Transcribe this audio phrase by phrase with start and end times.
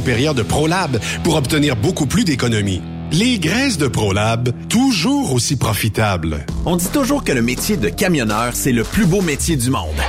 [0.00, 2.82] de ProLab pour obtenir beaucoup plus d'économies.
[3.12, 6.44] Les graisses de ProLab, toujours aussi profitables.
[6.66, 10.00] On dit toujours que le métier de camionneur, c'est le plus beau métier du monde.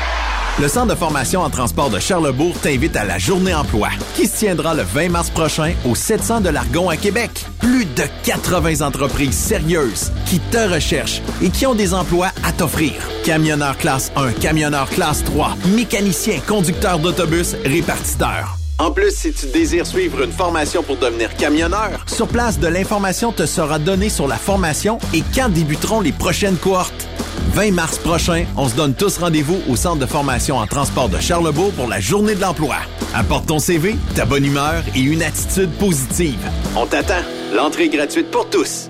[0.59, 4.37] Le Centre de formation en transport de Charlebourg t'invite à la Journée emploi, qui se
[4.37, 7.29] tiendra le 20 mars prochain au 700 de l'Argon à Québec.
[7.59, 12.93] Plus de 80 entreprises sérieuses qui te recherchent et qui ont des emplois à t'offrir.
[13.23, 18.57] Camionneur classe 1, camionneur classe 3, mécanicien, conducteur d'autobus, répartiteur.
[18.77, 23.31] En plus, si tu désires suivre une formation pour devenir camionneur, sur place, de l'information
[23.31, 27.07] te sera donnée sur la formation et quand débuteront les prochaines cohortes.
[27.53, 31.19] 20 mars prochain, on se donne tous rendez-vous au Centre de formation en transport de
[31.19, 32.75] Charlebourg pour la Journée de l'emploi.
[33.13, 36.39] Apporte ton CV, ta bonne humeur et une attitude positive.
[36.75, 37.23] On t'attend.
[37.53, 38.89] L'entrée est gratuite pour tous.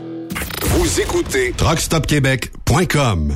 [0.63, 3.35] Vous écoutez truckstopquebec.com.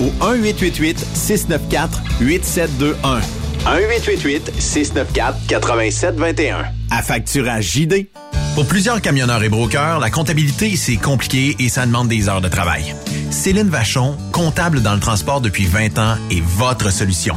[0.00, 3.20] au 1-888-694-8721.
[3.66, 6.64] 1-888-694-8721.
[6.90, 8.08] À facturage JD.
[8.54, 12.48] Pour plusieurs camionneurs et brokers, la comptabilité, c'est compliqué et ça demande des heures de
[12.48, 12.96] travail.
[13.30, 17.36] Céline Vachon, comptable dans le transport depuis 20 ans, est votre solution.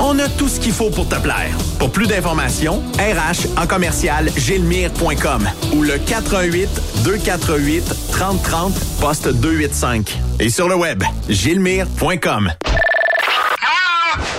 [0.00, 1.56] On a tout ce qu'il faut pour te plaire.
[1.78, 6.68] Pour plus d'informations, RH en commercial gilmire.com ou le 418
[7.04, 12.50] 248 3030 poste 285 et sur le web gilmire.com.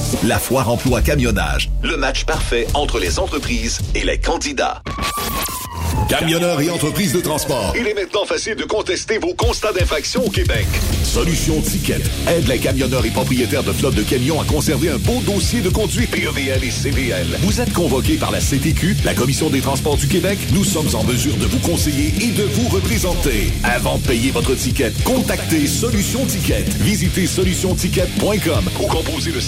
[0.23, 4.83] La foire emploi camionnage, le match parfait entre les entreprises et les candidats.
[6.11, 7.73] Camionneurs et entreprises de transport.
[7.79, 10.67] Il est maintenant facile de contester vos constats d'infraction au Québec.
[11.05, 15.21] Solution Ticket aide les camionneurs et propriétaires de flottes de camions à conserver un beau
[15.25, 17.27] dossier de conduite PEVL et CVL.
[17.39, 20.37] Vous êtes convoqué par la CTQ, la Commission des transports du Québec.
[20.51, 23.53] Nous sommes en mesure de vous conseiller et de vous représenter.
[23.63, 26.65] Avant de payer votre ticket, contactez Solution Ticket.
[26.79, 29.39] Visitez solutionticket.com ou composez le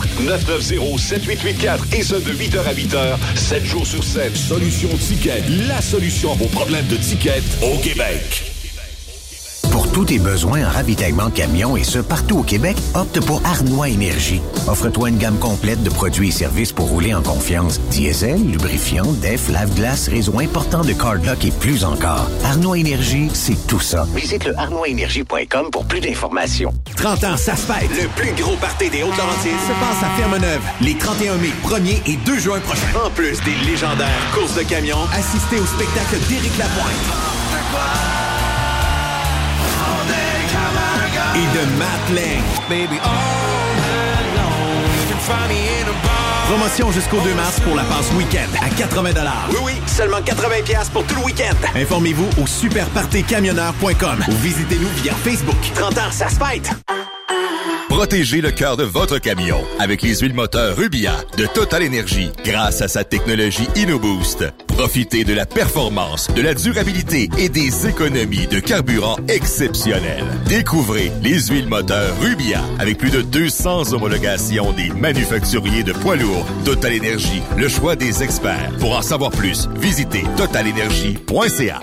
[0.00, 4.36] 514-990-7884 et ce de 8h à 8h, 7 jours sur 7.
[4.36, 8.49] Solution Ticket, la solution à vos problèmes de ticket au Québec.
[9.70, 13.88] Pour tous tes besoins en ravitaillement camion et ce partout au Québec, opte pour Arnois
[13.88, 14.42] Énergie.
[14.66, 17.80] Offre-toi une gamme complète de produits et services pour rouler en confiance.
[17.90, 22.28] Diesel, lubrifiant, def, lave-glace, réseau important de cardlock et plus encore.
[22.44, 24.06] Arnois Énergie, c'est tout ça.
[24.14, 26.72] Visite le arnoisénergie.com pour plus d'informations.
[26.96, 27.90] 30 ans, ça se fête.
[27.90, 32.16] Le plus gros party des Hautes-Laurentides se passe à Ferme-Neuve les 31 mai, 1er et
[32.16, 33.06] 2 juin prochains.
[33.06, 38.29] En plus des légendaires courses de camions, assistez au spectacle d'Éric Lapointe.
[41.34, 42.42] et de Matt Lang.
[42.68, 43.76] Baby, all
[44.22, 46.19] alone, you can find me in a bar.
[46.50, 49.10] Promotion jusqu'au 2 mars pour la passe week-end à 80
[49.50, 50.48] Oui, oui, seulement 80
[50.92, 51.54] pour tout le week-end.
[51.76, 55.54] Informez-vous au superpartycamionneur.com ou visitez-nous via Facebook.
[55.76, 56.72] 30 ans, ça se fête!
[57.88, 62.80] Protégez le cœur de votre camion avec les huiles moteurs Rubia de Total Energy grâce
[62.82, 64.44] à sa technologie InnoBoost.
[64.68, 70.24] Profitez de la performance, de la durabilité et des économies de carburant exceptionnelles.
[70.46, 76.39] Découvrez les huiles moteurs Rubia avec plus de 200 homologations des manufacturiers de poids lourds.
[76.64, 78.72] Total Energy, le choix des experts.
[78.78, 81.80] Pour en savoir plus, visitez totalenergy.ca.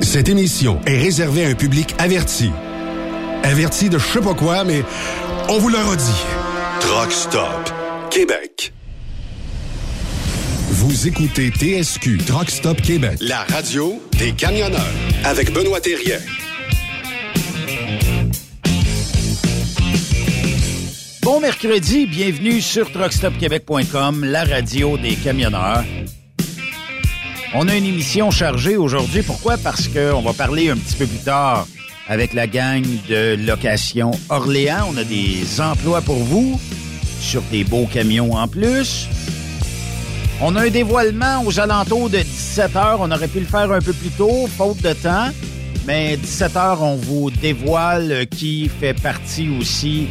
[0.00, 2.50] Cette émission est réservée à un public averti.
[3.42, 4.82] Averti de je sais pas quoi, mais
[5.48, 6.24] on vous le redit.
[6.80, 7.70] Truck Stop
[8.10, 8.72] Québec.
[10.70, 14.80] Vous écoutez TSQ Truck Stop Québec, la radio des camionneurs
[15.24, 16.18] avec Benoît Thérien.
[21.24, 25.82] Bon mercredi, bienvenue sur truckstopquebec.com, la radio des camionneurs.
[27.54, 29.22] On a une émission chargée aujourd'hui.
[29.22, 29.56] Pourquoi?
[29.56, 31.66] Parce qu'on va parler un petit peu plus tard
[32.08, 34.86] avec la gang de location Orléans.
[34.90, 36.60] On a des emplois pour vous
[37.20, 39.08] sur des beaux camions en plus.
[40.42, 42.98] On a un dévoilement aux alentours de 17 heures.
[43.00, 45.30] On aurait pu le faire un peu plus tôt, faute de temps.
[45.86, 50.06] Mais 17 heures, on vous dévoile qui fait partie aussi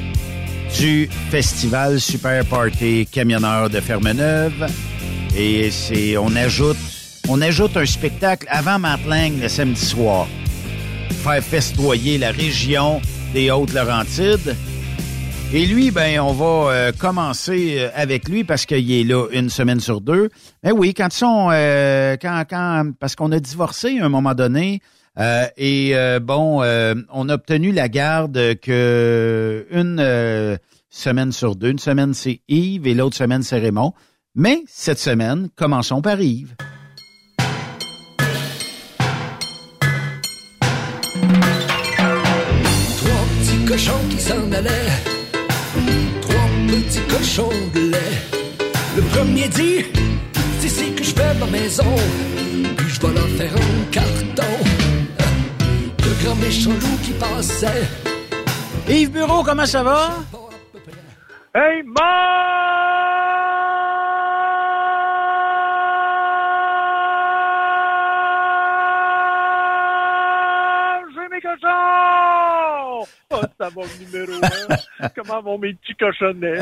[0.77, 4.67] du festival Super Party Camionneur de Fermeneuve.
[5.35, 6.77] Et c'est, on ajoute,
[7.29, 10.27] on ajoute un spectacle avant Matling le samedi soir.
[11.23, 13.01] Faire festoyer la région
[13.33, 14.55] des Hautes-Laurentides.
[15.53, 19.49] Et lui, ben, on va euh, commencer euh, avec lui parce qu'il est là une
[19.49, 20.29] semaine sur deux.
[20.63, 24.33] Mais oui, quand ils sont, euh, quand, quand, parce qu'on a divorcé à un moment
[24.33, 24.81] donné,
[25.19, 30.57] euh, et euh, bon, euh, on a obtenu la garde que une euh,
[30.89, 31.69] semaine sur deux.
[31.69, 33.93] Une semaine c'est Yves et l'autre semaine c'est Raymond.
[34.35, 36.55] Mais cette semaine, commençons par Yves.
[42.97, 44.69] Trois petits cochons qui s'en allaient.
[46.21, 47.97] Trois petits cochons de lait.
[48.95, 49.85] Le premier dit
[50.59, 51.95] C'est ici que je fais ma maison.
[52.77, 54.72] Puis je vais leur faire un carton.
[56.23, 57.83] Le grand méchant loup qui passait.
[58.87, 60.09] Yves Bureau, comment ça va?
[61.53, 61.99] Hey, mange
[71.29, 73.05] mes cochons!
[73.29, 75.09] Oh, ça va le numéro un.
[75.15, 76.61] Comment vont mes petits cochonnets?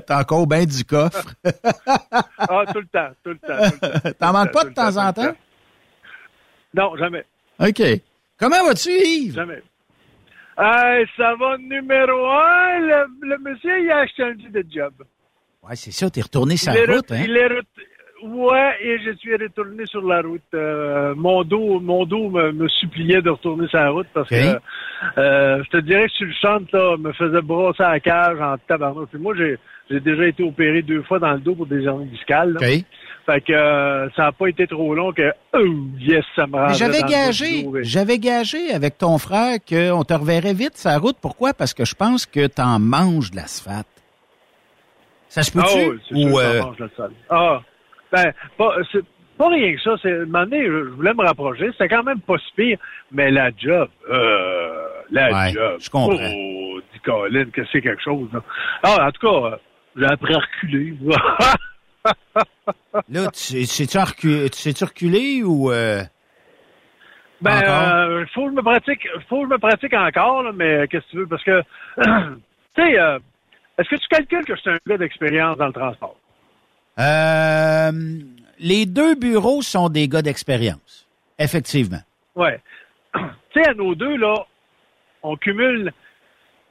[0.06, 1.34] T'as encore bien du coffre.
[2.40, 3.70] Ah, tout le temps, tout le temps.
[3.70, 5.36] tout le temps, T'en manques pas de temps en le temps?
[6.74, 7.24] Non, jamais,
[7.58, 7.82] OK.
[8.38, 9.34] Comment vas-tu, Yves?
[9.34, 9.62] jamais.
[10.58, 12.78] Hey, ça va numéro un.
[12.80, 14.92] Le, le monsieur, il a acheté un petit de job.
[15.62, 17.22] Ouais, c'est ça, t'es retourné il est route, hein?
[17.24, 17.48] il est
[18.20, 20.42] fois et je suis retourné sur la route.
[20.54, 24.58] Euh, mon dos, mon dos me, me, suppliait de retourner sur la route parce que
[25.18, 28.40] euh, je te dirais que sur le champ, là, me faisait brosser à la cage
[28.40, 29.08] en tabarnak.
[29.10, 29.58] Puis moi, j'ai,
[29.90, 32.56] j'ai déjà été opéré deux fois dans le dos pour des hernies discales.
[33.28, 35.58] Fait que euh, ça n'a pas été trop long que oh,
[35.98, 40.88] yes, ça me J'avais gagé, j'avais gagé avec ton frère qu'on te reverrait vite sur
[40.88, 41.18] la route.
[41.20, 41.52] Pourquoi?
[41.52, 43.86] Parce que je pense que tu en manges de l'asphalte.
[45.28, 46.00] Ça se peut-tu?
[46.10, 46.62] Ah, Ou, euh...
[47.28, 47.60] Ah,
[48.10, 49.04] ben, pas, c'est
[49.36, 49.96] pas rien que ça.
[50.00, 51.68] C'est, un moment donné, je voulais me rapprocher.
[51.72, 52.78] C'était quand même pas si pire,
[53.12, 55.76] mais la job, euh, la job.
[55.78, 56.16] Je comprends.
[56.16, 58.42] Oh, dit Colin, que c'est quelque chose, là.
[58.84, 59.58] Ah, en tout cas,
[59.98, 60.94] j'ai appris à reculer.
[63.08, 64.48] là, tu sais-tu reculer,
[64.80, 65.70] reculer ou...
[65.72, 66.02] Euh...
[67.40, 70.88] Ben, euh, faut que je me pratique, faut que je me pratique encore, là, mais
[70.88, 71.62] qu'est-ce que tu veux, parce que,
[72.02, 72.02] tu
[72.76, 73.18] sais, euh,
[73.78, 76.16] est-ce que tu calcules que je suis un gars d'expérience dans le transport?
[76.98, 77.92] Euh,
[78.58, 81.06] les deux bureaux sont des gars d'expérience,
[81.38, 82.00] effectivement.
[82.34, 82.60] Ouais.
[83.14, 83.20] tu
[83.54, 84.34] sais, à nos deux, là,
[85.22, 85.92] on cumule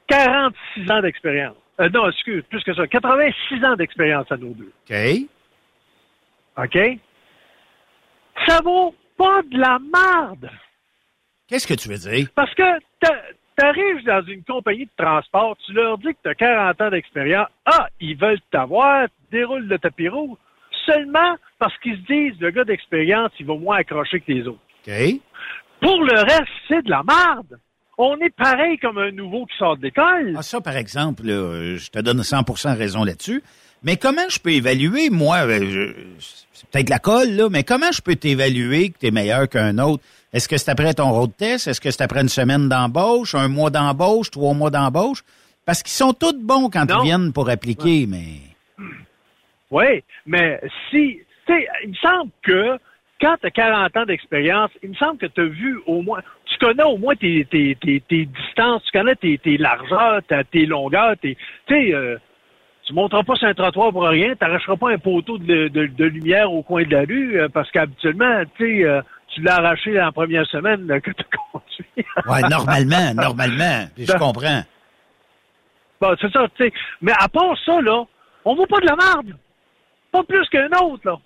[0.07, 1.55] 46 ans d'expérience.
[1.79, 2.88] Euh, non, excuse, plus que ça.
[2.88, 4.72] 86 ans d'expérience à nos deux.
[4.89, 4.96] OK.
[6.57, 7.00] OK?
[8.48, 10.50] Ça vaut pas de la merde.
[11.48, 12.27] Qu'est-ce que tu veux dire?
[12.36, 13.10] Parce que tu
[13.63, 17.48] arrives dans une compagnie de transport, tu leur dis que tu as 40 ans d'expérience.
[17.65, 20.38] Ah, ils veulent t'avoir, tu déroules le tapis rouge.
[20.86, 24.60] Seulement parce qu'ils se disent, le gars d'expérience, il va moins accrocher que les autres.
[24.88, 24.93] OK.
[25.81, 27.60] Pour le reste, c'est de la merde
[27.97, 30.35] on est pareil comme un nouveau qui sort de l'école.
[30.37, 33.43] Ah, ça, par exemple, je te donne 100% raison là-dessus.
[33.83, 38.01] Mais comment je peux évaluer, moi, euh, c'est peut-être la colle, là, mais comment je
[38.01, 40.03] peux t'évaluer que tu es meilleur qu'un autre?
[40.33, 41.67] Est-ce que c'est après ton road test?
[41.67, 45.23] Est-ce que c'est après une semaine d'embauche, un mois d'embauche, trois mois d'embauche?
[45.65, 48.41] Parce qu'ils sont tous bons quand ils viennent pour appliquer, mais...
[49.69, 51.19] Oui, mais si...
[51.45, 52.77] Tu sais, il me semble que
[53.19, 56.21] quand tu as 40 ans d'expérience, il me semble que tu as vu au moins,
[56.45, 60.21] tu connais au moins tes, tes, tes, tes distances, tu connais tes, tes largeurs,
[60.51, 61.36] tes longueurs, tu
[61.67, 62.17] sais, euh,
[62.83, 65.88] tu monteras pas sur un trottoir pour rien, tu n'arracheras pas un poteau de, de,
[65.88, 69.55] de, lumière au coin de la rue, euh, parce qu'habituellement, tu sais, euh, tu l'as
[69.55, 71.86] arraché la première semaine que tu as conduit.
[71.97, 74.62] ouais, normalement, normalement, je ben, comprends.
[76.00, 76.74] Bon, c'est ça, tu sais.
[77.01, 78.05] Mais à part ça, là,
[78.45, 79.36] on vaut pas de la merde.
[80.12, 81.17] Pas plus qu'un autre, là.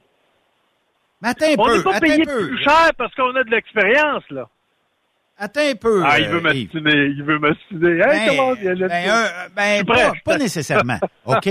[1.22, 1.78] Mais attends un on peu.
[1.78, 4.50] n'est pas payé plus cher parce qu'on a de l'expérience, là.
[5.38, 6.04] Attends un peu.
[6.06, 8.00] Ah, il veut euh, m'astiner, il veut m'astiner.
[8.00, 11.50] Hey, ben, comment il ben, ben pas, pas, nécessairement, OK?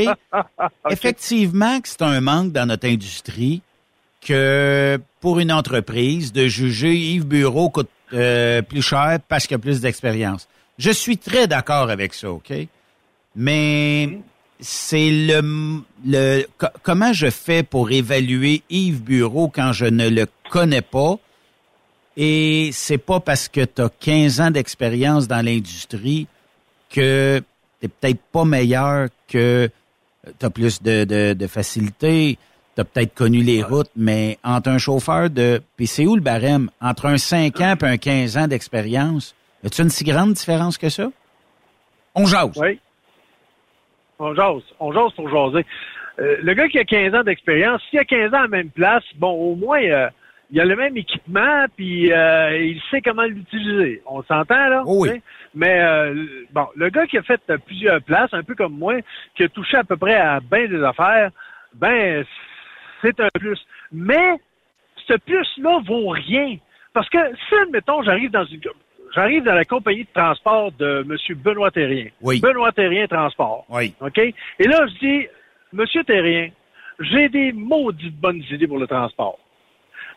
[0.91, 3.63] Effectivement que c'est un manque dans notre industrie
[4.25, 9.59] que pour une entreprise de juger Yves Bureau coûte euh, plus cher parce qu'il a
[9.59, 10.49] plus d'expérience.
[10.79, 12.53] Je suis très d'accord avec ça, OK?
[13.35, 14.30] Mais mm-hmm
[14.61, 16.45] c'est le, le
[16.83, 21.17] comment je fais pour évaluer Yves Bureau quand je ne le connais pas?
[22.17, 26.27] Et c'est pas parce que tu as 15 ans d'expérience dans l'industrie
[26.91, 27.43] que
[27.81, 29.71] tu peut-être pas meilleur que
[30.39, 32.39] tu as plus de, de, de facilité.
[32.75, 35.63] Tu as peut-être connu les routes, mais entre un chauffeur de.
[35.77, 36.71] Puis c'est où le barème?
[36.81, 40.79] Entre un 5 ans et un 15 ans d'expérience, y a-tu une si grande différence
[40.79, 41.11] que ça?
[42.15, 42.51] On jase.
[42.57, 42.81] Oui.
[44.21, 44.63] On jase.
[44.79, 45.67] On jase pour jaser.
[46.21, 48.71] Euh, le gars qui a 15 ans d'expérience, s'il a 15 ans à la même
[48.71, 50.09] place, bon, au moins, euh,
[50.51, 54.03] il a le même équipement, puis euh, il sait comment l'utiliser.
[54.05, 54.83] On s'entend, là?
[54.87, 55.23] oui.
[55.55, 55.83] Mais,
[56.53, 58.95] bon, le gars qui a fait plusieurs places, un peu comme moi,
[59.35, 61.31] qui a touché à peu près à bien des affaires,
[61.75, 62.25] ben,
[63.03, 63.59] c'est un plus.
[63.91, 64.37] Mais,
[65.09, 66.57] ce plus-là vaut rien.
[66.93, 68.61] Parce que si, admettons, j'arrive dans une
[69.15, 71.37] j'arrive dans la compagnie de transport de M.
[71.37, 72.09] Benoît Terrien.
[72.21, 72.41] Oui.
[72.41, 73.65] Benoît Terrien Transport.
[73.69, 73.95] Oui.
[74.01, 74.19] OK?
[74.19, 75.27] Et là, je dis,
[75.73, 76.05] M.
[76.07, 76.51] Terrien,
[77.01, 79.39] j'ai des maudites bonnes idées pour le transport.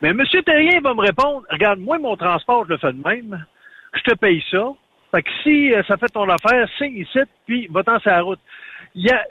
[0.02, 0.22] Mais M.
[0.46, 3.46] Terrien va me répondre, regarde, moi, mon transport, je le fais de même.
[3.94, 4.74] Je te paye ça.
[5.12, 8.40] Fait que si euh, ça fait ton affaire, signe ici, puis va-t'en sur la route.
[8.96, 9.24] Il y a,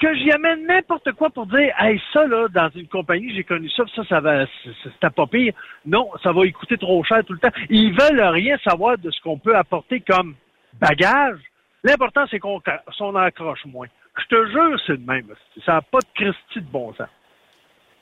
[0.00, 3.68] que j'y amène n'importe quoi pour dire, hey, ça, là, dans une compagnie, j'ai connu
[3.70, 4.46] ça, ça, ça va,
[4.82, 5.52] c'était pas pire.
[5.84, 7.52] Non, ça va y coûter trop cher tout le temps.
[7.68, 10.34] Ils veulent rien savoir de ce qu'on peut apporter comme
[10.80, 11.38] bagage.
[11.84, 12.60] L'important, c'est qu'on
[12.96, 13.88] s'en accroche moins.
[14.18, 15.26] Je te jure, c'est le même.
[15.64, 17.08] Ça n'a pas de Christie de bon sens.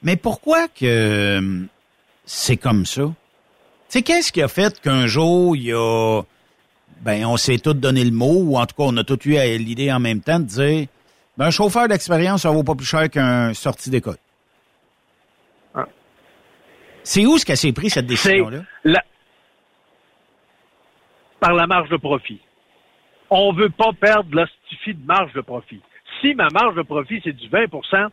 [0.02, 1.66] Mais pourquoi que
[2.24, 3.02] c'est comme ça?
[3.02, 3.14] Tu
[3.88, 6.22] sais, qu'est-ce qui a fait qu'un jour, il y a...
[7.00, 9.34] Ben, on s'est tous donné le mot, ou en tout cas, on a tous eu
[9.58, 10.86] l'idée en même temps de dire
[11.38, 14.16] ben, un chauffeur d'expérience, ça vaut pas plus cher qu'un sorti d'école.
[15.74, 15.86] Ah.
[17.02, 18.62] C'est où ce qu'elle s'est pris, cette décision-là?
[21.40, 22.40] Par la marge de profit.
[23.30, 25.80] On veut pas perdre l'hostifie de marge de profit.
[26.20, 28.10] Si ma marge de profit, c'est du 20%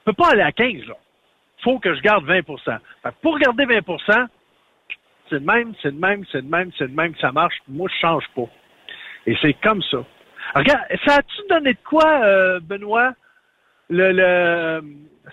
[0.00, 0.94] je peux pas aller à 15, là.
[1.62, 4.26] faut que je garde 20 fait que Pour garder 20%
[5.28, 7.54] c'est le même, c'est le même, c'est le même, c'est le même, ça marche.
[7.68, 8.48] Moi, je change pas.
[9.26, 9.98] Et c'est comme ça.
[10.54, 13.12] Regarde, ça a-tu donné de quoi, euh, Benoît,
[13.88, 14.82] le, le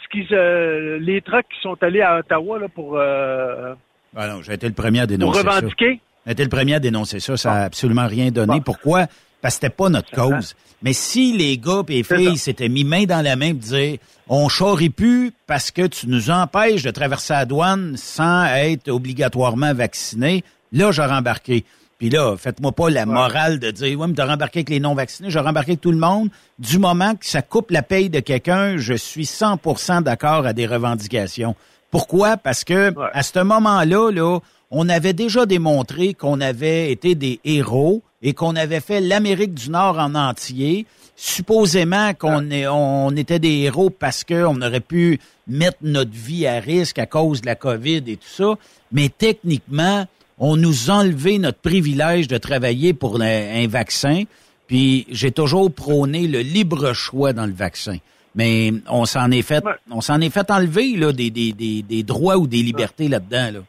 [0.04, 2.98] ce qui, euh, les trucks qui sont allés à Ottawa là, pour...
[2.98, 3.74] Euh,
[4.16, 6.00] ah non, j'ai été le premier à dénoncer pour revendiquer?
[6.26, 7.38] J'ai été le premier à dénoncer ça.
[7.38, 8.62] Ça n'a absolument rien donné.
[8.62, 9.08] Pourquoi?
[9.42, 10.56] Parce que c'était pas notre cause.
[10.82, 13.98] Mais si les gars et les filles s'étaient mis main dans la main et dire
[14.28, 19.74] on charrie plus parce que tu nous empêches de traverser la douane sans être obligatoirement
[19.74, 21.64] vacciné, là, j'aurais embarqué.
[21.98, 25.32] Puis là, faites-moi pas la morale de dire, ouais, mais t'as rembarqué avec les non-vaccinés,
[25.32, 26.30] j'ai rembarqué avec tout le monde.
[26.60, 30.68] Du moment que ça coupe la paye de quelqu'un, je suis 100% d'accord à des
[30.68, 31.56] revendications.
[31.90, 32.38] Pourquoi?
[32.38, 34.40] Parce que à ce moment-là, là,
[34.70, 39.70] on avait déjà démontré qu'on avait été des héros et qu'on avait fait l'Amérique du
[39.70, 40.86] Nord en entier,
[41.16, 47.00] supposément qu'on on était des héros parce qu'on aurait pu mettre notre vie à risque
[47.00, 48.56] à cause de la COVID et tout ça,
[48.92, 50.06] mais techniquement,
[50.38, 54.24] on nous a enlevé notre privilège de travailler pour un, vaccin,
[54.68, 57.98] puis j'ai toujours prôné le libre choix dans le vaccin.
[58.36, 62.38] Mais on s'en est fait, on s'en est fait enlever là, des, des, des, droits
[62.38, 63.52] ou des libertés là-dedans.
[63.54, 63.60] Là.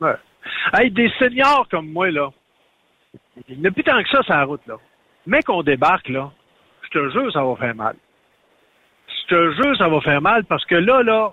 [0.00, 0.16] Ouais.
[0.72, 2.30] Hey, des seniors comme moi, là,
[3.48, 4.76] il n'y a plus tant que ça sur la route, là.
[5.26, 6.30] Mais qu'on débarque, là,
[6.82, 7.96] je te jure, ça va faire mal.
[9.08, 11.32] Je te jure, ça va faire mal parce que là, là,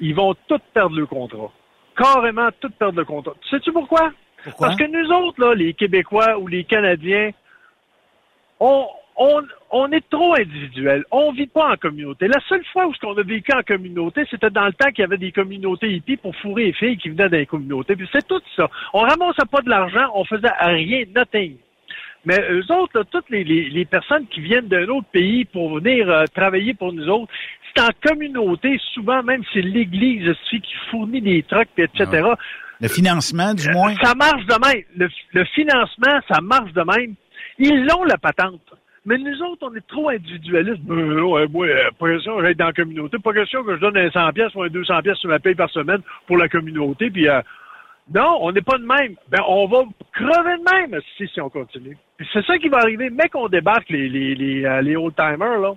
[0.00, 1.50] ils vont tous perdre le contrat
[1.96, 3.34] carrément tout perdre le contrat.
[3.50, 4.12] Sais-tu pourquoi?
[4.42, 4.68] pourquoi?
[4.68, 7.30] Parce que nous autres, là, les Québécois ou les Canadiens,
[8.60, 8.86] on,
[9.16, 11.04] on, on est trop individuels.
[11.10, 12.28] On vit pas en communauté.
[12.28, 15.02] La seule fois où ce qu'on a vécu en communauté, c'était dans le temps qu'il
[15.02, 17.96] y avait des communautés hippies pour fourrer les filles qui venaient dans les communautés.
[17.96, 18.68] Puis c'est tout ça.
[18.92, 21.56] On ramassait pas de l'argent, on faisait rien, nothing.
[22.24, 26.24] Mais eux autres, toutes les, les, personnes qui viennent d'un autre pays pour venir euh,
[26.34, 27.30] travailler pour nous autres,
[27.74, 32.22] c'est en communauté, souvent même c'est l'Église aussi qui fournit des trucs, etc.
[32.24, 32.36] Ah.
[32.80, 33.94] Le financement, du moins?
[34.02, 35.08] Ça marche de même.
[35.32, 37.14] Le, financement, ça marche de même.
[37.58, 38.60] Ils l'ont, la patente.
[39.06, 40.80] Mais nous autres, on est trop individualistes.
[40.90, 43.18] Euh, ouais, moi, euh, pas question que j'aille dans la communauté.
[43.18, 45.54] Pas question que je donne un 100 pièces ou un 200 pièces sur ma paye
[45.54, 47.10] par semaine pour la communauté.
[47.10, 47.28] Puis,
[48.12, 49.14] non, on n'est pas de même.
[49.30, 51.96] Ben, on va crever de même si, si on continue.
[52.32, 53.10] c'est ça qui va arriver.
[53.10, 55.74] Mais qu'on débarque les, les, les, euh, les old-timers, là,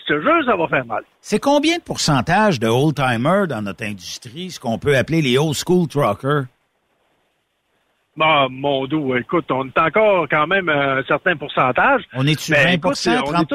[0.00, 1.02] je te jure, ça va faire mal.
[1.20, 5.88] C'est combien de pourcentage de old-timers dans notre industrie, ce qu'on peut appeler les old-school
[5.88, 6.44] truckers?
[8.20, 12.02] Ah, mon dos, écoute, on est encore quand même un certain pourcentage.
[12.14, 13.52] On est-tu 20% 30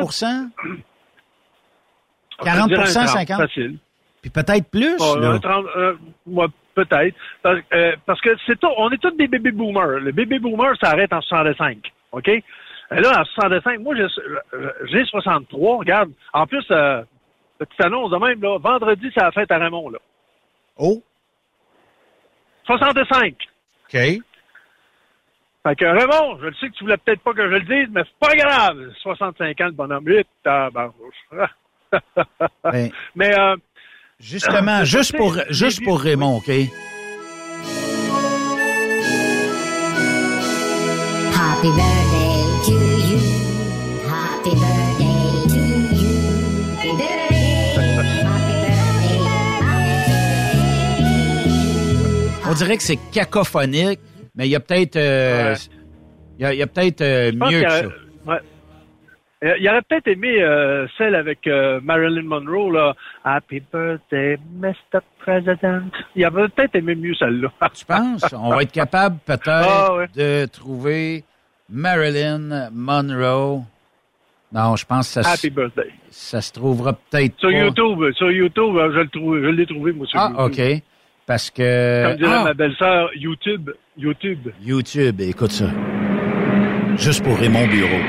[2.42, 3.78] 40% 50% Facile.
[4.22, 4.98] Puis peut-être plus.
[4.98, 5.40] là.
[5.40, 5.96] 30, euh,
[6.76, 7.16] Peut-être.
[7.46, 10.00] Euh, parce, que c'est tout, on est tous des baby boomers.
[10.00, 11.78] Le baby boomer, ça arrête en 65.
[12.14, 12.32] OK?
[12.96, 15.78] Et là, en 65, moi, j'ai 63.
[15.78, 16.12] Regarde.
[16.34, 17.02] En plus, euh,
[17.58, 20.00] petite annonce de même, là, vendredi, c'est la fête à Raymond, là.
[20.78, 21.02] Oh?
[22.66, 23.36] 65.
[23.86, 24.00] OK.
[25.66, 27.88] Fait que Raymond, je le sais que tu voulais peut-être pas que je le dise,
[27.92, 28.78] mais c'est pas grave.
[29.02, 30.06] 65 ans, le bonhomme.
[30.06, 30.92] 8, ben,
[33.16, 33.56] mais, euh,
[34.20, 36.50] Justement, juste pour, juste pour Raymond, OK?
[41.36, 42.03] Happy birthday
[52.54, 54.00] On dirait que c'est cacophonique,
[54.36, 55.56] mais il y a peut-être euh,
[56.38, 57.86] il y a, peut-être euh, mieux que ça.
[58.28, 59.58] Ouais.
[59.60, 62.94] Il aurait peut-être aimé euh, celle avec euh, Marilyn Monroe, là.
[63.24, 65.00] Happy birthday, Mr.
[65.18, 65.90] President.
[66.16, 67.52] Il aurait peut-être aimé mieux celle-là.
[67.74, 68.24] tu penses?
[68.38, 71.24] On va être capable peut-être ah, de trouver
[71.72, 73.64] Marilyn Monroe.
[74.54, 75.90] Non, je pense que ça, Happy birthday.
[76.12, 78.14] ça se trouvera peut-être sur YouTube.
[78.14, 80.62] Sur YouTube, je, l'ai trouvé, moi, sur ah, OK.
[81.26, 82.08] Parce que...
[82.08, 82.44] Comme dirait ah!
[82.44, 83.72] ma belle-sœur, YouTube.
[83.98, 84.50] YouTube.
[84.62, 85.70] YouTube, écoute ça.
[86.98, 88.02] Juste pour Raymond Bureau.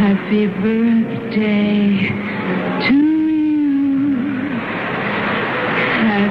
[0.00, 2.08] Happy birthday
[2.86, 3.17] to you.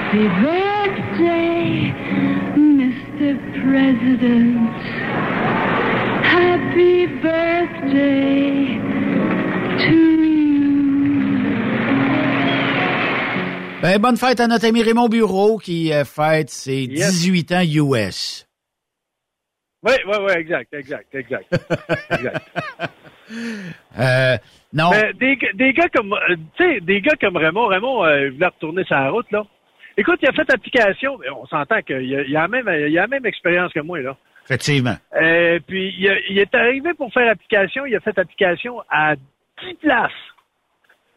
[0.08, 1.92] Happy birthday,
[2.56, 3.36] Mr.
[3.60, 4.72] President.
[6.24, 8.80] Happy birthday
[9.84, 10.48] to you.
[13.82, 18.48] Ben, bonne fête à notre ami Raymond Bureau qui euh, fête ses 18 ans US.
[19.84, 21.54] Oui, oui, oui, exact, exact, exact.
[22.12, 22.46] exact.
[24.00, 24.38] Euh,
[24.72, 24.92] Non.
[24.92, 28.46] Mais des, des gars comme, euh, tu sais, des gars comme Raymond, Raymond euh, voulait
[28.48, 29.44] retourner sa route, là.
[29.98, 32.98] Écoute, il a fait application, mais on s'entend qu'il a, il a, la même, il
[32.98, 34.16] a la même expérience que moi, là.
[34.46, 34.96] Effectivement.
[35.20, 39.16] Euh, puis il, a- il est arrivé pour faire application, il a fait application à
[39.16, 40.12] 10 places.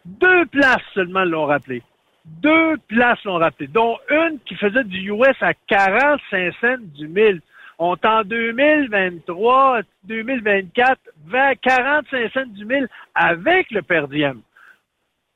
[0.05, 1.83] Deux places seulement l'ont rappelé.
[2.25, 7.41] Deux places l'ont rappelé, dont une qui faisait du US à 45 cents du 1000.
[7.79, 14.41] On est en 2023, 2024, 20, 45 cents du 1000 avec le per diem.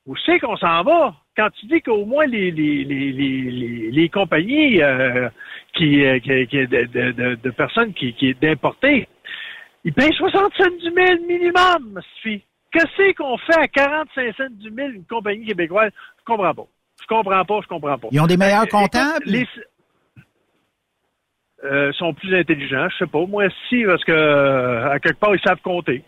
[0.06, 1.14] Où c'est qu'on s'en va?
[1.36, 5.28] Quand tu dis qu'au moins les, les, les, les, compagnies euh,
[5.74, 9.08] qui, euh, qui, qui- de, de, personnes qui, qui d'importer,
[9.84, 12.42] ils payent 60 cents du 1000 minimum, suffit.
[12.72, 15.90] Qu'est-ce qu'on fait à 45 cents du 1000 une compagnie québécoise?
[16.20, 16.66] Je comprends pas.
[17.00, 18.08] Je comprends pas, je comprends pas.
[18.12, 19.24] Ils ont des meilleurs Euh, comptables?
[19.26, 19.46] les-
[21.64, 23.24] euh, sont plus intelligents, je sais pas.
[23.26, 24.12] Moi, si, parce que
[24.92, 26.04] à quelque part, ils savent compter.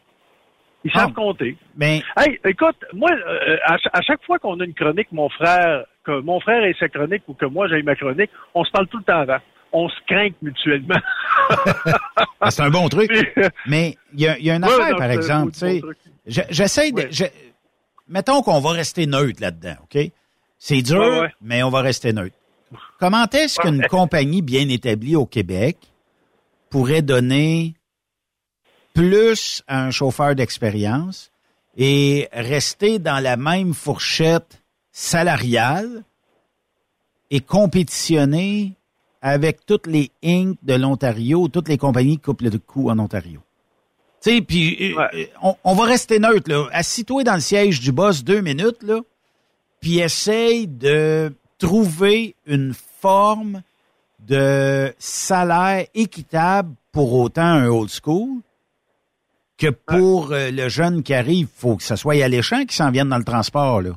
[0.87, 1.57] Ils savent compter.
[1.77, 5.29] Mais Hey, écoute, moi, euh, à, ch- à chaque fois qu'on a une chronique, mon
[5.29, 8.71] frère, que mon frère ait sa chronique ou que moi j'ai ma chronique, on se
[8.71, 9.39] parle tout le temps avant.
[9.73, 11.01] On se craint mutuellement.
[12.41, 13.11] Ah, c'est un bon truc.
[13.67, 15.53] Mais il y a, il y a une Ouais, affaire, non, par exemple.
[16.27, 17.09] J'essaie de.
[17.11, 17.25] je-
[18.09, 19.99] mettons qu'on va rester neutre là-dedans, OK?
[20.59, 21.33] C'est dur, ouais.
[21.43, 22.37] mais on va rester neutre.
[22.99, 25.77] Comment est-ce qu'une compagnie bien établie au Québec
[26.71, 27.75] pourrait donner
[28.97, 31.31] plus à un chauffeur d'expérience
[31.77, 36.03] et rester dans la même fourchette salariale
[37.31, 38.73] et compétitionner
[39.21, 40.57] avec toutes les Inc.
[40.63, 43.43] de l'Ontario, toutes les compagnies qui coupent le coup en Ontario.
[44.23, 46.67] Tu sais, puis euh, on, on va rester neutre, là.
[46.73, 49.01] Assis-toi dans le siège du boss deux minutes, là,
[49.81, 53.61] puis essaye de trouver une forme
[54.21, 58.41] de salaire équitable pour autant un old school
[59.59, 63.09] que pour euh, le jeune qui arrive, faut que ce soit alléchant qui s'en vienne
[63.09, 63.91] dans le transport, là.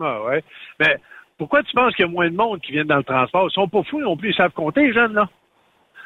[0.00, 0.44] Ah ouais.
[0.78, 0.96] Mais
[1.38, 3.48] pourquoi tu penses qu'il y a moins de monde qui viennent dans le transport?
[3.50, 5.28] Ils sont pas fous non plus, ils savent compter, les jeunes, là.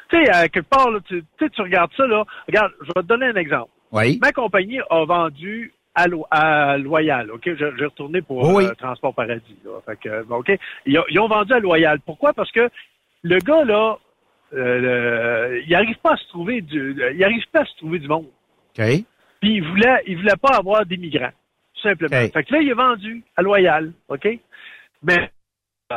[0.09, 2.23] Tu sais, à quelque part, là, tu, tu sais, tu regardes ça, là.
[2.47, 3.69] Regarde, je vais te donner un exemple.
[3.91, 4.19] Oui.
[4.21, 7.41] Ma compagnie a vendu à, Lo- à Loyal, OK?
[7.45, 8.65] Je, je vais retourner pour Oui.
[8.65, 9.71] euh, Transport Paradis, là.
[9.85, 10.51] Fait que, OK?
[10.85, 11.99] Ils ont vendu à Loyal.
[12.05, 12.31] Pourquoi?
[12.33, 12.69] Parce que
[13.23, 13.97] le gars, là,
[14.53, 18.07] euh, il arrive pas à se trouver du, il arrive pas à se trouver du
[18.07, 18.27] monde.
[18.77, 18.83] OK?
[19.41, 21.31] Puis il voulait, il voulait pas avoir d'immigrants,
[21.75, 22.09] tout simplement.
[22.31, 24.27] Fait que là, il est vendu à Loyal, OK?
[25.03, 25.31] Mais
[25.91, 25.95] euh,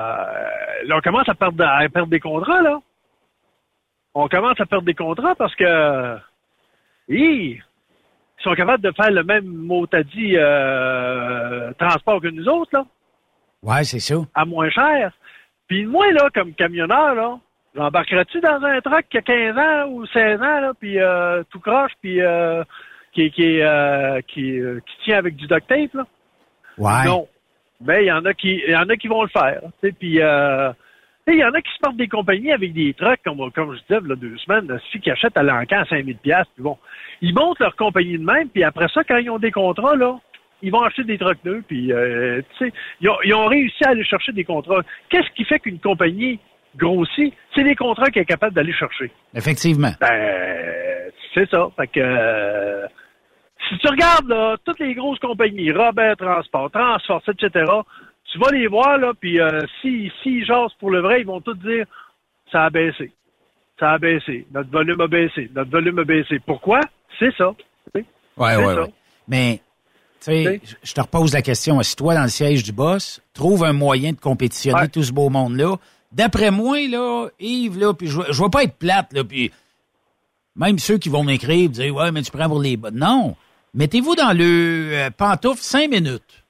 [0.86, 2.78] là, on commence à perdre, à perdre des contrats, là.
[4.14, 6.16] On commence à perdre des contrats parce que
[7.08, 12.48] hi, ils sont capables de faire le même mot t'as dit euh, transport que nous
[12.48, 12.86] autres, là,
[13.62, 14.16] Ouais, c'est ça.
[14.34, 15.12] à moins cher.
[15.66, 17.38] Puis moi, là, comme camionneur, là,
[17.74, 21.60] j'embarquerais-tu dans un truck qui a 15 ans ou 16 ans, là, puis euh, tout
[21.60, 22.62] croche, puis euh,
[23.12, 26.06] qui, qui, euh, qui, euh, qui tient avec du duct tape, là?
[26.78, 27.04] Ouais.
[27.06, 27.28] Non.
[27.80, 29.60] Mais il y en a qui il y en a qui vont le faire.
[29.98, 30.72] Puis euh,
[31.26, 33.80] il y en a qui se portent des compagnies avec des trucks, comme, comme je
[33.80, 36.78] disais, là, deux semaines, là, qui achètent à l'encan à 5000 pièces puis bon.
[37.20, 40.18] Ils montent leur compagnie de même, puis après ça, quand ils ont des contrats, là,
[40.62, 43.84] ils vont acheter des trucks neufs, puis euh, tu sais, ils ont, ils ont réussi
[43.84, 44.82] à aller chercher des contrats.
[45.08, 46.38] Qu'est-ce qui fait qu'une compagnie
[46.76, 47.32] grossit?
[47.54, 49.10] C'est les contrats qu'elle est capable d'aller chercher.
[49.34, 49.92] Effectivement.
[50.00, 51.68] Ben, c'est ça.
[51.76, 52.86] Fait que euh,
[53.68, 57.64] si tu regardes là, toutes les grosses compagnies, Robert Transport, Transforce, etc.,
[58.32, 61.40] tu vas les voir, là, puis euh, si, si jasent pour le vrai, ils vont
[61.40, 61.86] tous dire
[62.50, 63.12] ça a baissé.
[63.78, 64.46] Ça a baissé.
[64.52, 65.50] Notre volume a baissé.
[65.54, 66.38] Notre volume a baissé.
[66.44, 66.80] Pourquoi?
[67.18, 67.52] C'est ça.
[67.94, 68.06] tu sais.
[68.36, 68.56] Ouais.
[69.28, 69.60] Mais,
[70.20, 71.78] tu sais, je- te repose la question.
[71.78, 75.76] Assis-toi dans le siège du boss, trouve un moyen de compétitionner tout ce beau monde-là.
[76.14, 79.50] D'après moi, là, Yves, là, puis je je veux pas être plate, là, puis
[80.56, 82.96] même ceux qui vont m'écrire, dire, ouais, mais tu prends pour les bonnes.
[82.96, 83.36] Non.
[83.74, 86.44] Mettez-vous dans le euh, pantoufle cinq minutes.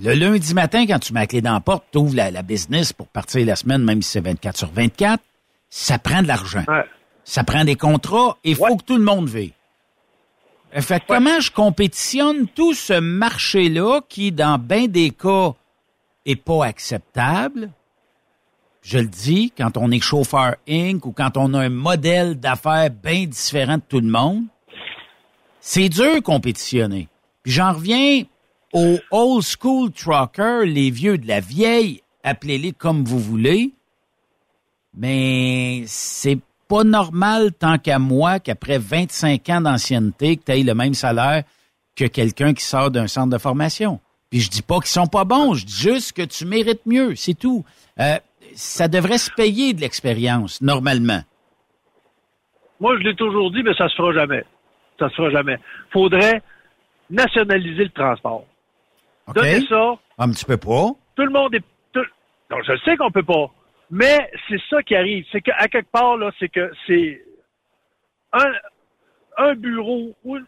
[0.00, 2.42] Le lundi matin, quand tu mets la clé dans la porte, tu ouvres la, la
[2.42, 5.22] business pour partir la semaine, même si c'est 24 sur 24,
[5.68, 6.64] ça prend de l'argent.
[7.24, 9.52] Ça prend des contrats et il faut que tout le monde vive.
[10.74, 15.52] Euh, Fait que comment je compétitionne tout ce marché-là qui, dans bien des cas,
[16.24, 17.70] est pas acceptable?
[18.82, 21.04] Je le dis, quand on est chauffeur Inc.
[21.04, 24.44] ou quand on a un modèle d'affaires bien différent de tout le monde,
[25.60, 27.08] c'est dur compétitionner.
[27.42, 28.22] Puis j'en reviens
[28.72, 33.72] aux old school truckers, les vieux de la vieille, appelez-les comme vous voulez,
[34.96, 36.38] mais c'est
[36.68, 41.44] pas normal tant qu'à moi qu'après 25 ans d'ancienneté, que tu aies le même salaire
[41.96, 44.00] que quelqu'un qui sort d'un centre de formation.
[44.30, 47.14] Puis je dis pas qu'ils sont pas bons, je dis juste que tu mérites mieux,
[47.16, 47.64] c'est tout.
[47.98, 48.18] Euh,
[48.54, 51.20] ça devrait se payer de l'expérience, normalement.
[52.80, 54.44] Moi, je l'ai toujours dit, mais ça se fera jamais.
[54.98, 55.58] Ça se fera jamais.
[55.92, 56.42] Faudrait
[57.10, 58.44] nationaliser le transport.
[59.26, 59.34] OK.
[59.34, 59.94] Donner ça.
[60.18, 60.90] Un petit peu pas.
[61.16, 61.64] Tout le monde est.
[61.92, 62.00] tout-
[62.50, 63.50] Non, je sais qu'on peut pas.
[63.90, 65.24] Mais c'est ça qui arrive.
[65.32, 67.22] C'est qu'à quelque part, là, c'est que c'est
[68.32, 68.52] un,
[69.38, 70.38] un bureau ou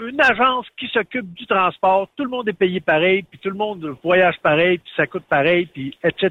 [0.00, 2.08] une, agence qui s'occupe du transport.
[2.16, 5.24] Tout le monde est payé pareil, puis tout le monde voyage pareil, puis ça coûte
[5.28, 6.30] pareil, puis etc.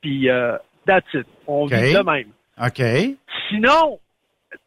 [0.00, 1.26] Puis euh, that's it.
[1.46, 1.72] On OK.
[1.72, 2.28] vit de même.
[2.62, 3.16] OK.
[3.48, 3.98] Sinon,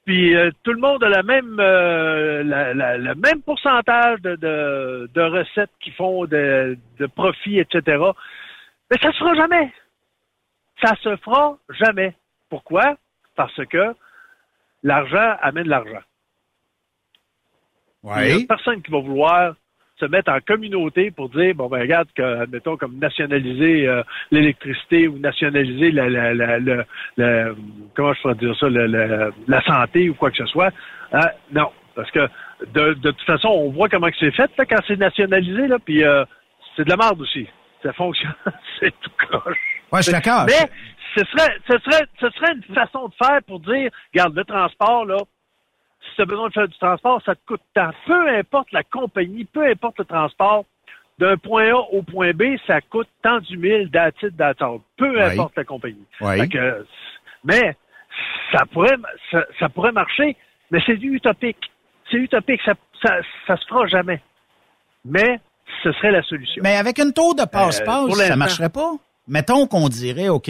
[0.06, 4.36] puis euh, tout le monde a la même euh, la- la- le même pourcentage de,
[4.36, 7.98] de, de recettes qu'ils font de, de profits, etc.
[8.92, 9.72] Mais ça se fera jamais.
[10.82, 12.14] Ça se fera jamais.
[12.50, 12.96] Pourquoi?
[13.36, 13.94] Parce que
[14.84, 16.02] l'argent amène l'argent.
[18.04, 19.54] Il n'y a personne qui va vouloir
[20.00, 25.08] se mettre en communauté pour dire, bon, ben regarde, que, admettons, comme nationaliser euh, l'électricité
[25.08, 26.84] ou nationaliser la, la, la, la-
[27.18, 27.50] la-
[27.96, 30.72] comment je pourrais dire ça, la, la, la santé ou quoi que ce soit.
[31.14, 32.28] Hein, non, parce que
[32.74, 35.78] de, de toute façon, on voit comment que c'est fait là, quand c'est nationalisé, là,
[35.80, 36.26] puis euh,
[36.76, 37.48] c'est de la merde aussi.
[37.84, 38.34] Ça fonctionne,
[38.80, 39.58] c'est tout croche.
[39.92, 40.46] Ouais, je suis d'accord.
[40.48, 40.70] Mais
[41.16, 45.06] ce serait, ce serait, ce serait une façon de faire pour dire, regarde, le transport,
[45.06, 45.18] là,
[46.10, 47.92] si tu as besoin de faire du transport, ça te coûte tant.
[48.06, 50.66] Peu importe la compagnie, peu importe le transport,
[51.20, 54.82] d'un point A au point B, ça coûte tant du mille d'attitude d'attente.
[54.98, 55.22] Peu Oui.
[55.34, 56.06] importe la compagnie.
[56.22, 56.50] Oui.
[56.50, 56.86] Que,
[57.44, 57.76] mais
[58.52, 58.96] ça pourrait,
[59.32, 60.36] ça, ça pourrait marcher,
[60.72, 61.72] mais c'est du utopique.
[62.12, 64.22] C'est utopique, ça, ça, ça se fera jamais.
[65.06, 65.40] Mais
[65.84, 66.62] ce serait la solution.
[66.64, 68.92] Mais avec une tour de passe-passe, Euh, ça marcherait pas?
[69.28, 70.50] Mettons qu'on dirait, OK,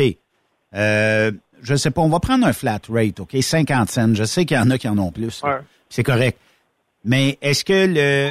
[0.76, 1.32] euh,
[1.64, 4.14] je sais pas, on va prendre un flat rate, OK, 50 cents.
[4.14, 5.42] Je sais qu'il y en a qui en ont plus.
[5.44, 5.58] Ouais.
[5.90, 6.38] C'est correct.
[7.04, 8.30] Mais est-ce que le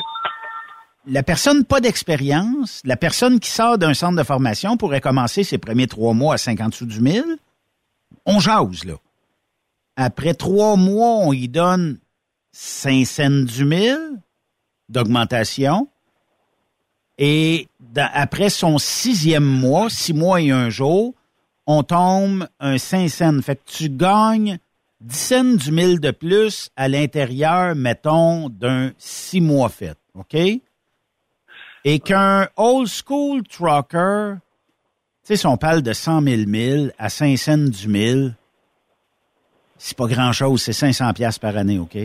[1.07, 5.59] la personne pas d'expérience, la personne qui sort d'un centre de formation pourrait commencer ses
[5.59, 7.38] premiers trois mois à 50 sous du mille?
[8.25, 8.95] On jase, là.
[9.97, 11.99] Après trois mois, on y donne
[12.53, 14.21] 5 cents du mille
[14.88, 15.88] d'augmentation.
[17.18, 21.14] Et dans- après son sixième mois, six mois et un jour,
[21.66, 23.42] on tombe un 5 cents.
[23.42, 24.59] Fait que tu gagnes
[25.01, 29.96] 10 cents du mille de plus à l'intérieur, mettons, d'un six mois fait.
[30.14, 30.37] OK?
[31.85, 34.40] Et qu'un old school trucker, tu
[35.25, 38.35] sais, si on parle de 100 000 milles à 5 cents du mille,
[39.79, 41.96] c'est pas grand-chose, c'est 500 pièces par année, OK?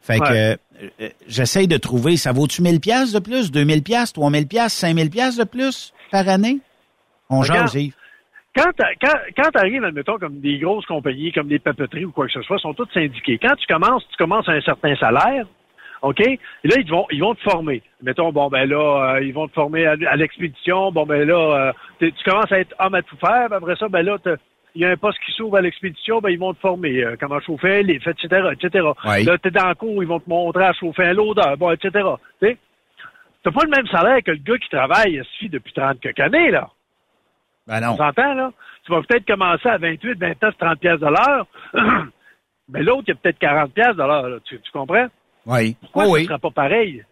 [0.00, 0.58] Fait que Ouais.
[0.80, 4.72] euh, euh, j'essaye de trouver, ça vaut-tu 1000 pièces de plus, 2000 pièces, 3000 pièces,
[4.72, 6.58] 5000 pièces de plus par année?
[7.28, 7.94] On Regarde, jase, Yves.
[8.56, 12.12] Quand t'a- quand, quand tu arrives, admettons, comme des grosses compagnies, comme des papeteries ou
[12.12, 13.38] quoi que ce soit, sont toutes syndiquées.
[13.38, 15.46] Quand tu commences, tu commences à un certain salaire,
[16.02, 16.20] OK?
[16.20, 17.82] Et là, ils vont, ils vont te former.
[18.02, 20.90] Mettons, bon, ben là, euh, ils vont te former à, à l'expédition.
[20.92, 23.52] Bon, ben là, euh, tu commences à être homme à tout faire.
[23.52, 24.18] après ça, ben là,
[24.74, 27.04] il y a un poste qui s'ouvre à l'expédition, ben ils vont te former.
[27.04, 28.86] euh, comment chauffer, les etc., etc.
[29.04, 29.24] Oui.
[29.24, 31.90] Là, t'es dans le cours, ils vont te montrer à chauffer un loader, bon, etc.
[32.40, 32.56] Tu sais?
[33.44, 36.50] T'as pas le même salaire que le gars qui travaille ici depuis 30 quelques années,
[36.50, 36.68] là.
[37.66, 37.92] Ben non.
[37.92, 38.50] On s'entend, là?
[38.84, 41.46] Tu vas peut-être commencer à 28, 29, 30 pièces de l'heure.
[42.68, 44.40] Mais l'autre, il y a peut-être 40 pièces de l'heure.
[44.44, 45.06] Tu, tu comprends?
[45.46, 45.76] Oui.
[45.80, 46.22] Pourquoi Oh oui.
[46.22, 47.04] ne sera pas pareil?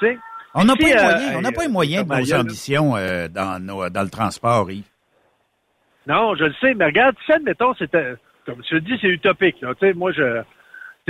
[0.00, 0.18] Tu sais?
[0.54, 2.96] On n'a pas, euh, moyens, on n'a pas les euh, moyens de comme nos ambitions
[2.96, 4.84] euh, dans, nos- dans le transport, Yves.
[6.06, 8.14] Non, je le sais, mais regarde, tu sais, mettons, c'était,
[8.46, 9.74] comme tu le dis, c'est utopique, là.
[9.74, 10.42] Tu moi, je,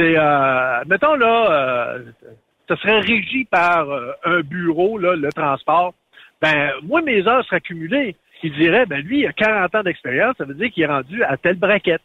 [0.01, 2.05] euh, mettons, là, euh,
[2.69, 5.95] ça serait régi par euh, un bureau, là, le transport.
[6.43, 8.17] Ben, moi, mes heures seraient accumulées.
[8.43, 11.23] Il dirait, ben, lui, il a 40 ans d'expérience, ça veut dire qu'il est rendu
[11.25, 12.03] à telle braquette.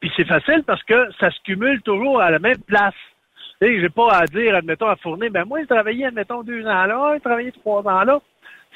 [0.00, 2.94] Puis c'est facile parce que ça se cumule toujours à la même place.
[3.60, 6.66] Tu sais, j'ai pas à dire, admettons, à fournir, ben, moi, j'ai travaillé, admettons, deux
[6.66, 8.20] ans là, j'ai travaillé trois ans là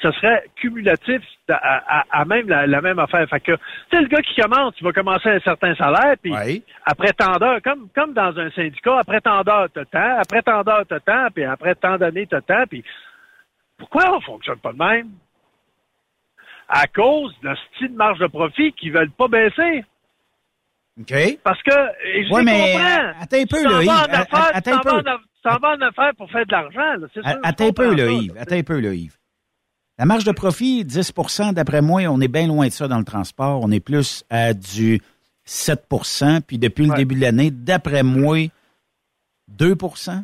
[0.01, 3.27] ça serait cumulatif à, à- à même la, la même affaire.
[3.29, 3.59] Fait que, tu
[3.91, 6.63] sais, le gars qui commence, il va commencer à un certain salaire, puis Oui.
[6.85, 10.63] après tant d'heures, comme, comme dans un syndicat, après tant d'heures, t'as tant, après tant
[10.63, 12.83] d'heures, t'as tant, puis après tant d'années, t'as tant, puis
[13.77, 15.09] pourquoi on fonctionne pas de même?
[16.73, 19.83] À cause de ce style de marge de profit qui veulent pas baisser.
[20.99, 21.39] OK?
[21.43, 21.71] Parce que,
[22.07, 23.21] et je Ouais, mais, comprends.
[23.21, 23.89] attends un peu, là, Yves.
[23.89, 25.83] tu attends t'en un vas peu.
[25.83, 28.33] en affaires pour faire de l'argent, là, c'est Attends un peu, là, Yves.
[28.37, 29.17] Attends un peu, là, Yves.
[29.97, 33.05] La marge de profit, 10% d'après moi, on est bien loin de ça dans le
[33.05, 33.59] transport.
[33.63, 34.99] On est plus à du
[35.45, 38.47] 7% puis depuis le début de l'année, d'après moi,
[39.49, 40.23] 2%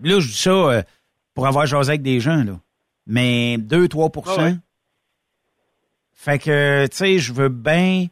[0.00, 0.82] Là, je dis ça euh,
[1.34, 2.58] pour avoir jasé avec des gens, là.
[3.06, 4.54] Mais 2-3 Ah ouais.
[6.20, 8.06] Fait que, tu sais, je veux bien...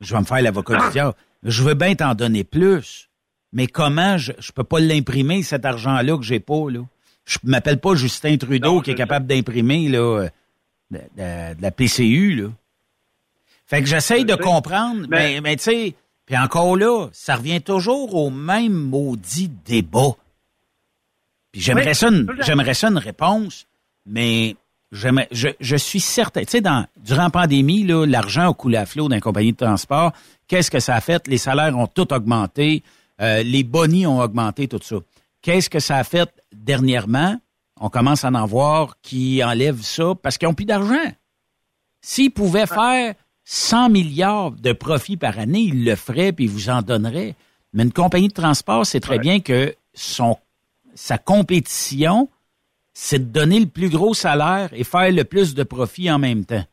[0.00, 1.12] Je vais me faire l'avocat du diable.
[1.42, 3.10] Je veux bien t'en donner plus.
[3.52, 6.80] Mais comment je, je peux pas l'imprimer, cet argent-là que j'ai pas, là?
[7.26, 10.28] Je m'appelle pas Justin Trudeau Non, qui est capable d'imprimer, là,
[10.90, 12.48] de, de- de la PCU, là.
[13.66, 15.94] Fait que j'essaye Je de comprendre, mais, Mais- mais tu sais,
[16.26, 20.16] Puis encore là, ça revient toujours au même maudit débat.
[21.52, 23.66] Puis j'aimerais Oui, ça, une- j'aimerais ça une réponse,
[24.06, 24.56] mais
[24.94, 26.42] je, je suis certain.
[26.42, 29.56] Tu sais, dans, durant la pandémie, l'argent a coulé à flot dans les compagnies de
[29.56, 30.12] transport.
[30.46, 31.26] Qu'est-ce que ça a fait?
[31.26, 32.82] Les salaires ont tout augmenté.
[33.20, 34.96] euh, les bonnies ont augmenté, tout ça.
[35.42, 37.36] Qu'est-ce que ça a fait dernièrement?
[37.80, 41.12] On commence à en voir qui enlèvent ça parce qu'ils n'ont plus d'argent.
[42.00, 46.70] S'ils pouvaient faire 100 milliards de profits par année, ils le feraient puis ils vous
[46.70, 47.34] en donneraient.
[47.72, 50.36] Mais une compagnie de transport, c'est très bien que son,
[50.94, 52.28] sa compétition,
[52.94, 56.44] c'est de donner le plus gros salaire et faire le plus de profits en même
[56.44, 56.64] temps.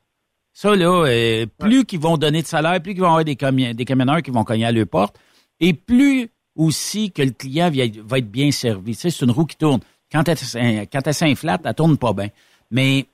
[0.54, 3.74] Ça, là, euh, plus qu'ils vont donner de salaire, plus qu'ils vont avoir des, cami-
[3.74, 5.18] des camionneurs qui vont cogner à leur porte,
[5.60, 7.72] et plus aussi que le client
[8.06, 8.94] va être bien servi.
[8.94, 9.80] Tu sais, c'est une roue qui tourne.
[10.12, 12.28] Quand elle, s'in- quand elle s'inflate, elle tourne pas bien.
[12.70, 13.06] Mais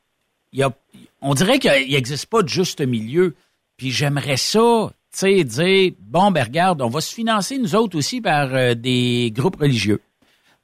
[0.52, 0.72] il y a,
[1.22, 3.36] on dirait qu'il n'existe pas de juste milieu.
[3.78, 7.98] Puis j'aimerais ça, tu sais, dire, bon, ben regarde, on va se financer, nous autres
[7.98, 10.02] aussi, par euh, des groupes religieux.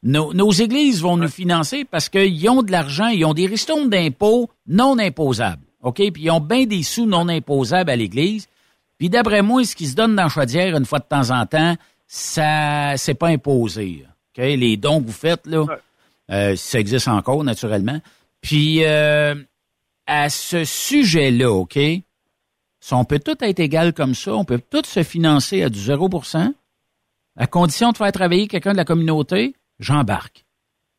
[0.03, 3.89] Nos, nos églises vont nous financer parce qu'ils ont de l'argent, ils ont des ristournes
[3.89, 5.63] d'impôts non imposables.
[5.81, 5.95] OK?
[6.11, 8.47] Puis ils ont bien des sous non imposables à l'église.
[8.97, 11.45] Puis d'après moi, ce qui se donne dans la chaudière une fois de temps en
[11.45, 11.75] temps,
[12.07, 14.05] ça c'est pas imposé.
[14.37, 14.43] OK?
[14.43, 15.65] Les dons que vous faites, là,
[16.31, 17.99] euh, ça existe encore, naturellement.
[18.41, 19.35] Puis euh,
[20.05, 21.79] à ce sujet-là, OK?
[22.79, 25.79] Si on peut tout être égal comme ça, on peut tout se financer à du
[25.79, 26.53] 0%
[27.35, 30.45] à condition de faire travailler quelqu'un de la communauté, j'embarque.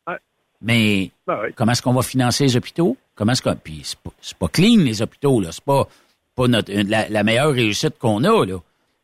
[0.07, 0.17] Ouais.
[0.61, 1.49] Mais Ben oui.
[1.55, 2.97] comment est-ce qu'on va financer les hôpitaux?
[3.15, 3.55] Comment est-ce qu'on.
[3.55, 3.81] Puis
[4.21, 5.51] c'est pas, clean, les hôpitaux, là.
[5.51, 5.87] C'est pas,
[6.35, 8.57] pas notre, la, la meilleure réussite qu'on a, là.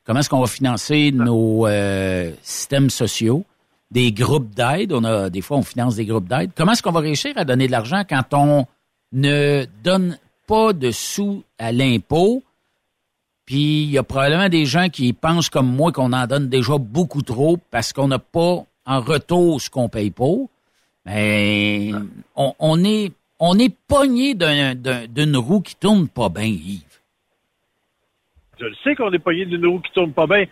[0.04, 3.46] Comment est-ce qu'on va financer nos euh, systèmes sociaux?
[3.92, 4.94] Des groupes d'aide.
[4.94, 6.52] On a, des fois, on finance des groupes d'aide.
[6.56, 8.66] Comment est-ce qu'on va réussir à donner de l'argent quand on
[9.12, 12.42] ne donne pas de sous à l'impôt?
[13.46, 16.78] Puis il y a probablement des gens qui pensent comme moi qu'on en donne déjà
[16.78, 20.50] beaucoup trop parce qu'on n'a pas en retour ce qu'on paye pour.
[21.06, 21.92] Mais
[22.36, 26.82] on, est on est pogné d'un- d'un- d'une roue qui tourne pas bien, Yves.
[28.60, 30.46] Je le sais qu'on est payé d'une roue qui tourne pas bien.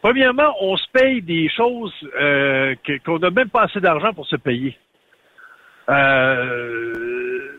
[0.00, 4.36] Premièrement, on se paye des choses euh, qu'on n'a même pas assez d'argent pour se
[4.36, 4.78] payer.
[5.88, 7.58] Euh,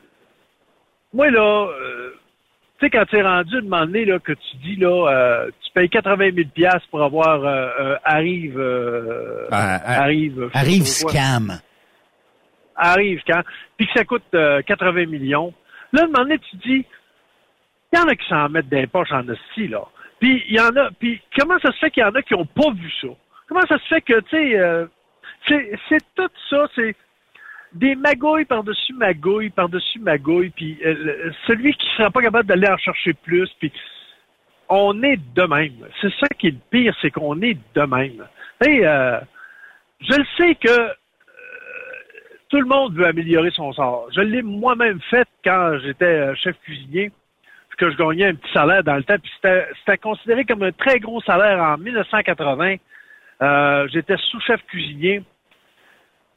[1.13, 2.12] moi, là, euh,
[2.80, 5.50] tu sais, quand tu es rendu, de moment donné, là, que tu dis, là, euh,
[5.63, 8.60] tu payes 80 000 piastres pour avoir euh, euh, Arrive...
[8.60, 10.50] euh, Ah, ah, arrive...
[10.54, 11.12] Arrive pas quoi.
[11.12, 11.60] scam.
[12.76, 13.42] arrive quand,
[13.78, 15.54] puis que ça coûte euh, 80 millions.
[15.94, 16.86] Là, à un moment donné, tu te dis,
[17.94, 19.82] il y en a qui s'en mettent des poches en hostie, là.
[20.20, 22.34] Puis il y en a, puis comment ça se fait qu'il y en a qui
[22.34, 23.08] n'ont pas vu ça?
[23.48, 24.86] Comment ça se fait que, tu sais, euh,
[25.48, 26.96] c'est, c'est tout ça, c'est
[27.78, 32.78] des magouilles par-dessus magouilles, par-dessus magouilles, puis euh, celui qui sera pas capable d'aller en
[32.78, 33.72] chercher plus, puis
[34.70, 35.88] on est de même.
[36.02, 38.26] C'est ça qui est le pire, c'est qu'on est de même.
[38.66, 39.20] Et euh,
[40.02, 40.92] je le sais que
[42.50, 44.08] tout le monde veut améliorer son sort.
[44.16, 47.12] Je l'ai moi-même fait quand j'étais euh, chef cuisinier,
[47.78, 51.00] que je gagnais un petit salaire dans le temps, puis c'était considéré comme un très
[51.00, 52.76] gros salaire en 1980.
[53.42, 55.22] Euh, j'étais sous-chef cuisinier,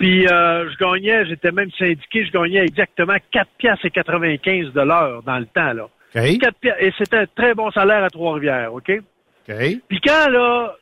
[0.01, 4.81] puis euh, je gagnais, j'étais même syndiqué, je gagnais exactement 4 piastres et 95 de
[4.81, 5.85] l'heure dans le temps, là.
[6.17, 6.39] OK.
[6.39, 8.91] 4 piastres, et c'était un très bon salaire à Trois-Rivières, OK?
[8.91, 9.55] OK.
[9.89, 10.75] Puis quand, là,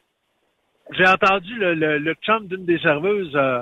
[0.96, 3.60] j'ai entendu le, le, le chum d'une des serveuses euh,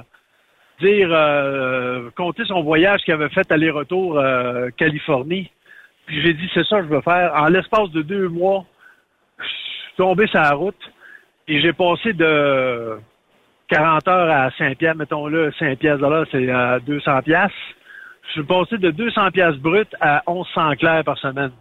[0.83, 5.51] dire, euh, compter son voyage qu'il avait fait aller-retour euh, Californie,
[6.05, 7.33] puis j'ai dit, c'est ça que je veux faire.
[7.35, 8.67] En l'espace de deux mois,
[9.39, 10.93] je suis tombé sur la route
[11.49, 12.99] et j'ai passé de
[13.69, 17.57] 40 heures à Saint-Pierre, mettons-le, 5 piastres de l'heure, c'est à 200 piastres.
[18.29, 21.53] Je suis passé de 200 piastres brut à 1100 clairs par semaine.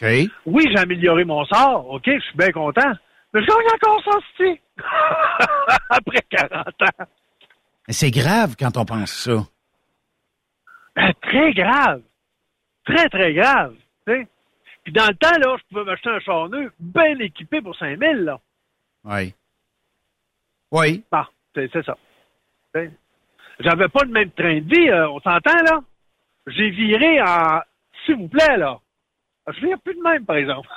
[0.00, 0.08] OK.
[0.46, 2.92] Oui, j'ai amélioré mon sort, OK, je suis bien content.
[3.32, 4.44] Mais je gagne encore ça,
[5.90, 7.04] Après 40 ans.
[7.86, 9.44] Mais c'est grave quand on pense ça.
[10.96, 12.02] Ben, très grave.
[12.84, 13.74] Très, très grave.
[14.04, 18.24] Puis dans le temps, là, je pouvais m'acheter un char neuf bien équipé pour 5000,
[18.24, 18.38] là.
[19.04, 19.34] Oui.
[20.74, 21.04] Oui.
[21.54, 21.96] C'est ça.
[23.60, 25.80] J'avais pas le même train de vie, euh, on s'entend, là?
[26.48, 27.60] J'ai viré en...
[28.04, 28.78] S'il vous plaît, là.
[29.46, 30.68] Je vire plus de même, par exemple.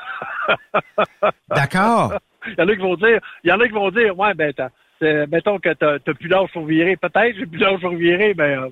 [1.49, 2.13] D'accord.
[2.45, 4.33] Il y en a qui vont dire, il y en a qui vont dire, ouais,
[4.35, 4.53] ben,
[5.01, 6.95] mettons que t'as t'as plus d'âge pour virer.
[6.95, 8.69] Peut-être, j'ai plus d'âge pour virer, ben, euh,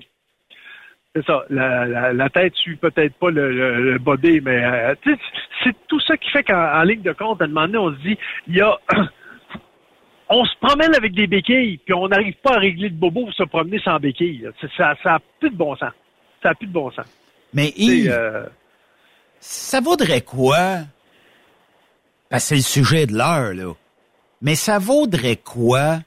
[1.14, 1.44] c'est ça.
[1.50, 4.94] La, la, la tête suit peut-être pas le, le, le body, mais euh,
[5.64, 7.90] c'est tout ça qui fait qu'en en ligne de compte, à un moment donné, on
[7.90, 8.78] se dit, il y a,
[10.28, 13.34] on se promène avec des béquilles, puis on n'arrive pas à régler le bobo pour
[13.34, 14.48] se promener sans béquilles.
[14.76, 15.92] Ça, ça a plus de bon sens.
[16.42, 17.06] Ça a plus de bon sens.
[17.54, 18.44] Mais Yves, euh,
[19.40, 20.80] ça vaudrait quoi?
[22.28, 23.72] Parce que c'est le sujet de l'heure, là.
[24.42, 26.00] Mais ça vaudrait quoi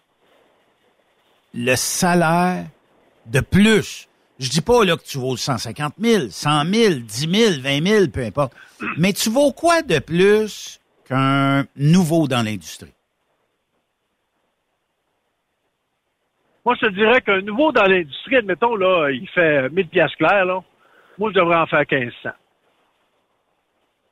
[1.54, 2.66] le salaire
[3.26, 4.08] de plus?
[4.38, 8.08] Je dis pas là que tu vaux 150 000, 100 000, 10 000, 20 000,
[8.08, 8.54] peu importe.
[8.98, 12.94] Mais tu vaux quoi de plus qu'un nouveau dans l'industrie?
[16.66, 20.46] Moi, je te dirais qu'un nouveau dans l'industrie, admettons, là, il fait 1000 pièces claires,
[20.46, 20.62] là.
[21.18, 22.30] Moi, je devrais en faire 1500.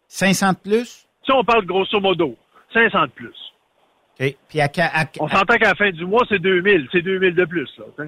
[0.08, 1.08] 500 de plus?
[1.24, 2.36] Si on parle grosso modo,
[2.74, 3.36] 500 de plus.
[4.20, 4.36] OK.
[4.50, 6.88] Puis à, à, on s'entend qu'à la fin du mois, c'est 2000.
[6.92, 8.06] C'est 2000 de plus, là.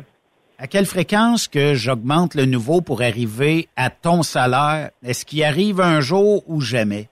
[0.58, 4.90] À quelle fréquence que j'augmente le nouveau pour arriver à ton salaire?
[5.04, 7.08] Est-ce qu'il arrive un jour ou jamais?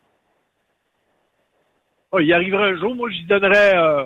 [2.12, 2.96] Oh, il arrivera un jour.
[2.96, 3.78] Moi, j'y donnerais...
[3.78, 4.04] Euh,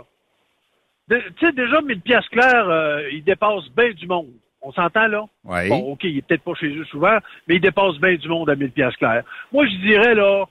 [1.10, 4.32] tu sais, déjà, 1000 pièces claires, euh, il dépasse bien du monde.
[4.62, 5.26] On s'entend, là?
[5.44, 5.70] Oui.
[5.70, 8.50] Bon, OK, il est peut-être pas chez eux souvent, mais il dépasse bien du monde
[8.50, 9.24] à 1000 pièces claires.
[9.52, 10.46] Moi, je dirais, là,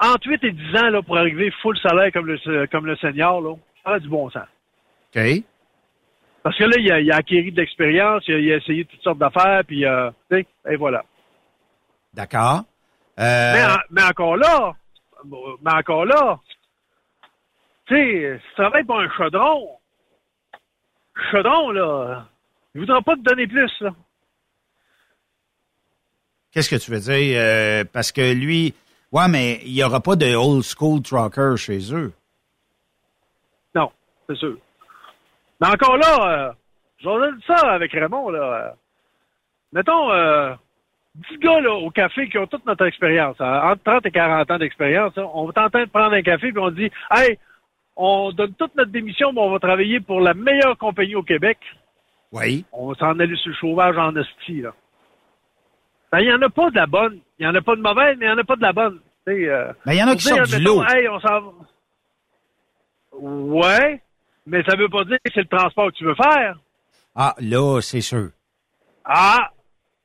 [0.00, 3.40] entre 8 et 10 ans, là, pour arriver full salaire comme le, comme le senior,
[3.42, 3.54] là,
[3.84, 4.46] ça a du bon sens.
[5.14, 5.22] OK.
[6.42, 8.84] Parce que là, il a, il a acquis de l'expérience, il a, il a essayé
[8.84, 11.04] toutes sortes d'affaires, puis, euh, tu sais, et voilà.
[12.14, 12.62] D'accord.
[13.18, 14.72] Euh, Mais, mais encore là,
[15.24, 16.38] mais encore là,
[17.86, 19.68] tu sais, si tu travailles pour un chaudron,
[21.30, 22.26] chaudron, là,
[22.74, 23.90] il voudra pas te donner plus, là.
[26.52, 27.38] Qu'est-ce que tu veux dire?
[27.40, 28.74] Euh, parce que lui,
[29.12, 32.12] ouais, mais il n'y aura pas de old school trucker chez eux.
[33.74, 33.90] Non,
[34.28, 34.56] c'est sûr.
[35.60, 36.52] Mais encore là, euh,
[37.02, 38.38] j'en ai dit ça avec Raymond, là.
[38.40, 38.70] euh,
[39.72, 40.54] mettons, euh,
[41.30, 44.50] 10 gars là, au café qui ont toute notre expérience, hein, entre 30 et 40
[44.50, 47.38] ans d'expérience, hein, on est en train de prendre un café puis on dit Hey,
[47.96, 51.58] on donne toute notre démission, mais on va travailler pour la meilleure compagnie au Québec.
[52.32, 52.64] Oui.
[52.72, 54.72] On va s'en aller sur le chauffage en hostie, là.
[56.12, 57.18] Ben, il n'y en a pas de la bonne.
[57.38, 58.72] Il n'y en a pas de mauvaise, mais il n'y en a pas de la
[58.72, 59.00] bonne.
[59.28, 60.82] Euh, Ben, il y en a qui sortent du lot.
[60.84, 61.52] Hey, on s'en va.
[63.12, 64.02] Ouais,
[64.46, 66.58] mais ça veut pas dire que c'est le transport que tu veux faire.
[67.14, 68.30] Ah, là, c'est sûr.
[69.04, 69.50] Ah,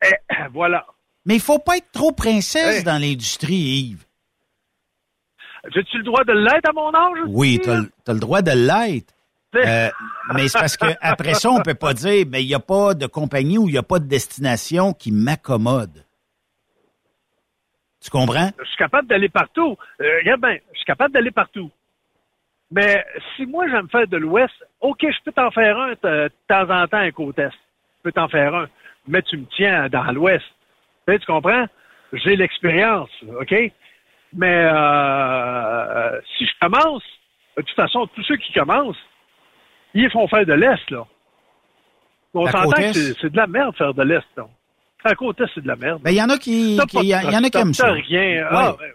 [0.03, 0.09] eh,
[0.53, 0.85] voilà.
[1.25, 2.83] Mais il faut pas être trop princesse Hey.
[2.83, 4.05] dans l'industrie, Yves.
[5.69, 7.19] J'ai-tu le droit de l'être à mon âge?
[7.27, 9.13] Oui, tu as, le droit de l'être.
[9.55, 9.89] Euh,
[10.33, 12.93] mais c'est parce que après ça, on peut pas dire, mais il n'y a pas
[12.93, 16.05] de compagnie ou il n'y a pas de destination qui m'accommode.
[18.01, 18.49] Tu comprends?
[18.59, 19.77] Je suis capable d'aller partout.
[20.01, 21.69] Euh, regarde bien, je suis capable d'aller partout.
[22.71, 23.05] Mais
[23.35, 26.69] si moi j'aime faire de l'Ouest, OK, je peux t'en faire un de de temps
[26.69, 27.13] en temps un Est.
[27.37, 28.67] Je peux t'en faire un.
[29.07, 30.45] Mais tu me tiens dans l'Ouest.
[31.05, 31.65] Tu sais, tu comprends?
[32.13, 33.09] J'ai l'expérience,
[33.39, 33.53] OK?
[34.33, 37.03] Mais euh, si je commence,
[37.57, 38.95] de toute façon, tous ceux qui commencent,
[39.93, 41.05] ils font faire de l'Est, là.
[42.33, 43.19] On s'entend que Est?
[43.19, 44.45] c'est de la merde faire de l'Est, là.
[45.17, 46.01] Côte Est, c'est de la merde.
[46.03, 47.91] Ben, il y en a qui, qui- y, a- en a qui aiment ça.
[47.91, 48.45] rien.
[48.49, 48.77] Ah, Ouais.
[48.79, 48.91] ben,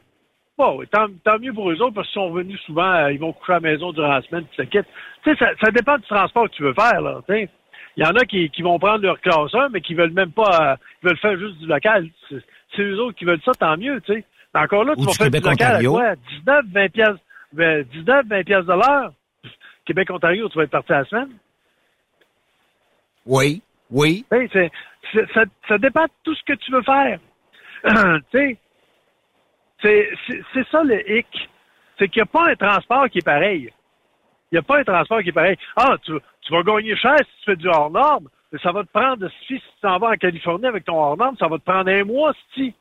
[0.56, 3.32] bon, tant, tant mieux pour eux autres parce qu'ils sont revenus souvent, euh, ils vont
[3.34, 4.86] coucher à la maison durant la semaine, puis ça quitte.
[5.24, 7.20] Tu sais, ça, ça dépend du transport que tu veux faire, là.
[7.28, 10.32] Il y en a qui, qui vont prendre leur classe 1, mais qui veulent même
[10.32, 12.08] pas, euh, ils veulent faire juste du local.
[12.30, 14.24] C'est eux autres qui veulent ça, tant mieux, tu sais.
[14.56, 15.92] Encore là, tu Ou vas du faire du local à Ontario.
[15.92, 16.14] quoi?
[16.16, 17.20] 19, 20 piastres,
[17.52, 19.12] ben, 19, 20 piastres de l'heure?
[19.84, 21.30] Québec, Ontario, tu vas être parti à la semaine?
[23.24, 24.24] Oui, oui.
[24.30, 27.18] Ça, ça dépend de tout ce que tu veux faire.
[28.32, 28.58] tu
[29.82, 30.10] sais,
[30.52, 31.26] c'est ça le hic.
[31.98, 33.70] C'est qu'il n'y a pas un transport qui est pareil.
[34.50, 35.56] Il n'y a pas un transport qui est pareil.
[35.76, 38.90] Ah, tu, tu vas gagner cher si tu fais du hors-norme, mais ça va te
[38.92, 42.04] prendre, si tu t'en vas en Californie avec ton hors-norme, ça va te prendre un
[42.04, 42.74] mois, si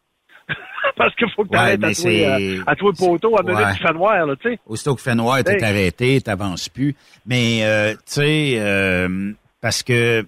[0.98, 2.26] Parce qu'il faut que tu Ouais, arrêtes mais à toi, c'est-
[2.60, 3.54] euh, à toi poteau, à Ouais.
[3.54, 4.60] mener du fait noir, là, tu sais.
[4.66, 6.96] Aussitôt que fait noir, t'es arrêté, t'avances plus.
[7.26, 9.32] Mais, euh, tu sais, euh,
[9.62, 10.22] parce que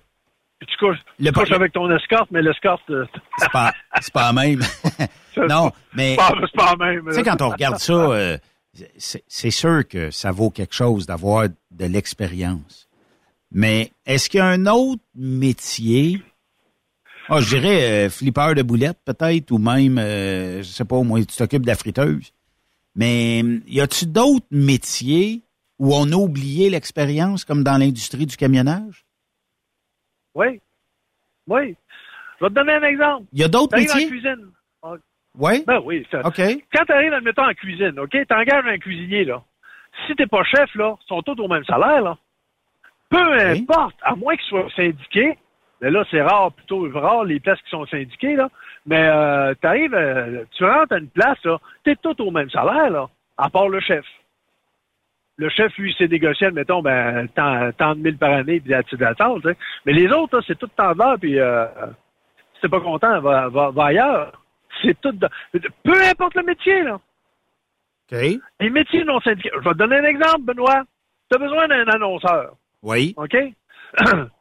[0.67, 3.05] tu couches, Le tu couches avec ton escorte, mais l'escorte, euh,
[3.37, 4.59] c'est pas, c'est pas même.
[5.37, 7.05] non, mais, c'est pas, pas même.
[7.07, 8.37] tu sais, quand on regarde ça,
[8.97, 12.87] c'est c'est sûr que ça vaut quelque chose d'avoir de l'expérience.
[13.51, 16.21] Mais est-ce qu'il y a un autre métier?
[17.29, 21.19] Ah, je dirais euh, flipper de boulettes peut-être, ou même, euh, je sais pas, moi,
[21.19, 22.31] tu t'occupes de la friteuse.
[22.95, 25.41] Mais hum, y a-tu d'autres métiers
[25.79, 29.05] où on a oublié l'expérience, comme dans l'industrie du camionnage?
[30.35, 30.61] Oui.
[31.47, 31.75] Oui.
[32.39, 33.25] Je vais te donner un exemple.
[33.33, 34.09] Il y a d'autres T'arrives en métiers?
[34.09, 34.47] cuisine.
[35.39, 35.63] Oui?
[35.67, 36.05] Ben oui.
[36.09, 36.41] ça- OK.
[36.73, 39.43] Quand tu arrives, admettons, en cuisine, OK, t'engages un cuisinier, là.
[40.07, 42.17] Si t'es pas chef, là, ils sont tous au même salaire, là.
[43.09, 45.37] Peu importe, à moins qu'ils soient syndiqués,
[45.81, 48.49] mais là, c'est rare, plutôt rare, les places qui sont syndiquées, là.
[48.85, 52.89] Mais euh, t'arrives, euh, tu rentres à une place, là, t'es tous au même salaire,
[52.89, 53.07] là,
[53.37, 54.05] à part le chef.
[55.39, 58.97] Le chef, lui, s'est négocié, admettons, ben, tant, tant de mille par année, puis là-dessus
[58.97, 59.57] d'attente, tu sais.
[59.85, 61.65] Mais les autres, là, c'est tout temps puis euh,
[62.55, 64.41] si t'es pas content, va, va, va ailleurs.
[64.81, 65.11] C'est tout...
[65.11, 65.29] dans-
[65.83, 66.95] Peu importe le métier, là.
[68.11, 68.17] OK.
[68.59, 69.51] Les métiers non syndiqués.
[69.53, 70.83] Je vais te donner un exemple, Benoît.
[71.29, 72.53] Tu as besoin d'un annonceur.
[72.81, 73.13] Oui.
[73.17, 73.35] OK?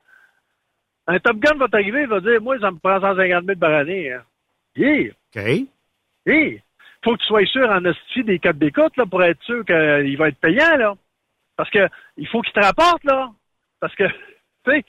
[1.06, 3.72] un Top Gun va t'arriver, il va dire, moi, ça me prend 150 000 par
[3.74, 4.12] année.
[4.12, 4.22] Hein.
[4.76, 5.10] Yeah.
[5.34, 5.42] OK.
[6.26, 6.62] Hey,
[7.04, 10.16] faut que tu sois sûr en hostie des codes d'écoute, là, pour être sûr qu'il
[10.18, 10.94] va être payant, là.
[11.56, 13.30] Parce que, il faut qu'il te rapporte, là.
[13.80, 14.04] Parce que,
[14.64, 14.84] tu sais,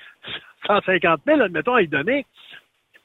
[0.66, 2.26] 150 000, admettons, à y donner,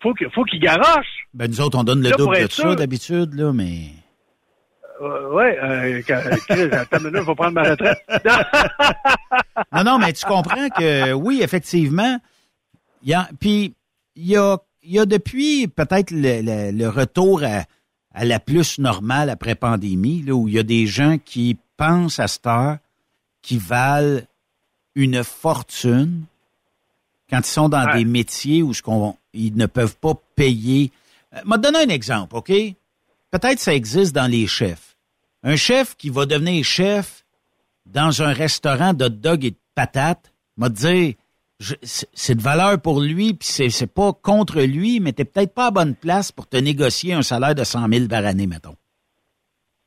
[0.03, 1.27] faut qu'il faut qu'il garoche.
[1.35, 3.91] Ben, nous autres, on donne le Là, double de ça d'habitude, là, mais.
[5.01, 7.99] Euh, ouais, euh, quand- il faut prendre ma retraite.
[9.73, 12.19] Non, non, mais tu comprends que oui, effectivement.
[13.03, 13.75] Il y a, puis
[14.17, 17.65] il y a, il y a depuis peut-être le, le- le retour à,
[18.15, 22.21] à la plus normale après pandémie, là, où il y a des gens qui pensent
[22.21, 22.79] à cette heure
[23.43, 24.21] qui valent
[24.95, 26.25] une fortune
[27.31, 27.99] quand ils sont dans Ouais.
[27.99, 30.93] des métiers où ce qu'on, ils ne peuvent pas payer.
[31.35, 32.53] Euh, m'a donné un exemple, OK?
[33.31, 34.97] Peut-être ça existe dans les chefs.
[35.43, 37.25] Un chef qui va devenir chef
[37.87, 41.17] dans un restaurant de dog et de patates, m'a dit,
[41.83, 45.67] c'est de valeur pour lui, puis c'est c'est pas contre lui, mais t'es peut-être pas
[45.67, 48.77] à bonne place pour te négocier un salaire de 100 000 par année, mettons.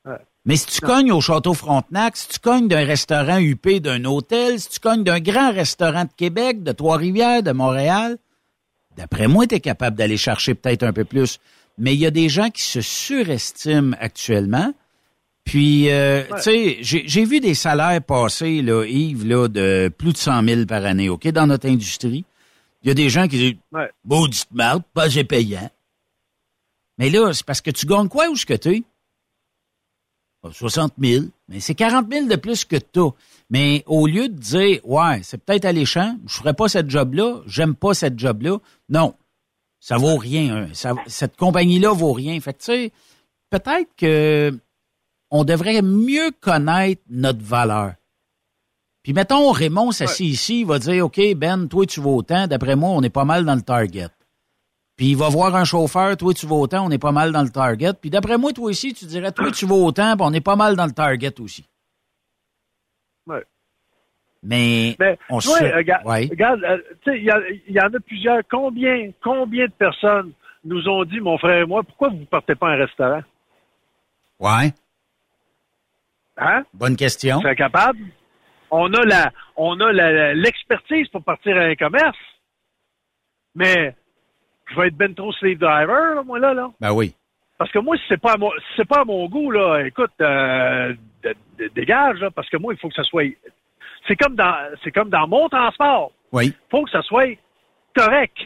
[0.06, 0.20] Ouais.
[0.46, 4.60] Mais si tu cognes au Château Frontenac, si tu cognes d'un restaurant huppé d'un hôtel,
[4.60, 8.18] si tu cognes d'un grand restaurant de Québec, de Trois-Rivières, de Montréal,
[8.96, 11.40] d'après moi, tu es capable d'aller chercher peut-être un peu plus.
[11.80, 14.72] Mais il y a des gens qui se surestiment actuellement.
[15.46, 20.18] Puis, euh, tu sais, j'ai vu des salaires passer, là, Yves, là, de plus de
[20.18, 22.26] 100 000 par année, OK, dans notre industrie.
[22.84, 23.90] Il y a des gens qui disent, Ouais.
[24.04, 25.70] maudite marde, pas j'ai payant.
[26.98, 28.84] Mais là, c'est parce que tu gagnes quoi où ce que tu
[30.52, 31.26] 60 000.
[31.48, 33.00] Mais c'est 40 000 de plus que tu
[33.50, 37.74] Mais au lieu de dire, ouais, c'est peut-être alléchant, je ferais pas cette job-là, j'aime
[37.76, 38.60] pas cette job-là.
[38.90, 39.16] Non.
[39.80, 40.56] Ça vaut rien.
[40.56, 40.68] hein.
[40.74, 42.40] Ça- cette compagnie-là vaut rien.
[42.42, 42.92] Fait que, tu sais,
[43.50, 44.58] peut-être que
[45.32, 47.94] on devrait mieux connaître notre valeur.
[49.04, 52.48] Puis mettons, Raymond s'assit ici, il va dire, OK, Ben, toi, tu vaux autant.
[52.48, 54.08] D'après moi, on est pas mal dans le target.
[54.98, 57.44] Puis il va voir un chauffeur, toi, tu vaux autant, on est pas mal dans
[57.44, 57.94] le target.
[58.00, 60.56] Puis d'après moi, toi aussi, tu dirais, toi, tu vaux autant, puis on est pas
[60.56, 61.66] mal dans le target aussi.
[63.28, 63.44] Ouais.
[64.42, 65.50] Mais, Mais, on se...
[65.76, 66.28] regarde, Ouais.
[66.30, 68.42] regarde, euh, tu sais, il y, a- il y en a plusieurs.
[68.50, 70.32] Combien, combien de personnes
[70.64, 73.22] nous ont dit, mon frère et moi, pourquoi vous ne partez pas à un restaurant?
[74.40, 74.74] Ouais.
[76.38, 76.64] Hein?
[76.74, 77.38] Bonne question.
[77.38, 78.00] Tu serais capable?
[78.72, 82.18] On a la, on a l'expertise pour partir à un commerce.
[83.54, 83.96] Mais,
[84.70, 86.70] je vais être ben trop slave driver, là, moi, là, là.
[86.82, 87.16] Ben oui.
[87.58, 89.80] Parce que moi, si c'est pas à mon, si c'est pas à mon goût, là,
[89.86, 90.94] écoute, euh,
[91.74, 93.34] dégage, là, parce que moi, il faut que ça soit,
[94.08, 96.12] c'est comme dans, c'est comme dans mon transport.
[96.34, 96.54] Oui.
[96.70, 97.38] faut que ça soit
[97.96, 98.38] correct.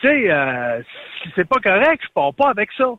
[0.00, 0.80] Tu sais, euh,
[1.22, 2.92] si c'est pas correct, je pars pas avec ça.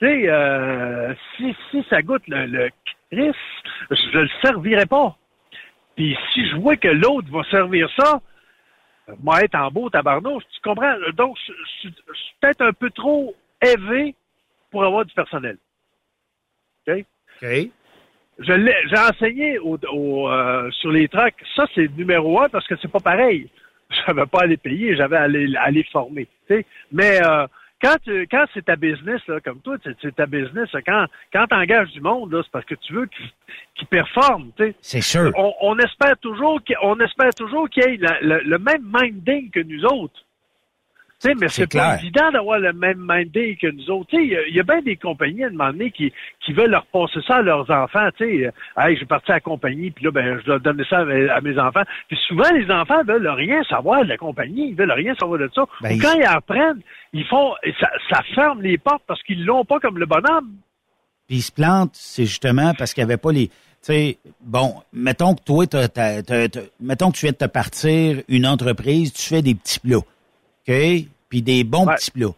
[0.00, 2.70] Tu sais, euh, si, si ça goûte le, le
[3.14, 3.32] Chris,
[3.90, 5.16] je le servirai pas.
[5.96, 8.20] Puis si je vois que l'autre va servir ça,
[9.22, 10.94] moi être en beau tabarnouche, tu comprends?
[11.16, 11.52] Donc, je,
[11.82, 14.14] je- je suis peut-être un peu trop élevé
[14.70, 15.56] pour avoir du personnel.
[16.88, 17.04] OK?
[17.42, 17.48] OK.
[18.38, 18.52] Je
[18.90, 21.40] j'ai enseigné au, au, euh, sur les trucks.
[21.54, 23.48] Ça, c'est numéro un parce que c'est pas pareil.
[24.06, 26.26] J'avais pas à les payer, j'avais à les, à les former.
[26.90, 27.46] Mais euh,
[27.84, 31.46] quand tu, quand c'est ta business, là, comme toi, c'est, ta business, là, quand, quand
[31.46, 33.30] tu engages du monde, c'est parce que tu veux qu'ils,
[33.74, 34.50] qu'ils performent.
[34.80, 35.30] C'est sûr.
[35.36, 39.50] On, on espère toujours qu'il, on espère toujours qu'il y ait la- le même minding
[39.50, 40.23] que nous autres.
[41.22, 44.10] Tu sais, mais C'est pas évident d'avoir le même minding que nous autres.
[44.14, 46.12] Il y a- il y, a bien des compagnies à un moment donné qui,
[46.44, 48.08] qui veulent leur passer ça à leurs enfants.
[48.18, 48.50] Tu sais, euh,
[48.82, 51.28] hey, j'ai parti à la compagnie, puis là, ben, je dois donner ça à mes,
[51.30, 51.82] à mes enfants.
[52.08, 55.48] Puis souvent, les enfants veulent rien savoir de la compagnie, ils veulent rien savoir de
[55.54, 55.64] ça.
[55.80, 56.80] Ben, Ou quand ils apprennent,
[57.12, 60.50] ils font, ça, ça ferme les portes parce qu'ils l'ont pas comme le bonhomme.
[61.28, 63.48] Puis ils se plantent, c'est justement parce qu'il n'y avait pas les.
[63.48, 63.54] Tu
[63.92, 67.44] sais, bon, mettons que toi, t'as- t'as- t'as- t'as- mettons que tu viens de te
[67.46, 70.00] partir une entreprise, tu fais des petits plats,
[70.66, 70.74] OK?
[71.28, 72.34] Puis des bons petits plats.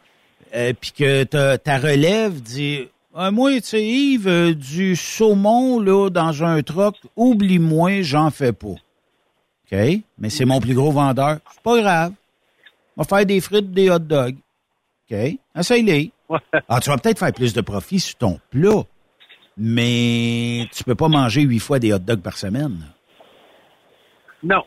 [0.54, 5.80] Euh, puis que ta, ta relève dit, Ah, moi, tu sais, Yves, euh, du saumon,
[5.80, 8.68] là, dans un troc, oublie-moi, j'en fais pas.
[8.68, 9.78] OK?
[10.18, 11.38] Mais c'est mon plus gros vendeur.
[11.52, 12.12] C'est pas grave.
[12.96, 14.36] On va faire des frites, des hot dogs.
[15.10, 15.16] OK?
[15.58, 16.10] Essaye-les.
[16.68, 18.82] Ah, tu vas peut-être faire plus de profit sur ton plat,
[19.56, 22.78] mais tu peux pas manger huit fois des hot dogs par semaine.
[24.42, 24.62] Non.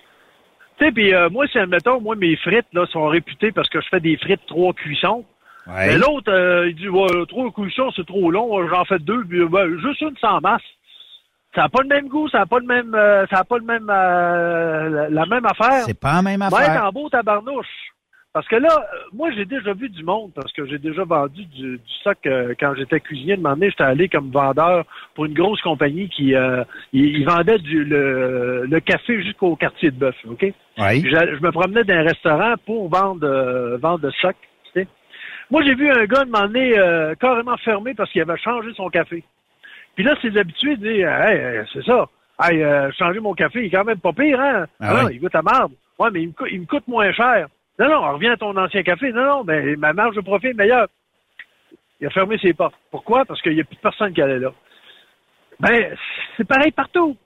[0.80, 3.82] Tu sais, puis euh, moi, si, admettons, moi, mes frites, là, sont réputées parce que
[3.82, 5.26] je fais des frites trois cuissons.
[5.68, 5.88] Ouais.
[5.88, 9.46] Mais l'autre, euh, il dit, ouais, trois cuissons, c'est trop long, j'en fais deux, puis,
[9.46, 10.62] ben, juste une sans masse.
[11.54, 13.58] Ça n'a pas le même goût, ça n'a pas le même, euh, ça a pas
[13.58, 15.84] le même, euh, la, la même affaire.
[15.86, 16.86] C'est pas la même affaire.
[16.86, 17.68] en beau tabarnouche.
[18.40, 21.44] Parce que là, euh, moi, j'ai déjà vu du monde, parce que j'ai déjà vendu
[21.48, 23.36] du, du sac euh, quand j'étais cuisinier.
[23.36, 26.64] De moment j'étais allé comme vendeur pour une grosse compagnie qui euh,
[26.94, 30.42] il, vendait du, le, le café jusqu'au quartier de bœuf, OK?
[30.44, 30.54] Oui.
[30.78, 34.38] Je, me promenais dans un restaurant pour vendre, euh, vendre de sac.
[34.72, 34.88] tu sais.
[35.52, 39.22] Moi, j'ai vu un gars de moment carrément fermé parce qu'il avait changé son café.
[39.96, 42.08] Puis là, ses habitués disent Hey, c'est ça.
[42.42, 44.66] Hey, euh, changer mon café, il est quand même pas pire, hein?
[44.80, 45.16] Ah non, ouais.
[45.16, 45.74] il goûte à marde.
[46.00, 47.50] Ouais, mais il me, coûte, il me coûte moins cher.
[47.80, 49.12] Non, non, reviens à ton ancien café.
[49.12, 50.88] Non, non, mais ma marge de profit est meilleure.
[52.02, 52.76] Il a fermé ses portes.
[52.92, 53.26] Pourquoi?
[53.26, 54.52] Parce qu'il n'y a plus personne qui allait là.
[55.60, 55.96] Ben,
[56.38, 57.18] c'est pareil partout.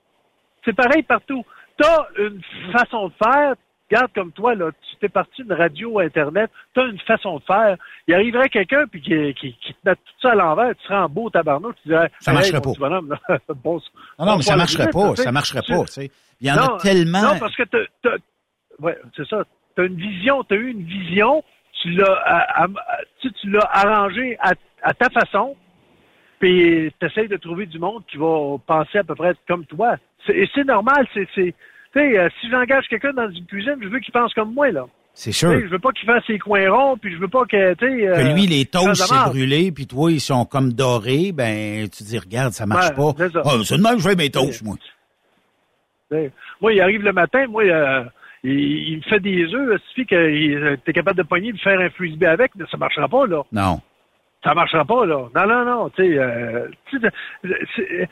[0.64, 1.44] C'est pareil partout.
[1.76, 2.40] T'as une
[2.72, 3.54] façon de faire.
[3.90, 7.44] Regarde comme toi, là, tu t'es parti d'une radio Internet, tu as une façon de
[7.44, 7.76] faire.
[8.08, 10.96] Il arriverait quelqu'un puis qui, qui, qui te met tout ça à l'envers, tu serais
[10.96, 12.70] en beau tabarnak, tu dirais Ça Hey, marcherait pas.
[12.78, 13.80] bonhomme, là, bon,
[14.18, 15.14] Non, non, mais ça marcherait pas.
[15.16, 16.10] Ça marcherait pas, tu sais.
[16.40, 17.22] Il y en non, a tellement.
[17.22, 18.16] Non, parce que t'as, t'as-
[18.80, 19.44] ouais, c'est ça.
[19.76, 21.42] T'as une vision, t'as eu une vision,
[21.82, 22.66] tu l'as, à-
[23.20, 24.52] tu, tu l'as arrangé à,
[24.82, 25.56] à ta façon,
[26.38, 29.96] puis t'essayes de trouver du monde qui va penser à peu près comme toi.
[30.28, 31.54] Et c'est normal, c'est, c'est,
[31.92, 34.70] tu sais, euh, si j'engage quelqu'un dans une cuisine, je veux qu'il pense comme moi,
[34.70, 34.86] là.
[35.16, 35.50] C'est Tu sûr.
[35.50, 37.84] sais, Je veux pas qu'il fasse ses coins ronds, puis je veux pas que, tu
[37.86, 37.96] sais...
[38.00, 42.02] Que euh, lui, les toasts, c'est brûlé, puis toi, ils sont comme dorés, ben, tu
[42.02, 43.12] dis, regarde, ça marche Ouais, pas.
[43.18, 43.42] c'est ça.
[43.44, 44.76] Ah, c'est de même que je fais mes toasts, moi.
[46.10, 48.04] Tu Moi, il arrive le matin, moi, euh,
[48.44, 51.90] il, fait des œufs, il suffit que tu es capable de pogner, de faire un
[51.90, 53.42] frisbee avec, mais ça marchera pas, là.
[53.52, 53.80] Non.
[54.44, 55.28] Ça marchera pas, là.
[55.34, 57.08] Non, non, non, tu sais, euh, euh,
[57.46, 58.06] euh,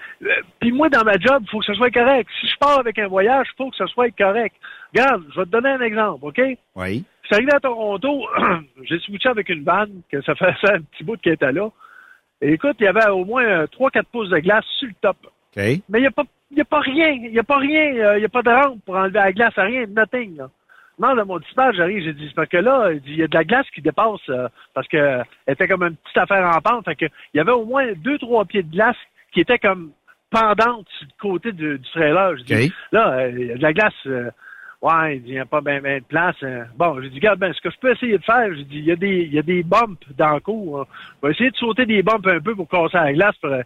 [0.59, 2.30] puis moi, dans ma job, il faut que ce soit correct.
[2.41, 4.57] Si je pars avec un voyage, il faut que ce soit correct.
[4.95, 6.41] Regarde, je vais te donner un exemple, OK?
[6.76, 7.05] Oui.
[7.22, 8.26] Je suis arrivé à Toronto,
[8.85, 11.68] j'ai switché avec une vanne, que ça ça un petit bout qu'elle était là.
[12.41, 15.16] Et écoute, il y avait au moins 3-4 pouces de glace sur le top.
[15.24, 15.62] OK.
[15.89, 17.09] Mais il n'y a, pas- il y a pas rien.
[17.11, 17.94] Il n'y a pas rien.
[17.96, 19.55] euh, Il n'y a pas de rampe pour enlever la glace.
[19.57, 19.86] Rien.
[19.86, 20.36] Nothing.
[20.36, 20.48] Là.
[20.98, 23.34] Non, de mon dispatch, j'arrive, j'ai dit, c'est parce que là, il y a de
[23.34, 26.61] la glace qui dépasse euh, parce que euh, elle était comme une petite affaire en
[26.61, 26.84] pente.
[26.84, 28.96] Fait que il y avait au moins deux, trois pieds de glace
[29.32, 29.90] qui étaient comme
[30.30, 32.36] pendantes sur le côté du, du trailer.
[32.36, 32.72] Je dis, OK.
[32.92, 33.94] là, euh, il y a de la glace.
[34.82, 36.36] ouais, il dit, il n'y a pas bien ben de place.
[36.42, 36.64] euh.
[36.76, 38.84] Bon, j'ai dit, regarde, ben, ce que je peux essayer de faire, j'ai dit, il
[38.84, 40.82] y a des, il y a des bumps dans le cours.
[40.82, 40.86] hein.
[41.22, 43.36] Je vais essayer de sauter des bumps un peu pour casser la glace.
[43.40, 43.62] pour, euh,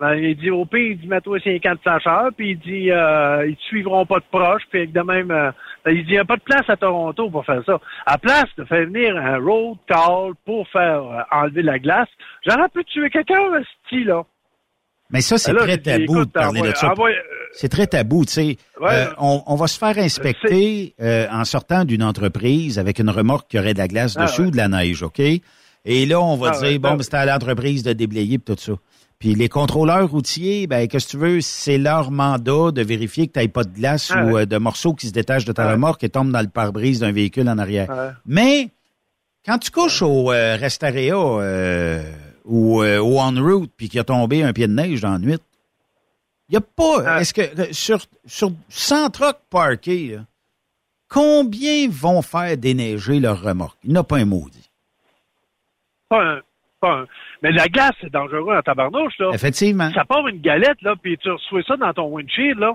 [0.00, 3.56] ben, il dit au pire, il dit mets-toi 50 flasheurs, puis il dit euh, ils
[3.56, 5.50] te suivront pas de proche, puis de même euh,
[5.84, 7.78] ben, il dit il n'y a pas de place à Toronto pour faire ça.
[8.06, 12.08] À place de faire venir un road call pour faire euh, enlever la glace,
[12.46, 14.22] j'aurais pu tuer quelqu'un, ce style là.
[15.10, 16.92] Mais ça, c'est Ben très tabou de parler de ça.
[17.52, 18.56] C'est très tabou, tu sais.
[18.78, 18.90] Ouais.
[18.92, 23.48] Euh, on, on va se faire inspecter euh, en sortant d'une entreprise avec une remorque
[23.48, 24.46] qui aurait de la glace Ah, dessus ouais.
[24.48, 25.18] ou de la neige, OK?
[25.20, 28.44] Et là, on va Ah, dire, ouais, bon, ben c'est à l'entreprise de déblayer pis
[28.54, 28.72] tout ça.
[29.18, 33.32] Puis les contrôleurs routiers, ben, qu'est-ce que tu veux, c'est leur mandat de vérifier que
[33.32, 34.42] tu n'aies pas de glace Ah, ou ouais.
[34.42, 37.00] euh, de morceaux qui se détachent de ta Ah, remorque et tombent dans le pare-brise
[37.00, 37.88] d'un véhicule en arrière.
[37.90, 38.10] Ouais.
[38.26, 38.68] Mais
[39.44, 42.02] quand tu couches au euh, Restaréa euh,
[42.44, 45.18] ou euh, au En Route puis qu'il a tombé un pied de neige dans la
[45.18, 45.36] nuit,
[46.48, 47.02] il n'y a pas.
[47.04, 47.20] Ah.
[47.20, 50.24] Est-ce que euh, sur, sur 100 trucks parkés, là,
[51.08, 53.78] combien vont faire déneiger leur remorque?
[53.82, 54.70] Il n'y a pas un maudit.
[56.08, 56.40] Pas un,
[56.80, 57.06] pas un.
[57.42, 59.30] Mais la glace, c'est dangereux en tabarnouche, là.
[59.32, 59.90] Effectivement.
[59.92, 62.72] Ça part une galette, là, puis tu reçois ça dans ton windshield, là.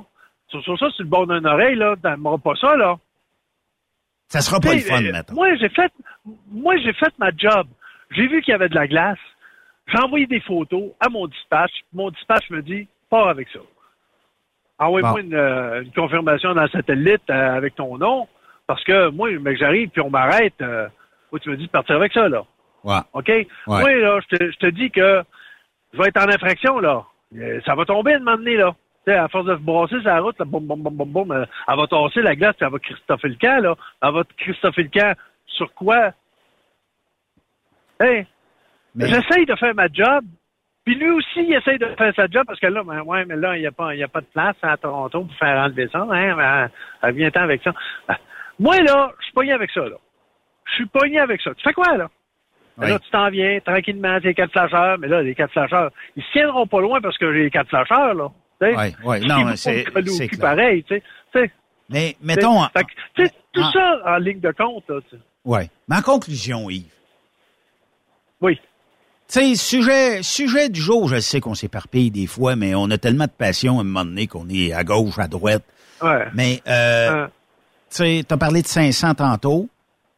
[0.49, 1.95] Tu reçois ça sur le bord d'une oreille, là.
[2.01, 2.95] T'aimeras pas ça, là.
[4.27, 5.35] Ça sera pas le fun, euh, maintenant.
[5.35, 5.91] Moi, j'ai fait,
[6.51, 7.67] moi, j'ai fait ma job.
[8.11, 9.19] J'ai vu qu'il y avait de la glace.
[9.87, 11.71] J'ai envoyé des photos à mon dispatch.
[11.93, 13.59] Mon dispatch me dit, pars avec ça.
[14.79, 15.17] Envoie-moi Bon.
[15.19, 18.27] une, euh, une confirmation dans le satellite euh, avec ton nom.
[18.65, 20.87] Parce que moi, que j'arrive puis on m'arrête, euh,
[21.41, 22.43] tu me dis de partir avec ça, là.
[22.83, 22.99] Ouais.
[23.13, 23.31] OK?
[23.81, 25.23] Moi, là, je te, je te dis que
[25.93, 27.03] je vais être en infraction, là.
[27.35, 28.75] Euh, Ça va tomber à un moment donné, là.
[29.05, 31.11] Tu sais, à force de se brasser sur la route, là, boum, boum, boum, boum,
[31.11, 33.75] boum, euh, elle va tasser la glace, puis elle va Christopher le camp, là.
[34.01, 35.13] Elle va Christopher le camp
[35.45, 36.11] sur quoi?
[37.99, 38.25] Hey!
[38.95, 40.23] Mais- J'essaye de faire ma job,
[40.85, 43.35] puis lui aussi, il essaye de faire sa job, parce que là, ben, ouais, mais
[43.35, 45.87] là, il n'y a, pas- y a pas de place à Toronto pour faire enlever
[45.91, 46.69] ça, hein, ben,
[47.03, 47.73] euh, viens-t'en avec ça.
[48.07, 48.15] Ben,
[48.59, 49.95] moi, là, je suis pogné avec ça, là.
[50.65, 51.53] Je suis pogné avec ça.
[51.55, 52.09] Tu fais quoi, là?
[52.77, 52.89] Oui.
[52.89, 56.31] Là, tu t'en viens tranquillement, tes quatre flasheurs, mais là, les quatre flasheurs, ils se
[56.31, 58.29] tiendront pas loin parce que j'ai les quatre flasheurs, là.
[58.61, 58.67] Tu?
[58.75, 59.19] Oui, oui.
[59.27, 61.03] Non, mais c'est c'est pareil, tu sais.
[61.35, 61.51] Tu.
[61.89, 62.61] Mais mettons.
[62.63, 65.17] en- Fait que, tu sais, tout en- ça en ligne de compte, là, tu.
[65.45, 65.69] Ouais.
[65.87, 66.85] Mais en conclusion, Yves.
[68.41, 68.59] Oui.
[69.31, 72.97] Tu sais, sujet, sujet du jour, je sais qu'on s'éparpille des fois, mais on a
[72.97, 75.63] tellement de passion à un moment donné qu'on est à gauche, à droite.
[76.01, 76.25] Ouais.
[76.33, 77.29] Mais, euh, Hein.
[77.89, 79.69] tu sais, t'as parlé de 500 tantôt,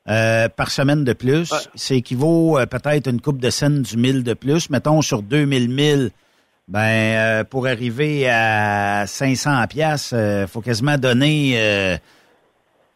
[0.09, 1.51] euh, par semaine de plus.
[1.51, 1.57] Ouais.
[1.75, 4.69] C'est équivaut euh, peut-être une coupe de scène du 1000 de plus.
[4.69, 6.11] Mettons sur 2000 milles,
[6.67, 11.97] ben, euh, pour arriver à 500 pièces, euh, faut quasiment donner,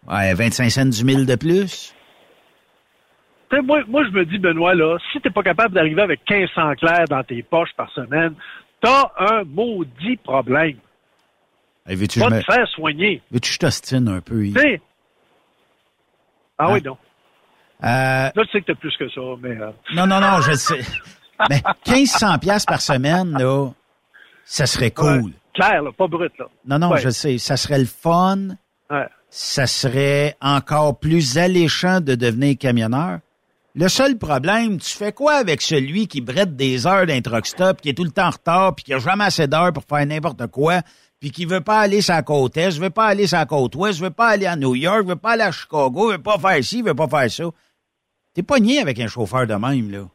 [0.07, 1.93] ouais, 25 cents du 1000 de plus.
[3.64, 7.05] moi, moi, je me dis, Benoît, là, si t'es pas capable d'arriver avec 1500 clairs
[7.10, 8.34] dans tes poches par semaine,
[8.82, 10.78] t'as un maudit problème.
[11.88, 13.22] Hey, veux-tu Va je me- te faire soigner.
[13.32, 14.45] veux-tu que je t'ostine un peu?
[14.45, 14.80] Yves?
[16.60, 16.66] Tu.
[16.66, 16.74] Ah Hein?
[16.74, 16.97] oui, non.
[17.82, 19.49] Euh, Là, je sais que t'as plus que ça, mais...
[19.57, 20.82] euh, non, non, non, je sais.
[21.49, 23.70] Mais 1500 pièces par semaine, là,
[24.43, 25.32] ça serait cool.
[25.53, 26.45] clair, là, pas brut, là.
[26.66, 26.99] Non, non, Ouais.
[27.01, 27.38] je sais.
[27.38, 28.49] Ça serait le fun.
[28.89, 29.07] Ouais.
[29.30, 33.20] Ça serait encore plus alléchant de devenir camionneur.
[33.76, 37.80] Le seul problème, tu fais quoi avec celui qui brette des heures d'un truck stop,
[37.80, 40.05] qui est tout le temps en retard, puis qui a jamais assez d'heures pour faire
[40.05, 40.82] n'importe quoi,
[41.20, 44.02] puis qui veut pas aller sur la côte est, veut pas aller sur côte ouest,
[44.02, 46.82] veut pas aller à New York, veut pas aller à Chicago, veut pas faire ci,
[46.82, 47.44] veut pas faire ça.
[48.34, 50.06] T'es pas nié avec un chauffeur de même, là.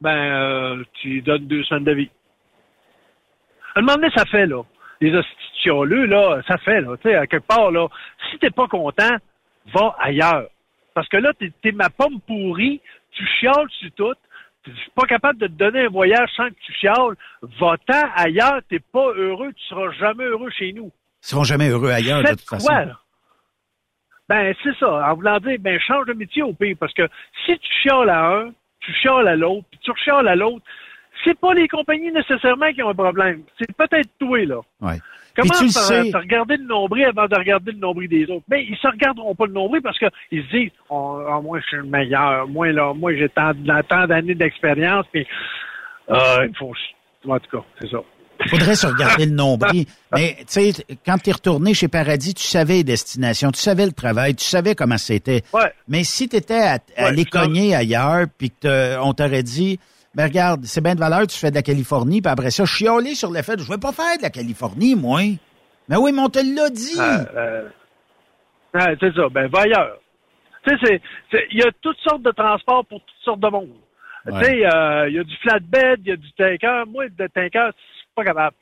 [0.00, 2.10] Ben, euh, tu donnes deux semaines de vie.
[3.74, 4.62] À un moment donné, ça fait, là.
[5.00, 6.96] Les institutions-là, là, ça fait, là.
[6.98, 7.88] Tu sais, à quelque part, là,
[8.30, 9.16] si t'es pas content,
[9.72, 10.48] va ailleurs.
[10.92, 12.80] Parce que là, t'es, t'es ma pomme pourrie,
[13.12, 14.14] tu chiales sur tout,
[14.66, 17.16] je suis pas capable de te donner un voyage sans que tu chiales,
[17.60, 20.90] va-t'en ailleurs, t'es pas heureux, tu seras jamais heureux chez nous.
[21.22, 22.68] Ils seront jamais heureux ailleurs, de toute façon.
[22.68, 22.84] quoi?
[24.28, 25.10] Ben, c'est ça.
[25.10, 26.76] En voulant dire, ben, change de métier au pire.
[26.78, 27.08] Parce que
[27.44, 30.64] si tu chiales à un, tu chiales à l'autre, puis tu rechiales à l'autre,
[31.24, 33.42] c'est pas les compagnies nécessairement qui ont un problème.
[33.58, 34.60] C'est peut-être toi, là.
[34.80, 34.98] Ouais.
[35.36, 38.44] Le par, par regarder le nombril avant de regarder le nombril des autres?
[38.48, 41.66] Mais ils se regarderont pas le nombril parce qu'ils se disent, oh, ah, moi, je
[41.66, 42.46] suis le meilleur.
[42.48, 43.52] Moi, là, moi, j'ai tant,
[43.88, 45.26] tant d'années d'expérience, puis,
[46.10, 46.72] euh, il faut,
[47.28, 47.98] en tout cas, c'est ça.
[48.48, 49.86] faudrait se regarder le nombril.
[50.12, 50.72] Mais, tu sais,
[51.04, 54.44] quand tu es retourné chez Paradis, tu savais les destinations, tu savais le travail, tu
[54.44, 55.42] savais comment c'était.
[55.52, 55.72] Ouais.
[55.88, 59.78] Mais si tu étais à, à Ouais, ailleurs, puis qu'on t'aurait dit,
[60.16, 63.14] mais regarde, c'est bien de valeur, tu fais de la Californie, puis après ça, chialer
[63.14, 65.20] sur le fait, je veux pas faire de la Californie, moi.
[65.88, 66.98] Mais oui, mais on te l'a dit.
[66.98, 67.68] Euh, euh,
[68.74, 69.28] ouais, c'est ça.
[69.30, 69.98] Ben, va ailleurs.
[70.66, 71.00] Tu sais,
[71.50, 73.68] il y a toutes sortes de transports pour toutes sortes de monde.
[74.26, 74.32] Ouais.
[74.40, 76.84] Tu sais, euh, il y a du flatbed, il y a du tanker.
[76.88, 78.56] Moi, de tanker, je suis pas capable.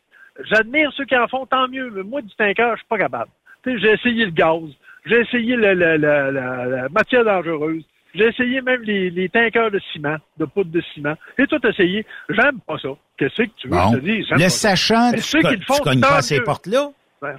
[0.50, 3.30] J'admire ceux qui en font, tant mieux, mais moi, du tanker, je suis pas capable.
[3.62, 4.62] Tu sais, j'ai essayé le gaz,
[5.06, 7.84] j'ai essayé le, le- le- la, la matière dangereuse,
[8.14, 11.14] j'ai essayé même les, les tankers de ciment, de poudre de ciment.
[11.38, 12.04] J'ai tout essayé.
[12.28, 12.88] J'aime pas ça.
[13.16, 13.92] Qu'est-ce que tu veux Bon.
[13.94, 14.22] je te?
[14.24, 14.68] J'aime Le pas ça.
[14.70, 16.88] sachant, Mais tu, ceux co- qui le font, tu cognes pas à ces portes-là?
[17.22, 17.34] Ouais.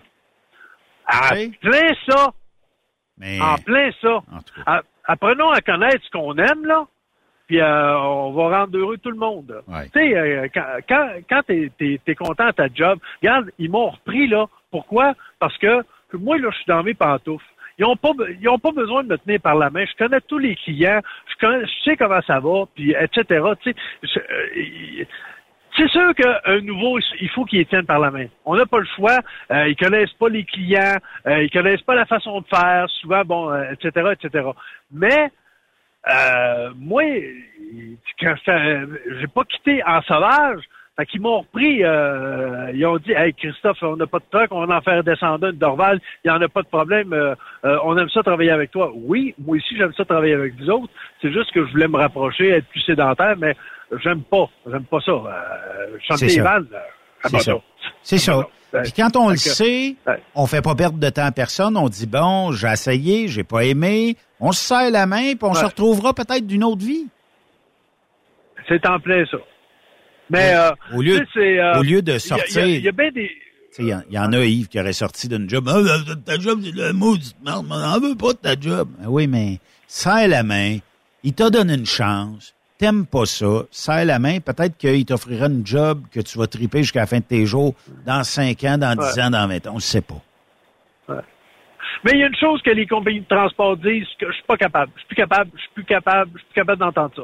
[1.05, 1.51] Ah, Tu sais?
[1.61, 2.32] plein ça.
[3.17, 4.21] Mais, En plein ça.
[4.67, 6.86] en Apprenons à connaître ce qu'on aime, là,
[7.47, 9.61] puis euh, on va rendre heureux tout le monde.
[9.67, 9.89] Ouais.
[9.93, 13.69] Tu sais, euh, quand, quand, quand t'es es, es content à ta job, regarde, ils
[13.69, 14.45] m'ont repris, là.
[14.71, 15.13] Pourquoi?
[15.39, 17.43] Parce que moi, là, je suis dans mes pantoufles.
[17.78, 19.86] Ils ont pas, ils ont pas besoin de me tenir par la main.
[19.86, 20.99] Je connais tous les clients.
[21.28, 23.43] Je connais, je sais comment ça va, puis etc.
[23.61, 25.05] Tu sais, euh,
[25.76, 28.28] c'est sûr qu'un nouveau, il faut qu'il tienne par la main.
[28.45, 29.19] On n'a pas le choix.
[29.51, 30.97] Euh, ils connaissent pas les clients,
[31.28, 34.49] euh, ils connaissent pas la façon de faire, souvent, bon, euh, etc., etc.
[34.91, 35.32] Mais
[36.09, 37.03] euh, moi,
[38.19, 40.61] quand j'ai pas quitté en sauvage,
[40.95, 44.51] fait qu'ils m'ont repris, euh, ils ont dit, hey Christophe, on n'a pas de truc,
[44.51, 47.33] on va en faire descendre une Dorval, il n'y en a pas de problème, euh,
[47.65, 48.91] euh, on aime ça travailler avec toi.
[48.93, 50.93] Oui, moi aussi j'aime ça travailler avec vous autres.
[51.21, 53.55] C'est juste que je voulais me rapprocher, être plus sédentaire, mais
[54.03, 55.11] j'aime pas, j'aime pas ça.
[55.11, 56.43] Euh, chanter C'est les ça.
[56.43, 56.77] vannes, euh,
[57.23, 57.53] C'est j'aime pas ça.
[58.03, 58.37] C'est ça.
[58.37, 58.81] Ouais.
[58.83, 59.95] Puis quand on le sait,
[60.35, 61.77] on fait pas perdre de temps à personne.
[61.77, 64.15] On dit bon, j'ai essayé, j'ai pas aimé.
[64.39, 67.07] On se serre la main, puis on se retrouvera peut-être d'une autre vie.
[68.67, 69.37] C'est en plein ça.
[70.30, 72.84] Mais euh, Au lieu- sais, c'est, euh, au lieu de sortir- il y a, il
[72.86, 73.32] y a bien des.
[73.80, 75.67] Il y, en- il y en a, Yves, qui aurait sorti d'une job.
[75.67, 78.38] Ah, ta- ta job, c'est de la maudite merde, mais on n'en veut pas de
[78.38, 78.88] ta job.
[78.99, 80.78] Ben oui, mais serre la main.
[81.24, 82.53] Il t'a donné une chance.
[82.78, 83.63] T'aimes pas ça.
[83.71, 84.39] Serre la main.
[84.39, 87.74] Peut-être qu'il t'offrira une job que tu vas triper jusqu'à la fin de tes jours,
[88.05, 89.24] dans 5 ans, dans 10 Ouais.
[89.24, 89.71] ans, dans 20 ans.
[89.71, 90.21] On ne sait pas.
[92.05, 94.43] Mais il y a une chose que les compagnies de transport disent que je suis
[94.45, 94.91] pas capable.
[94.95, 97.21] Je suis plus capable, je suis plus capable, je suis plus capable d'entendre ça.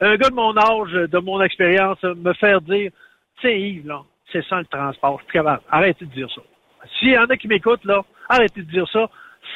[0.00, 2.90] Un gars de mon âge, de mon expérience, me faire dire,
[3.40, 5.62] tu sais Yves, là, c'est ça le transport, je suis capable.
[5.70, 6.42] Arrêtez de dire ça.
[6.98, 9.08] S'il y en a qui m'écoutent, là, arrêtez de dire ça.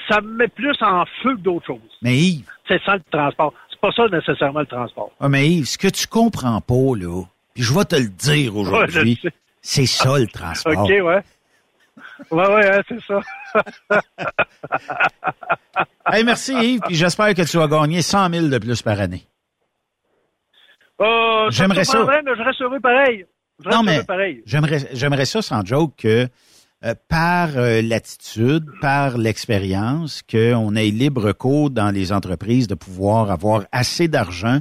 [0.09, 1.99] Ça me met plus en feu que d'autres choses.
[2.03, 3.53] Mais Yves, C'est ça le transport.
[3.71, 5.11] C'est pas ça nécessairement le transport.
[5.21, 7.23] ah, mais Yves, ce que tu comprends pas, là,
[7.55, 9.21] puis je vais te le dire aujourd'hui,
[9.61, 10.85] c'est ça le transport.
[10.85, 11.23] OK, ouais.
[12.31, 13.21] Ouais, ouais, hein, c'est ça.
[16.13, 19.23] Hey, merci Yves, puis j'espère que tu vas gagner 100 000 de plus par année.
[21.01, 22.05] Euh, J'aimerais me ça.
[22.25, 23.25] mais je reste heureux pareil.
[23.61, 24.43] Je reste Non, mais heureux pareil.
[24.47, 26.29] j'aimerais, j'aimerais ça sans joke que
[26.85, 33.31] euh, par euh, l'attitude, par l'expérience, qu'on ait libre cours dans les entreprises de pouvoir
[33.31, 34.61] avoir assez d'argent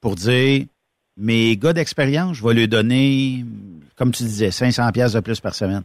[0.00, 0.64] pour dire
[1.16, 3.44] mes gars d'expérience, je vais lui donner,
[3.96, 5.82] comme tu disais, 500 pièces de plus par semaine.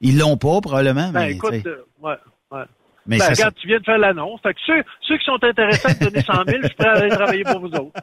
[0.00, 2.14] Ils l'ont pas probablement, Ben, mais écoute, euh, ouais,
[2.52, 2.64] ouais.
[3.06, 4.40] Mais ben, ça, regarde, tu viens de faire l'annonce.
[4.42, 6.88] Fait que ceux, ceux qui sont intéressés à me donner 100 000, je suis prêt
[6.88, 8.00] à aller travailler pour vous autres.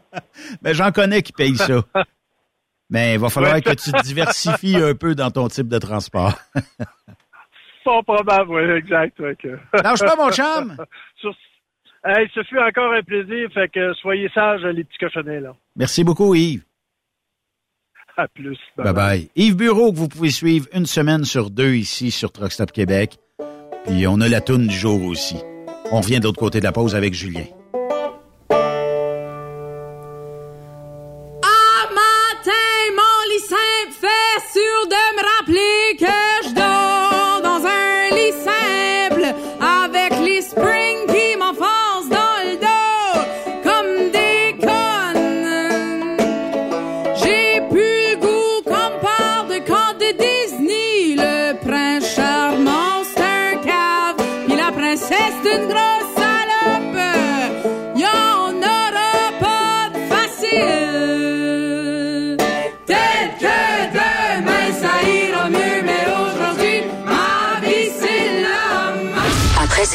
[0.62, 1.84] Mais j'en connais qui payent ça.
[2.90, 3.62] Mais il va falloir Ouais.
[3.62, 6.34] que tu te diversifies un peu dans ton type de transport.
[7.86, 9.20] Pas probable, oui, exact.
[9.74, 10.78] Lâche pas, mon chum!
[11.20, 11.36] Sur-
[12.06, 15.56] Hey, ce fut encore un plaisir, fait que soyez sages, les petits cochonnets, là.
[15.78, 16.64] Merci beaucoup, Yves.
[18.18, 18.58] À plus.
[18.78, 19.30] Bye bye.
[19.38, 23.18] Yves Bureau, que vous pouvez suivre une semaine sur deux ici sur Truck Stop Québec.
[23.86, 25.38] Puis on a la toune du jour aussi.
[25.92, 27.46] On revient de l'autre côté de la pause avec Julien.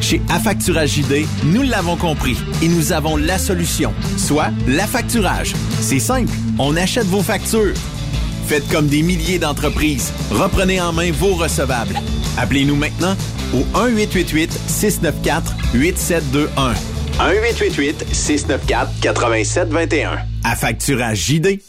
[0.00, 5.54] Chez Affacturage JD, nous l'avons compris et nous avons la solution, soit l'affacturage.
[5.80, 7.74] C'est simple, on achète vos factures.
[8.46, 10.12] Faites comme des milliers d'entreprises.
[10.30, 11.98] Reprenez en main vos recevables.
[12.36, 13.16] Appelez-nous maintenant
[13.54, 16.74] au 1-888-694-8721.
[17.18, 20.18] 1-888-694-8721.
[20.44, 21.60] Affacturage JD.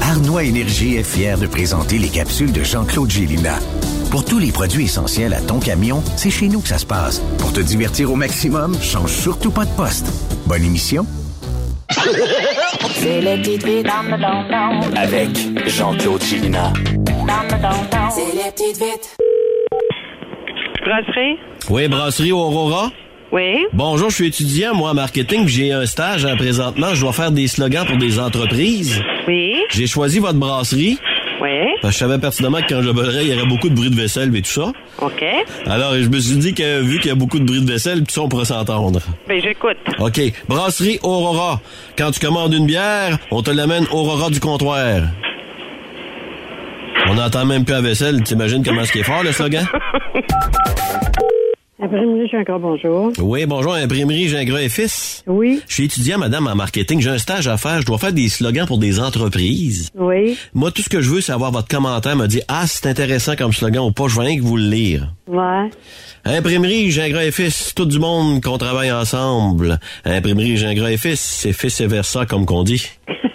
[0.00, 3.58] Arnois Énergie est fier de présenter les capsules de Jean-Claude Gélina.
[4.14, 7.18] Pour tous les produits essentiels à ton camion, c'est chez nous que ça se passe.
[7.36, 10.06] Pour te divertir au maximum, change surtout pas de poste.
[10.46, 11.04] Bonne émission.
[12.92, 15.30] C'est les petites vites dans le don Avec
[15.66, 16.72] Jean-Claude Chilina.
[18.14, 19.16] C'est les petites vites.
[20.84, 21.36] Brasserie?
[21.68, 22.92] Oui, brasserie Aurora.
[23.32, 23.66] Oui.
[23.72, 26.94] Bonjour, je suis étudiant, moi, en marketing, j'ai un stage hein, présentement.
[26.94, 29.02] Je dois faire des slogans pour des entreprises.
[29.26, 29.56] Oui.
[29.70, 31.00] J'ai choisi votre brasserie.
[31.44, 31.50] Oui.
[31.82, 33.90] Parce que je savais pertinemment que quand je volerais, il y aurait beaucoup de bruit
[33.90, 34.72] de vaisselle et tout ça.
[35.02, 35.24] OK.
[35.66, 37.98] Alors, je me suis dit que vu qu'il y a beaucoup de bruit de vaisselle,
[38.00, 39.00] tout ça, on pourrait s'entendre.
[39.28, 39.76] Ben, j'écoute.
[39.98, 40.20] OK.
[40.48, 41.60] Brasserie Aurora.
[41.98, 45.02] Quand tu commandes une bière, on te l'amène Aurora du comptoir.
[47.08, 48.22] On n'entend même plus la vaisselle.
[48.22, 49.66] T'imagines comment ce qui est fort, le slogan?
[51.80, 53.10] Imprimerie Gingras, bonjour.
[53.18, 55.24] Oui, bonjour, imprimerie Gingras et Fils.
[55.26, 55.60] Oui.
[55.66, 57.00] Je suis étudiant, madame, en marketing.
[57.00, 57.80] J'ai un stage à faire.
[57.80, 59.90] Je dois faire des slogans pour des entreprises.
[59.96, 60.38] Oui.
[60.54, 63.34] Moi, tout ce que je veux, c'est avoir votre commentaire, me dire, ah, c'est intéressant
[63.34, 64.06] comme slogan ou pas.
[64.06, 65.12] Je veux rien que vous le lire.
[65.26, 65.68] Ouais.
[66.24, 69.80] Imprimerie Gingras et Fils, tout du monde qu'on travaille ensemble.
[70.04, 72.88] Imprimerie Gingras et Fils, c'est fils et versa, comme qu'on dit.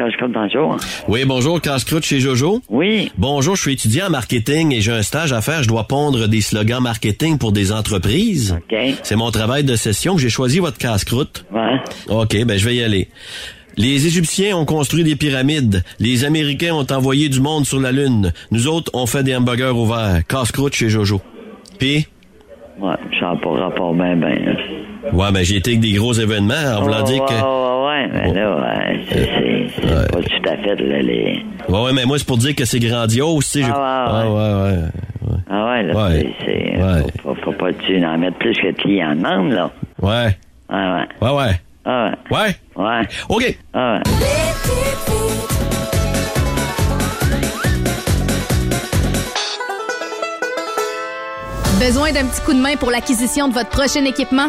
[0.00, 0.78] Cache-croûte, bonjour.
[1.08, 2.62] Oui, bonjour, casse-croûte chez Jojo.
[2.70, 3.12] Oui.
[3.18, 5.62] Bonjour, je suis étudiant en marketing et j'ai un stage à faire.
[5.62, 8.56] Je dois pondre des slogans marketing pour des entreprises.
[8.56, 8.78] OK.
[9.02, 11.44] C'est mon travail de session que j'ai choisi votre casse-croûte.
[11.52, 11.78] Ouais.
[12.08, 13.08] OK, ben je vais y aller.
[13.76, 15.84] Les Égyptiens ont construit des pyramides.
[15.98, 18.32] Les Américains ont envoyé du monde sur la Lune.
[18.52, 20.22] Nous autres, on fait des hamburgers ouverts.
[20.26, 21.20] Casse-croûte chez Jojo.
[21.78, 22.06] Puis?
[22.80, 24.30] Ouais, ça n'a pas rapport bien, bien.
[25.12, 27.32] Ouais, ben j'ai été avec des gros événements en voulant Ouais, dire que...
[27.32, 31.42] Ouais, ouais, ouais, mais là, ouais, c'est c'est- c'est pas tout à fait là, les...
[31.68, 33.62] Ouais, ouais, mais moi, c'est pour dire que c'est grandiose, tu sais.
[33.62, 35.36] je- Ah, ouais, ouais, ouais.
[35.50, 36.34] Ah ouais, là, Ouais.
[36.44, 36.76] c'est...
[36.76, 37.02] Ouais.
[37.22, 39.70] Faut, faut, faut pas tu en mettre plus que le client demande, là.
[40.00, 40.36] Ouais.
[40.70, 41.08] Ouais, ouais.
[41.20, 41.60] Ouais, ouais.
[41.84, 42.38] Ah ouais.
[42.38, 42.84] Ouais.
[42.84, 43.02] Ouais.
[43.28, 43.58] OK.
[43.74, 44.12] Ah ouais.
[51.80, 54.48] Besoin d'un petit coup de main pour l'acquisition de votre prochain équipement?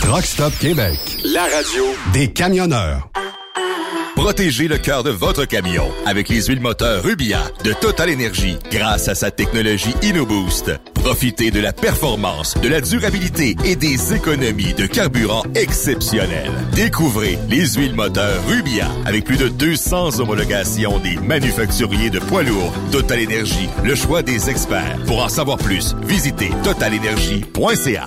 [0.00, 0.98] Truck Stop Québec.
[1.24, 3.08] La radio Des camionneurs.
[4.16, 9.08] Protégez le cœur de votre camion avec les huiles moteurs Rubia de Total Energy grâce
[9.08, 10.72] à sa technologie InnoBoost.
[10.94, 16.52] Profitez de la performance, de la durabilité et des économies de carburant exceptionnelles.
[16.74, 22.74] Découvrez les huiles moteurs Rubia avec plus de 200 homologations des manufacturiers de poids lourds.
[22.92, 24.98] Total Energy, le choix des experts.
[25.06, 28.06] Pour en savoir plus, visitez totalenergy.ca.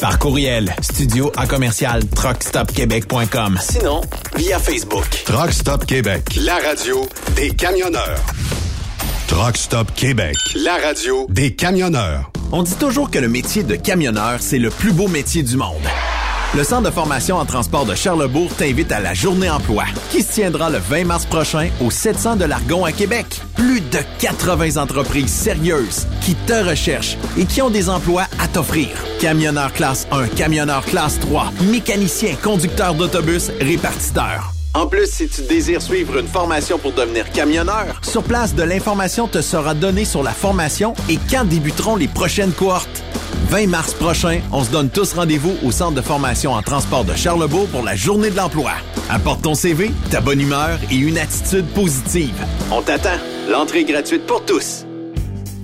[0.00, 3.58] Par courriel, studio à commercial truckstopquebec.com.
[3.60, 4.00] Sinon,
[4.36, 5.06] via Facebook.
[5.24, 6.36] Truck Stop Québec.
[6.36, 8.20] La radio des camionneurs.
[9.28, 10.36] Truck Stop Québec.
[10.54, 12.30] La radio Des camionneurs.
[12.52, 15.82] On dit toujours que le métier de camionneur, c'est le plus beau métier du monde.
[16.54, 20.32] Le Centre de formation en transport de Charlebourg t'invite à la Journée emploi, qui se
[20.32, 23.26] tiendra le 20 mars prochain au 700 de l'Argon à Québec.
[23.56, 28.88] Plus de 80 entreprises sérieuses qui te recherchent et qui ont des emplois à t'offrir.
[29.20, 34.52] Camionneur classe 1, camionneur classe 3, mécanicien, conducteur d'autobus, répartiteur.
[34.72, 39.26] En plus, si tu désires suivre une formation pour devenir camionneur, sur place, de l'information
[39.26, 43.02] te sera donnée sur la formation et quand débuteront les prochaines cohortes.
[43.48, 47.14] 20 mars prochain, on se donne tous rendez-vous au Centre de formation en transport de
[47.14, 48.72] Charlebourg pour la Journée de l'emploi.
[49.08, 52.34] Apporte ton CV, ta bonne humeur et une attitude positive.
[52.72, 53.18] On t'attend.
[53.48, 54.85] L'entrée est gratuite pour tous.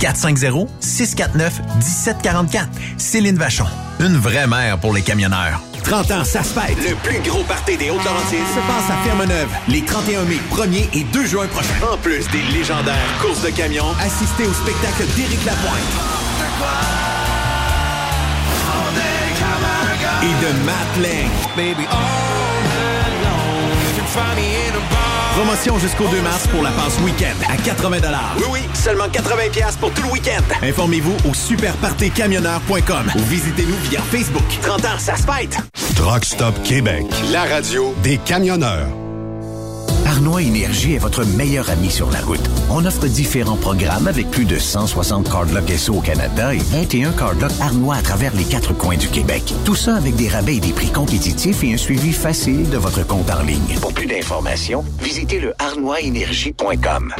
[0.00, 2.66] 450-649-1744.
[2.96, 3.66] Céline Vachon.
[4.00, 5.60] Une vraie mère pour les camionneurs.
[5.84, 6.76] 30 ans, ça se fête.
[6.78, 11.04] Le plus gros party des Hautes-Laurentides se passe à Ferme-Neuve les 31 mai, 1er et
[11.04, 11.68] 2 juin prochains.
[11.92, 15.72] En plus des légendaires courses de camions, assistez au spectacle d'Éric Lapointe.
[20.22, 21.30] Et de Matt Lang.
[25.34, 27.98] Promotion jusqu'au 2 mars pour la passe week-end à 80
[28.38, 30.42] Oui, oui, seulement 80 pour tout le week-end.
[30.62, 34.44] Informez-vous au superpartycamionneur.com ou visitez-nous via Facebook.
[34.62, 35.56] 30 ans, ça se fête!
[35.94, 37.04] Truck Stop Québec.
[37.32, 38.99] La radio Des camionneurs.
[40.10, 42.40] Arnois Énergie est votre meilleur ami sur la route.
[42.68, 47.52] On offre différents programmes avec plus de 160 cardlocks SO au Canada et 21 cardlocks
[47.60, 49.54] Arnois à travers les quatre coins du Québec.
[49.64, 53.06] Tout ça avec des rabais et des prix compétitifs et un suivi facile de votre
[53.06, 53.78] compte en ligne.
[53.80, 57.14] Pour plus d'informations, visitez le arnoisénergie.com.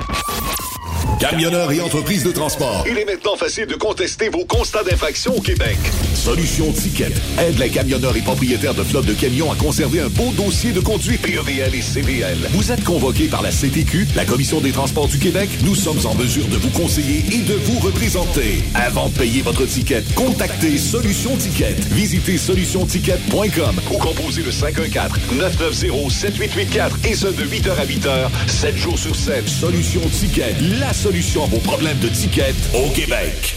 [1.21, 2.83] Camionneurs et entreprises de transport.
[2.89, 5.77] Il est maintenant facile de contester vos constats d'infraction au Québec.
[6.15, 10.31] Solution Ticket aide les camionneurs et propriétaires de flottes de camions à conserver un beau
[10.35, 12.39] dossier de conduite PEVL et CVL.
[12.53, 15.51] Vous êtes convoqué par la CTQ, la Commission des transports du Québec.
[15.65, 18.63] Nous sommes en mesure de vous conseiller et de vous représenter.
[18.75, 21.75] Avant de payer votre ticket, contactez Solution Ticket.
[21.91, 29.15] Visitez solutionticket.com ou composez le 514-990-7884 et ce de 8h à 8h, 7 jours sur
[29.15, 29.49] 7.
[29.49, 33.57] Solution Ticket, la solution à vos problèmes de ticket au Québec.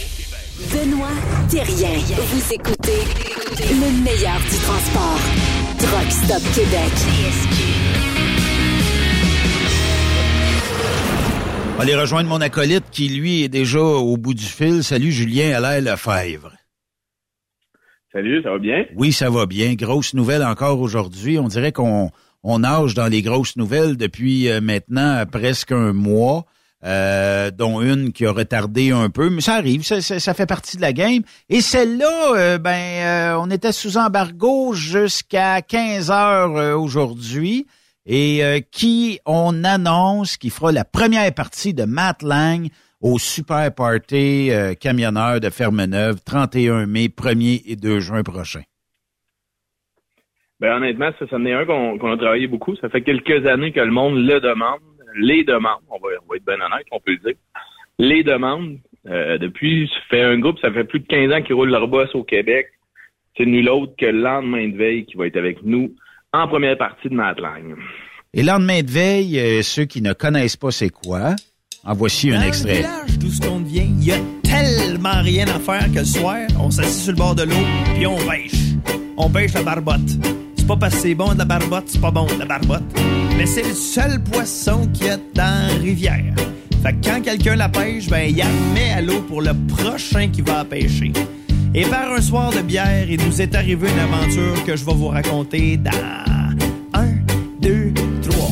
[0.72, 1.10] Benoît
[1.50, 2.00] Thérien.
[2.16, 3.02] Vous écoutez
[3.60, 5.20] le meilleur du transport.
[5.80, 6.92] Truck Stop Québec.
[11.74, 14.84] On va aller rejoindre mon acolyte qui, lui, est déjà au bout du fil.
[14.84, 16.52] Salut, Julien Allaire Lefebvre.
[18.12, 18.86] Salut, ça va bien?
[18.96, 19.74] Oui, ça va bien.
[19.74, 21.40] Grosse nouvelle encore aujourd'hui.
[21.40, 22.12] On dirait qu'on
[22.44, 26.46] on nage dans les grosses nouvelles depuis euh, maintenant presque un mois,
[26.84, 30.46] euh, dont une qui a retardé un peu, mais ça arrive, ça, ça- ça fait
[30.46, 31.24] partie de la game.
[31.50, 37.66] Et celle-là, euh, ben, euh, on était sous embargo jusqu'à 15 heures euh, aujourd'hui.
[38.06, 42.68] Et euh, qui on annonce qui fera la première partie de Matt Lang
[43.02, 48.62] au Super Party euh, camionneur de Fermeneuve, 31 mai, 1er et 2 juin prochain.
[50.60, 52.76] Ben honnêtement, ça, ça en est un qu'on a travaillé beaucoup.
[52.78, 54.80] Ça fait quelques années que le monde le demande,
[55.16, 55.82] les demande.
[55.90, 57.36] On va, on va être bien honnête, on peut le dire.
[58.00, 58.80] Les demande.
[59.06, 61.90] Euh, depuis, ça fait un groupe, ça fait plus de 15 ans qu'ils roulent leur
[61.90, 62.68] boss au Québec.
[63.36, 65.94] C'est nul autre que le lendemain de veille qui va être avec nous
[66.34, 67.76] en première partie de Matlang.
[68.34, 71.36] Et lendemain de veille, euh, ceux qui ne connaissent pas c'est quoi,
[71.86, 72.70] en voici un Dans extrait.
[72.72, 76.06] le village d'où ce qu'on vient, il y a tellement rien à faire que le
[76.06, 77.66] soir, on s'assied sur le bord de l'eau,
[77.96, 78.52] puis on pêche.
[79.18, 80.00] On pêche la barbotte.
[80.58, 82.84] C'est pas parce que c'est bon de la barbotte, c'est pas bon de la barbotte.
[83.38, 86.34] Mais c'est le seul poisson qu'il y a dans la rivière.
[86.82, 90.30] Fait que quand quelqu'un la pêche, ben il la met à l'eau pour le prochain
[90.30, 91.12] qui va la pêcher.
[91.76, 94.94] Et par un soir de bière, il nous est arrivé une aventure que je vais
[94.94, 95.92] vous raconter dans
[96.94, 97.14] un,
[97.62, 98.50] deux, trois.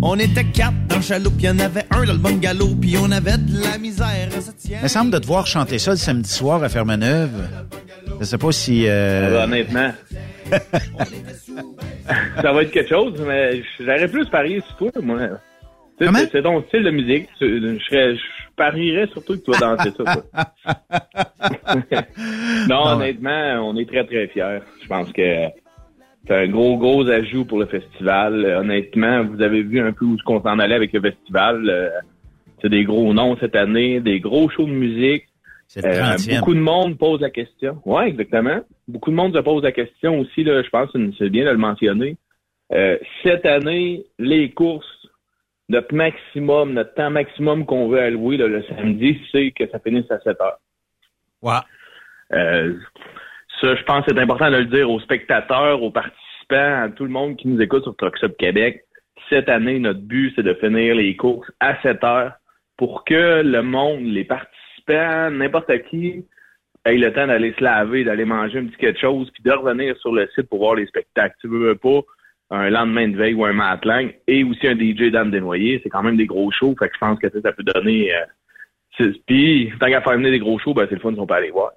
[0.00, 2.96] On était quatre dans le chaloupe, il y en avait un dans le bungalow, puis
[3.00, 4.28] on avait de la misère.
[4.68, 7.48] Il me semble de te voir chanter ça le samedi soir à Fermeneuve.
[8.20, 8.84] Je sais pas si...
[8.86, 9.90] euh, Ben, honnêtement,
[12.42, 15.18] ça va être quelque chose, mais j'aurais plus parier sur toi, moi.
[16.00, 17.28] Tu sais, C'est ton style de musique.
[17.40, 18.20] Je, serais- je
[18.56, 20.04] parierais surtout que tu vas danser ça.
[20.04, 20.22] toi.
[22.68, 24.60] non, honnêtement, on est très, très fiers.
[24.82, 25.48] Je pense que
[26.26, 28.44] c'est un gros, gros ajout pour le festival.
[28.44, 31.68] Honnêtement, vous avez vu un peu où on s'en allait avec le festival.
[31.68, 31.90] Euh,
[32.60, 35.24] C'est des gros noms cette année, des gros shows de musique.
[35.78, 36.38] Euh, 30e.
[36.38, 37.80] beaucoup de monde pose la question.
[37.84, 38.60] Oui, exactement.
[38.86, 41.50] Beaucoup de monde se pose la question aussi, là, je pense que c'est bien de
[41.50, 42.16] le mentionner.
[42.72, 45.01] Euh, cette année, les courses,
[45.72, 50.10] notre maximum, notre temps maximum qu'on veut allouer là, le samedi, c'est que ça finisse
[50.10, 50.58] à 7 heures.
[51.40, 51.60] Ouais.
[52.34, 52.74] Euh,
[53.60, 57.04] ça, je pense que c'est important de le dire aux spectateurs, aux participants, à tout
[57.04, 58.84] le monde qui nous écoute sur Truck Stop Québec.
[59.30, 62.32] Cette année, notre but, c'est de finir les courses à 7 heures
[62.76, 66.26] pour que le monde, les participants, n'importe qui,
[66.84, 69.96] ait le temps d'aller se laver, d'aller manger un petit quelque chose, puis de revenir
[69.98, 71.36] sur le site pour voir les spectacles.
[71.40, 72.00] Tu veux, veux pas
[72.50, 76.02] un lendemain de veille ou un matlang et aussi un DJ Dan Desnoyers, c'est quand
[76.02, 78.12] même des gros shows, fait que je pense que ça, peut donner...
[78.14, 81.34] Euh, puis, tant qu'à faire venir des gros shows, ben c'est le fun, on peut
[81.34, 81.70] aller voir.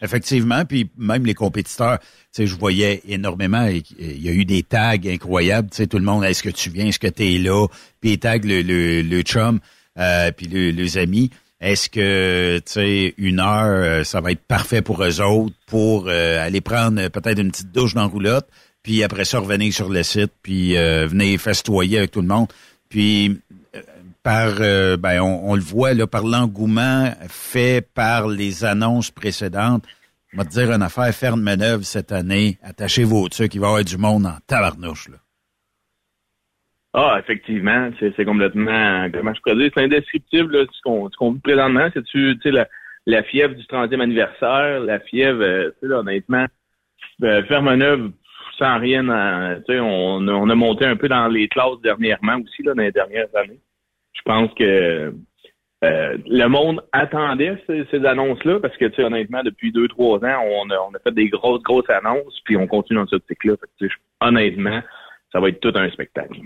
[0.00, 4.62] Effectivement, puis même les compétiteurs, tu sais, je voyais énormément, il y a eu des
[4.62, 7.38] tags incroyables, tu sais, tout le monde, est-ce que tu viens, est-ce que tu es
[7.38, 7.66] là,
[8.00, 9.58] puis ils taguent le, le, le chum,
[9.98, 14.46] euh, puis le- les amis, est-ce que, tu sais, une heure, euh, ça va être
[14.46, 18.48] parfait pour eux autres, pour euh, aller prendre peut-être une petite douche dans la roulotte,
[18.88, 22.46] puis après ça, revenir sur le site, puis euh, venir festoyer avec tout le monde,
[22.88, 23.38] puis
[23.74, 23.80] euh,
[24.22, 29.84] par, euh, ben, on, le voit là, par l'engouement fait par les annonces précédentes.
[30.32, 33.66] On va te dire une affaire, faire une cette année, attachez vos trucs, il va
[33.66, 35.10] y avoir du monde en tabarnouche.
[35.10, 35.16] Là.
[36.94, 41.90] Ah, effectivement, c'est complètement, comment je pourrais dire, c'est indescriptible, ce qu'on vit présentement.
[41.92, 42.66] C'est-tu, la,
[43.04, 46.46] la fièvre du 30e anniversaire, la fièvre, honnêtement,
[47.22, 48.12] euh, Fermeneuve,
[48.58, 52.36] sans rien, à- sais, on, a- on a monté un peu dans les classes dernièrement
[52.36, 53.60] aussi, là, dans les dernières années.
[54.12, 55.14] Je pense que
[55.84, 60.18] euh, le monde attendait ces, ces annonces-là, parce que, tu sais, honnêtement, depuis deux, trois
[60.18, 63.54] ans, on a, fait des grosses, grosses annonces, puis on continue dans ce cycle-là.
[64.20, 64.82] Honnêtement,
[65.32, 66.40] ça va être tout un spectacle.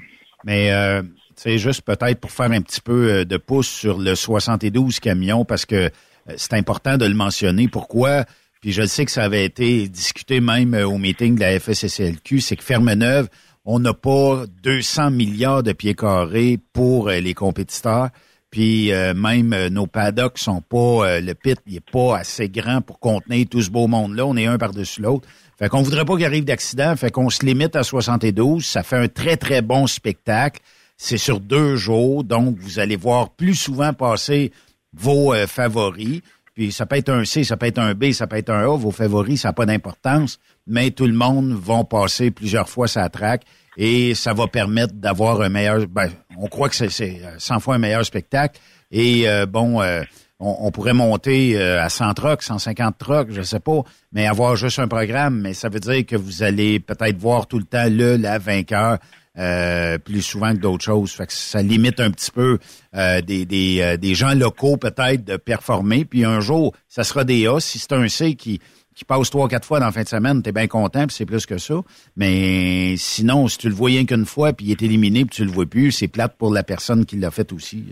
[0.45, 1.03] Mais euh,
[1.47, 5.65] juste peut-être pour faire un petit peu euh, de pouce sur le 72 camions, parce
[5.65, 5.89] que euh,
[6.37, 7.69] c'est important de le mentionner.
[7.69, 8.25] Pourquoi?
[8.63, 12.41] Puis je sais que ça avait été discuté même euh, au meeting de la FSSLQ,
[12.41, 13.29] c'est que Fermeneuve,
[13.65, 18.09] on n'a pas 200 milliards de pieds carrés pour euh, les compétiteurs.
[18.51, 20.77] Puis euh, même nos paddocks sont pas,
[21.09, 24.27] euh, le pit il est pas assez grand pour contenir tout ce beau monde-là.
[24.27, 25.27] On est un par-dessus l'autre.
[25.59, 26.95] Fait qu'on voudrait pas qu'il arrive d'accident.
[26.97, 28.65] Fait qu'on se limite à 72.
[28.65, 30.61] Ça fait un très, très bon spectacle.
[30.97, 32.25] C'est sur deux jours.
[32.25, 34.53] Donc, vous allez voir plus souvent passer
[34.93, 36.21] vos favoris.
[36.63, 38.61] Puis ça peut être un C, ça peut être un B, ça peut être un
[38.73, 38.77] A.
[38.77, 40.39] Vos favoris, ça n'a pas d'importance.
[40.69, 43.43] Mais tout le monde va passer plusieurs fois sa track
[43.77, 45.85] et ça va permettre d'avoir un meilleur.
[45.89, 46.09] Ben,
[46.39, 48.61] on croit que c'est- c'est 100 fois un meilleur spectacle.
[48.93, 50.03] Et euh, bon, euh,
[50.39, 53.83] on, pourrait monter euh, à 100 trucks, 150 trucks, je sais pas,
[54.13, 55.41] mais avoir juste un programme.
[55.41, 58.99] Mais ça veut dire que vous allez peut-être voir tout le temps le, la vainqueur.
[59.39, 61.13] Euh, plus souvent que d'autres choses.
[61.13, 62.59] Fait que ça limite un petit peu
[62.95, 66.05] euh, des, des, euh, des gens locaux peut-être de performer.
[66.05, 67.61] Puis un jour, ça sera des A.
[67.61, 68.61] Si c'est un C qui,
[68.95, 71.27] qui passe trois, quatre fois dans la fin de semaine, t'es bien content, puis c'est
[71.27, 71.75] plus que ça.
[72.17, 75.51] Mais sinon, si tu le rien qu'une fois, puis il est éliminé, puis tu le
[75.51, 77.85] vois plus, c'est plate pour la personne qui l'a fait aussi.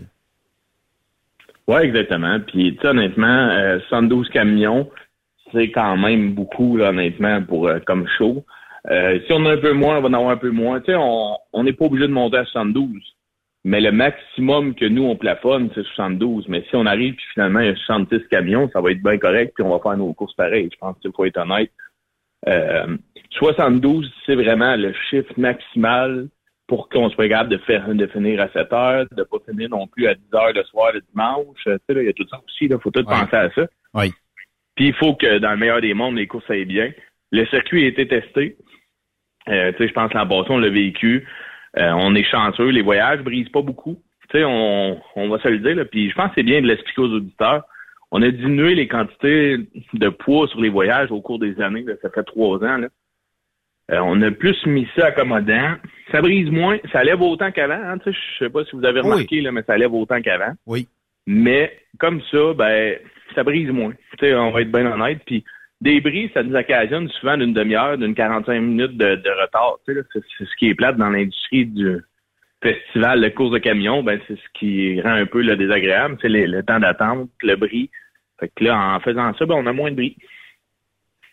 [1.67, 2.39] Oui, exactement.
[2.39, 4.89] Puis, tu honnêtement, euh, 72 camions,
[5.51, 8.45] c'est quand même beaucoup, là, honnêtement, pour euh, comme show.
[8.89, 10.79] Euh, si on a un peu moins, on va en avoir un peu moins.
[10.79, 12.89] Tu sais, on n'est pas obligé de monter à 72.
[13.63, 16.47] Mais le maximum que nous, on plafonne, c'est 72.
[16.47, 19.17] Mais si on arrive, puis finalement, il y a 66 camions, ça va être bien
[19.17, 20.69] correct, puis on va faire nos courses pareilles.
[20.71, 21.71] Je pense qu'il faut être honnête.
[22.47, 22.97] Euh,
[23.31, 26.27] 72, c'est vraiment le chiffre maximal
[26.65, 29.87] pour qu'on soit capable de faire de finir à 7 heures, de pas finir non
[29.87, 31.57] plus à 10 heures le soir le dimanche.
[31.63, 33.67] Tu sais, là, il y a tout ça aussi, il faut tout penser à ça.
[33.93, 34.11] Oui.
[34.75, 36.91] Puis il faut que dans le meilleur des mondes, les courses aillent bien.
[37.31, 38.57] Le circuit a été testé.
[39.51, 41.27] Euh, tu sais, je pense l'an passé, on l'a vécu.
[41.77, 42.69] Euh, on est chanceux.
[42.69, 43.99] Les voyages brisent pas beaucoup.
[44.29, 45.75] Tu sais, on, on va se le dire.
[45.75, 45.85] Là.
[45.85, 47.63] Puis je pense que c'est bien de l'expliquer aux auditeurs.
[48.11, 49.57] On a diminué les quantités
[49.93, 51.83] de poids sur les voyages au cours des années.
[51.83, 51.93] là.
[52.01, 52.77] Ça fait trois ans.
[52.77, 52.87] Là.
[53.91, 55.75] Euh, on a plus mis ça accommodant.
[56.11, 56.77] Ça brise moins.
[56.91, 57.73] Ça lève autant qu'avant.
[57.81, 60.21] Hein, tu sais, je sais pas si vous avez remarqué, là, mais ça lève autant
[60.21, 60.53] qu'avant.
[60.65, 60.87] Oui.
[61.27, 62.97] Mais comme ça, ben,
[63.35, 63.93] ça brise moins.
[64.17, 65.21] Tu sais, on va être bien honnête.
[65.25, 65.43] Puis
[65.81, 69.77] des brises, ça nous occasionne souvent d'une demi-heure, d'une 45 minutes de, retard.
[69.85, 71.97] C'est, ce qui est plate dans l'industrie du
[72.61, 74.03] festival de course de camion.
[74.03, 76.17] Ben, c'est ce qui rend un peu le désagréable.
[76.21, 77.89] C'est le, le temps d'attente, le bris.
[78.39, 80.15] Fait que là, en faisant ça, ben, on a moins de bris.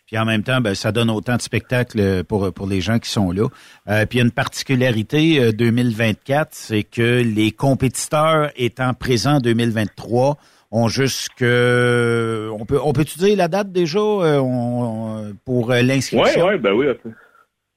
[0.07, 3.11] Puis en même temps, ben, ça donne autant de spectacles pour, pour les gens qui
[3.11, 3.47] sont là.
[3.87, 10.37] Euh, puis une particularité euh, 2024, c'est que les compétiteurs étant présents en 2023
[10.71, 16.45] on peut on peut-tu dire la date déjà euh, pour euh, l'inscription?
[16.45, 16.87] Ouais, ouais, ben oui.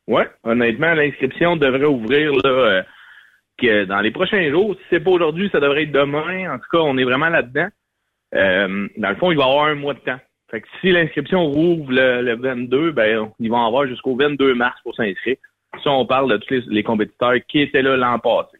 [0.08, 2.82] Ouais, honnêtement, l'inscription devrait ouvrir là, euh,
[3.58, 4.74] que dans les prochains jours.
[4.74, 6.52] Si c'est pas aujourd'hui, ça devrait être demain.
[6.52, 7.68] En tout cas, on est vraiment là-dedans.
[8.32, 10.18] Dans le fond, il va y avoir un mois de temps.
[10.50, 14.78] Fait que si l'inscription rouvre le, le 22, ben ils vont avoir jusqu'au 22 mars
[14.82, 15.36] pour s'inscrire.
[15.82, 18.58] Ça, on parle de tous les, les compétiteurs qui étaient là l'an passé.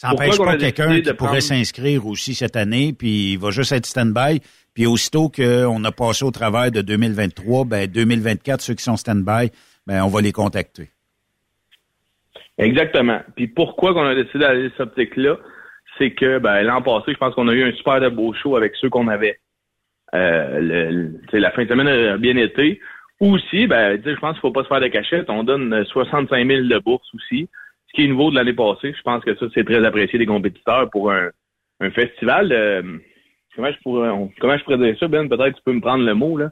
[0.00, 3.84] Ça n'empêche pas quelqu'un qui pourrait s'inscrire aussi cette année, puis il va juste être
[3.84, 4.40] stand-by.
[4.72, 9.50] Puis aussitôt qu'on a passé au travers de 2023, ben 2024, ceux qui sont stand-by,
[9.86, 10.88] ben on va les contacter.
[12.56, 13.20] Exactement.
[13.36, 15.36] Puis pourquoi qu'on a décidé d'aller cette optique-là,
[15.98, 18.56] c'est que ben, l'an passé, je pense qu'on a eu un super de beau show
[18.56, 19.38] avec ceux qu'on avait.
[20.14, 20.90] Euh, le-
[21.32, 22.80] le- la fin de semaine a bien été.
[23.20, 25.28] Aussi, ben, je pense qu'il faut pas se faire de cachette.
[25.28, 27.50] On donne euh, 65 000 de bourse aussi,
[27.90, 28.94] ce qui est nouveau de l'année passée.
[28.96, 31.28] Je pense que ça, c'est très apprécié des compétiteurs pour un,
[31.80, 32.52] un festival.
[32.52, 32.82] euh,
[33.56, 35.28] comment, je pourrais, on- comment je pourrais dire ça, Ben?
[35.28, 36.50] Peut-être tu peux me prendre le mot, là.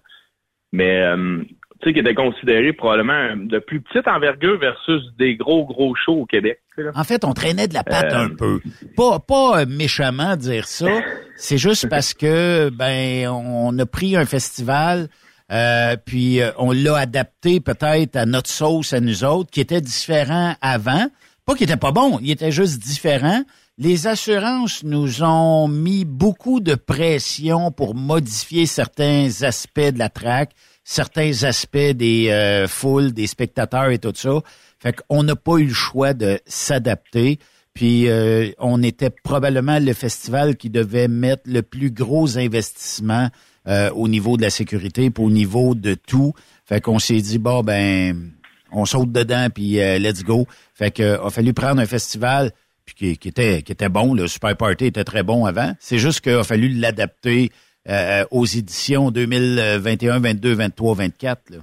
[0.73, 1.43] Mais, euh,
[1.81, 6.23] tu sais, qui était considéré probablement de plus petite envergure versus des gros, gros shows
[6.23, 6.61] au Québec.
[6.77, 6.91] là.
[6.95, 8.61] En fait, on traînait de la patte Euh, un peu.
[8.97, 10.89] Pas, pas euh, méchamment dire ça.
[11.37, 15.07] C'est juste parce que ben on a pris un festival,
[15.53, 19.81] euh, puis euh, on l'a adapté peut-être à notre sauce à nous autres, qui était
[19.81, 21.07] différent avant.
[21.49, 23.43] Pas qu'il était pas bon, il était juste différent.
[23.79, 30.51] Les assurances nous ont mis beaucoup de pression pour modifier certains aspects de la track,
[30.85, 34.43] certains aspects des euh, foules, des spectateurs et tout ça.
[34.79, 37.39] Fait qu'on n'a pas eu le choix de s'adapter.
[37.73, 43.31] Puis euh, on était probablement le festival qui devait mettre le plus gros investissement
[43.67, 46.35] euh, au niveau de la sécurité, puis au niveau de tout.
[46.67, 48.33] Fait qu'on s'est dit bon ben
[48.73, 50.47] on saute dedans puis euh, let's go.
[50.75, 52.51] Fait que euh, a fallu prendre un festival
[52.85, 54.15] puis qui, était qui était bon.
[54.15, 55.73] Le Super Party était très bon avant.
[55.79, 57.51] C'est juste qu'il a fallu l'adapter
[57.89, 61.51] euh, aux éditions 2021, 22, 23, 24.
[61.51, 61.57] Là.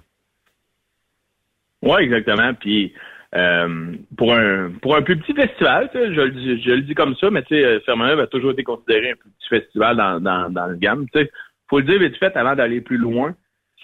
[1.81, 2.53] Oui, exactement.
[2.53, 2.93] Puis
[3.35, 7.15] euh, pour un pour un plus petit festival, je, le dis- je le dis comme
[7.15, 10.67] ça, mais tu sais, a toujours été considéré un plus petit festival dans, dans, dans
[10.67, 11.05] le gamme.
[11.13, 11.31] Tu sais,
[11.69, 13.35] faut le dire vite fait avant d'aller plus loin,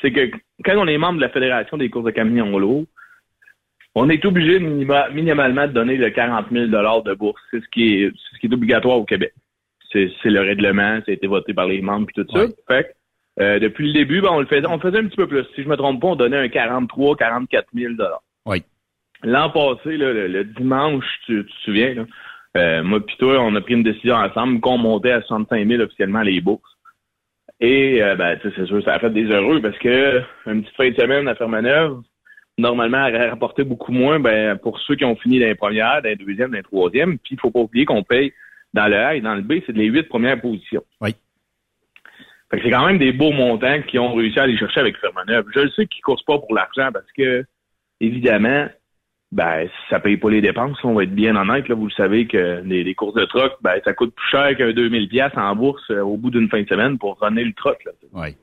[0.02, 0.32] c'est que
[0.64, 2.86] quand on est membre de la Fédération des courses de camions lourds,
[3.96, 7.42] on est obligé minima- minimalement de donner le 40 000 de bourse.
[7.52, 9.34] C'est ce qui est ce qui est obligatoire au Québec.
[9.92, 12.46] c'est le règlement, ça a été voté par les membres puis tout ça.
[12.70, 15.28] Fait que, euh, depuis le début, ben, on le faisait, on faisait un petit peu
[15.28, 15.44] plus.
[15.56, 18.22] Si je me trompe pas, on donnait un 43, 44 000 dollars.
[18.46, 18.64] Oui.
[19.24, 22.06] L'an passé, là, le, le dimanche, tu, tu te souviens, là,
[22.58, 25.82] euh, moi puis toi, on a pris une décision ensemble qu'on montait à 65 000
[25.84, 26.62] officiellement les bourses.
[27.60, 30.64] Et euh, ben, tu sais, c'est sûr, ça a fait des heureux parce que une
[30.64, 32.02] petite fin de semaine à Fermeneuve,
[32.62, 36.10] normalement, aurait rapporté beaucoup moins ben, pour ceux qui ont fini dans les premières, dans
[36.10, 37.18] les deuxièmes, dans les troisièmes.
[37.18, 38.34] Puis il faut pas oublier qu'on paye
[38.74, 40.84] dans le A et dans le B, c'est les huit premières positions.
[41.02, 41.16] Oui.
[42.50, 44.98] Fait que c'est quand même des beaux montants qui ont réussi à aller chercher avec
[44.98, 45.46] Fermeneuve.
[45.54, 47.46] Je le sais qu'ils ne courent pas pour l'argent parce que,
[48.02, 48.68] évidemment,
[49.32, 51.70] ben, ça paye pas les dépenses, on va être bien honnête.
[51.70, 54.58] Là, vous le savez que les, les courses de troc, ben, ça coûte plus cher
[54.58, 57.54] qu'un 2000 pièces en bourse euh, au bout d'une fin de semaine pour runner le
[57.54, 57.82] troc.
[57.86, 57.92] Là.
[58.12, 58.36] Oui.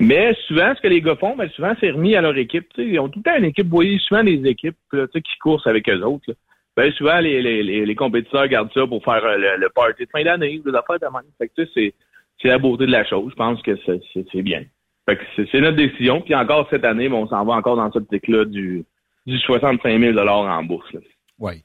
[0.00, 2.66] Mais souvent, ce que les gars font, ben, souvent, c'est remis à leur équipe.
[2.78, 3.66] Ils ont tout le temps une équipe.
[3.66, 6.34] Vous voyez souvent des équipes qui coursent avec eux autres.
[6.74, 10.04] Ben, souvent, les, les, les, les compétiteurs gardent ça pour faire euh, le, le party
[10.04, 11.30] de fin d'année, des affaires de même.
[11.36, 11.92] Fait que, c'est,
[12.40, 13.30] c'est la beauté de la chose.
[13.30, 14.00] Je pense que c'est,
[14.32, 14.64] c'est, bien.
[15.06, 16.22] Fait que c'est, notre décision.
[16.22, 18.82] Puis encore cette année, ben, on s'en va encore dans cette optique-là du,
[19.26, 20.96] du 65 000 en bourse.
[21.38, 21.62] Oui.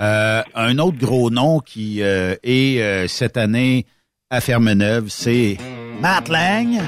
[0.00, 3.86] Euh, un autre gros nom qui euh, est cette année
[4.30, 5.56] à Fermeneuve, c'est
[6.00, 6.78] Matt Lang.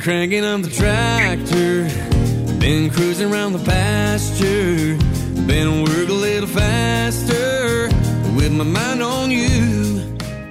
[0.00, 1.86] Been cranking on the tractor,
[2.58, 4.96] been cruising around the pasture,
[5.46, 7.88] been work a little faster
[8.34, 10.00] with my mind on you.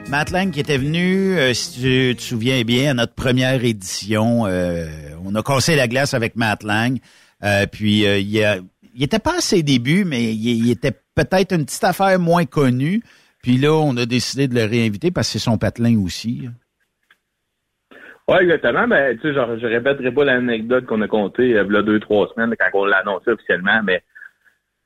[0.08, 4.46] Matt Lang qui était venu, euh, si tu te souviens bien, à notre première édition.
[4.46, 4.86] euh,
[5.26, 7.00] on a cassé la glace avec Matt Lang.
[7.44, 8.60] Euh, puis euh, il, a-
[8.94, 12.46] il était pas à ses débuts, mais il, il était peut-être une petite affaire moins
[12.46, 13.02] connue.
[13.42, 16.48] Puis là, on a décidé de le réinviter parce que c'est son patelin aussi.
[18.30, 18.88] Oui, exactement.
[18.88, 21.82] Ben, tu sais, genre, je répéterai pas l'anecdote qu'on a contée euh, il y a
[21.82, 24.04] deux, trois semaines quand on l'a annoncé officiellement, mais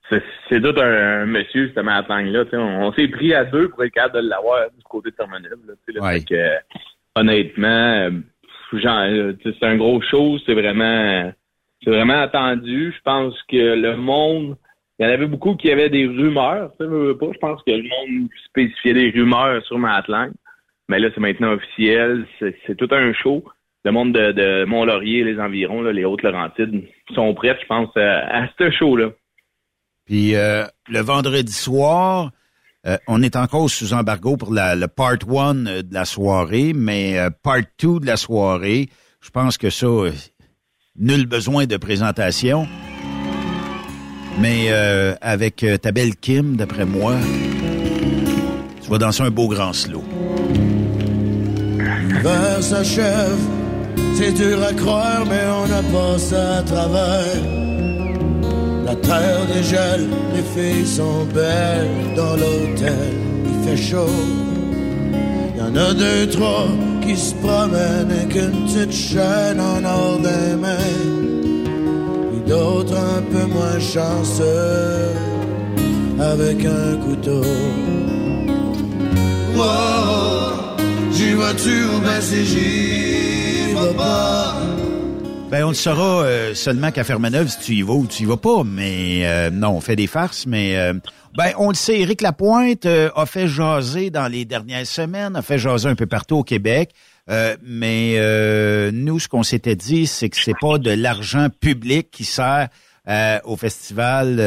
[0.10, 2.46] c'est c'est tout un, un monsieur, justement, à là.
[2.46, 5.12] tu sais, On, on s'est pris à deux pour être capable de l'avoir du côté
[5.12, 5.52] de Terminal.
[5.52, 6.06] Là, tu sais, là.
[6.06, 6.20] Ouais.
[6.20, 6.58] Fait que, euh,
[7.16, 8.12] honnêtement, euh,
[8.74, 11.32] genre, euh, c'est un gros show, c'est vraiment
[11.84, 12.94] c'est vraiment attendu.
[12.96, 14.56] Je pense que le monde,
[14.98, 16.72] il y en avait beaucoup qui avaient des rumeurs.
[16.80, 16.92] Tu sais.
[16.92, 20.32] Je pense que le monde spécifiait des rumeurs sur Matlang.
[20.94, 22.28] Mais là, c'est maintenant officiel.
[22.40, 23.44] C'est tout un show.
[23.84, 26.84] Le monde de, de Mont-Laurier les environs, les Hautes-Laurentides,
[27.16, 29.10] sont prêts, je pense, à, ce show-là.
[30.06, 32.30] Puis euh, le vendredi soir,
[32.86, 36.74] euh, on est encore sous embargo pour la, le part one euh, de la soirée,
[36.76, 38.90] mais part two de la soirée,
[39.20, 39.88] je pense que ça,
[40.96, 42.68] nul besoin de présentation.
[44.40, 44.72] Mais
[45.22, 47.16] avec ta belle Kim, d'après moi,
[48.84, 50.04] tu vas danser un beau grand slow.
[52.14, 53.44] L'hiver s'achève,
[54.16, 57.42] c'est dur à croire, mais on a passé à travers.
[58.86, 63.14] La terre dégèle, les filles sont belles dans l'hôtel,
[63.46, 64.20] il fait chaud.
[65.58, 66.68] Y en a deux, trois
[67.02, 70.94] qui se promènent avec une petite chaîne en or des mains.
[71.64, 75.14] Puis d'autres un peu moins chanceux,
[76.20, 77.44] avec un couteau.
[81.36, 81.54] Ben?
[85.50, 88.26] Ben, on le saura euh, seulement qu'à Fermeneuve si tu y vas ou tu y
[88.26, 88.64] vas pas.
[88.66, 90.94] Mais euh, non, on fait des farces, mais euh,
[91.38, 95.42] ben on le sait, Éric Lapointe euh, a fait jaser dans les dernières semaines, a
[95.44, 96.92] fait jaser un peu partout au Québec.
[97.30, 102.10] Euh, mais euh, nous, ce qu'on s'était dit, c'est que c'est pas de l'argent public
[102.12, 102.70] qui sert
[103.44, 104.38] au festival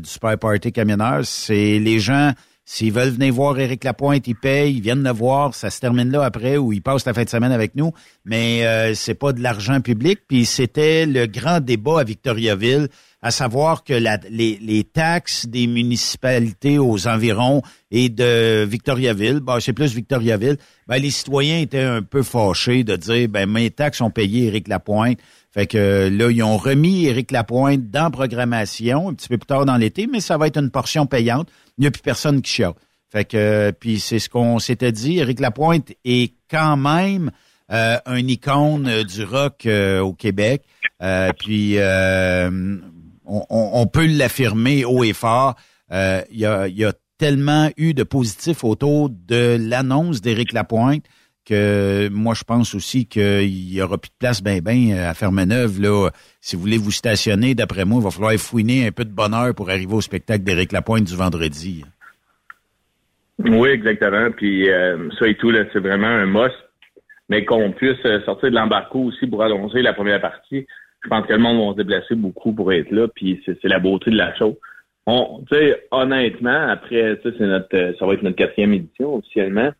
[0.00, 1.20] du Super Party Camionneur.
[1.24, 2.32] C'est les gens,
[2.68, 6.10] s'ils veulent venir voir Éric Lapointe, ils payent, ils viennent le voir, ça se termine
[6.10, 7.92] là après ou ils passent la fin de semaine avec nous.
[8.24, 10.18] Mais euh, c'est pas de l'argent public.
[10.26, 12.88] Puis c'était le grand débat à Victoriaville,
[13.22, 17.62] à savoir que les, taxes des municipalités aux environs
[17.92, 20.56] et de Victoriaville, ben, c'est plus Victoriaville,
[20.88, 24.66] ben, les citoyens étaient un peu fâchés de dire ben mes taxes ont payé Éric
[24.66, 25.18] Lapointe.
[25.56, 29.64] Fait que là, ils ont remis Éric Lapointe dans programmation un petit peu plus tard
[29.64, 31.48] dans l'été, mais ça va être une portion payante.
[31.78, 32.74] Il n'y a plus personne qui chiale.
[33.10, 35.18] Fait que puis c'est ce qu'on s'était dit.
[35.18, 37.30] Éric Lapointe est quand même
[37.72, 40.62] euh, un icône euh, du rock euh, au Québec.
[41.02, 42.76] Euh, puis euh,
[43.24, 45.54] on, on- peut l'affirmer haut et fort.
[45.90, 51.04] Il y, a, y a tellement eu de positifs autour de l'annonce d'Éric Lapointe
[51.46, 55.80] que moi je pense aussi qu'il y aura plus de place ben ben à Fermeneuve
[55.80, 56.10] là.
[56.40, 59.54] Si vous voulez vous stationner, d'après moi, il va falloir fouiner un peu de bonheur
[59.54, 61.84] pour arriver au spectacle d'Éric Lapointe du vendredi.
[63.38, 64.30] Oui, exactement.
[64.30, 66.54] Puis euh, ça et tout, là, c'est vraiment un must.
[67.28, 70.66] Mais qu'on puisse euh, sortir de l'embarco aussi pour allonger la première partie.
[71.02, 73.08] Je pense que le monde va se déplacer beaucoup pour être là.
[73.08, 74.54] Puis c'est la beauté de la chose.
[75.06, 75.44] On,
[75.92, 79.70] honnêtement, après, c'est notre, euh, ça va être notre quatrième édition officiellement.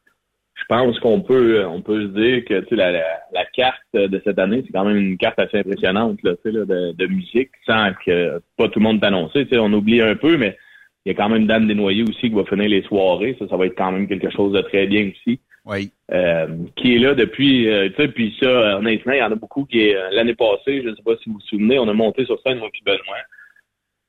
[0.57, 3.45] Je pense qu'on peut, euh, on peut se dire que tu sais, la, la, la
[3.45, 6.65] carte de cette année, c'est quand même une carte assez impressionnante là, tu sais, là,
[6.65, 9.45] de, de musique, sans que pas tout le monde t'annoncer.
[9.47, 10.57] Tu sais, on oublie un peu, mais
[11.05, 13.37] il y a quand même Dan Desnoyers aussi qui va finir les soirées.
[13.39, 15.41] Ça, ça va être quand même quelque chose de très bien aussi.
[15.66, 15.91] Oui.
[16.12, 16.47] Euh,
[16.77, 19.65] qui est là depuis, euh, tu sais, puis ça, honnêtement, il y en a beaucoup
[19.65, 21.93] qui est euh, l'année passée, je ne sais pas si vous vous souvenez, on a
[21.93, 23.16] monté sur scène puis Benoît.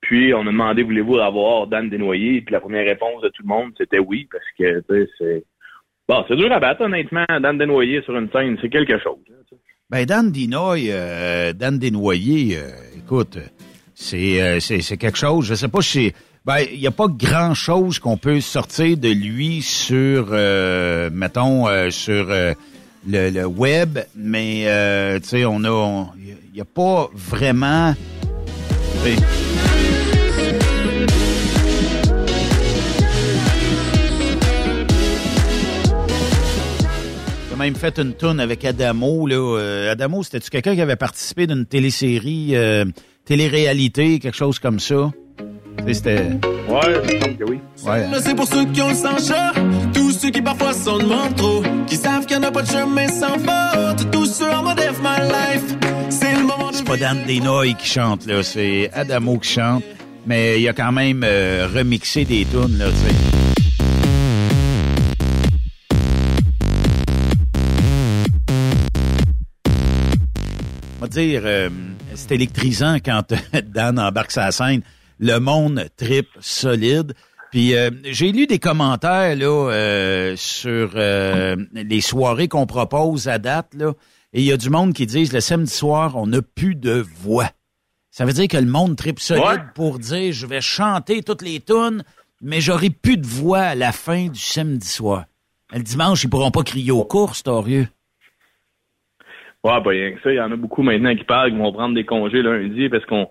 [0.00, 3.48] Puis on a demandé voulez-vous avoir Dan Desnoyers, puis la première réponse de tout le
[3.48, 5.44] monde c'était oui parce que tu sais c'est
[6.08, 9.18] bon, c'est dur à battre honnêtement Dan Desnoyers sur une scène, c'est quelque chose.
[9.50, 9.56] sais.
[9.90, 13.38] Ben Dan Dinoy, euh, Dan Desnoyers, euh, écoute,
[13.94, 15.46] c'est euh, c'est quelque chose.
[15.46, 16.12] Je sais pas si
[16.44, 21.66] ben il y a pas grand chose qu'on peut sortir de lui sur euh, mettons
[21.68, 22.54] euh, sur le,
[23.06, 24.64] le web, mais
[25.20, 26.06] tu sais on a
[26.52, 27.94] il y a pas vraiment
[37.58, 39.26] même fait une tourne avec Adamo.
[39.26, 39.36] Là.
[39.36, 42.84] Euh, Adamo, c'était-tu quelqu'un qui avait participé d'une télésérie, euh,
[43.24, 45.10] télé-réalité, quelque chose comme ça?
[45.78, 46.26] Tu sais, C'était...
[46.68, 47.58] Ouais, semble que oui.
[47.84, 48.10] Ouais.
[48.10, 49.60] Là, c'est pour ceux qui ont le sang chaud,
[49.92, 52.68] tous ceux qui parfois s'en demandent trop, qui savent qu'il n'y en a pas de
[52.68, 55.76] chemin sans faute, tous ceux en mode F my life.
[56.10, 58.42] C'est le moment de C'est pas Dan Denoy qui chante, là.
[58.42, 59.84] C'est Adamo qui chante.
[60.26, 63.47] Mais il a quand même euh, remixé des tunes, là, tu sais.
[71.08, 71.70] Va dire, euh,
[72.14, 73.34] c'est électrisant quand
[73.66, 74.82] Dan embarque sa scène.
[75.18, 77.14] Le monde tripe solide.
[77.50, 83.38] Puis euh, j'ai lu des commentaires là euh, sur euh, les soirées qu'on propose à
[83.38, 83.94] date là,
[84.34, 87.06] et il y a du monde qui disent le samedi soir on n'a plus de
[87.22, 87.50] voix.
[88.10, 89.56] Ça veut dire que le monde tripe solide Ouais.
[89.74, 92.04] pour dire je vais chanter toutes les tunes,
[92.42, 95.24] mais j'aurai plus de voix à la fin du samedi soir.
[95.72, 97.88] Le dimanche ils pourront pas crier aux courses, torieux.
[99.64, 100.30] Ouais, pas rien que ça.
[100.30, 103.04] Il y en a beaucoup maintenant qui parlent, qui vont prendre des congés lundi parce
[103.06, 103.28] qu'on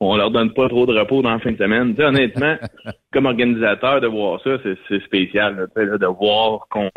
[0.00, 1.94] on leur donne pas trop de repos dans la fin de semaine.
[1.94, 2.56] Tu sais, honnêtement,
[3.12, 5.56] comme organisateur, de voir ça, c'est, c'est spécial.
[5.56, 6.90] là, tu sais, là, de voir qu'on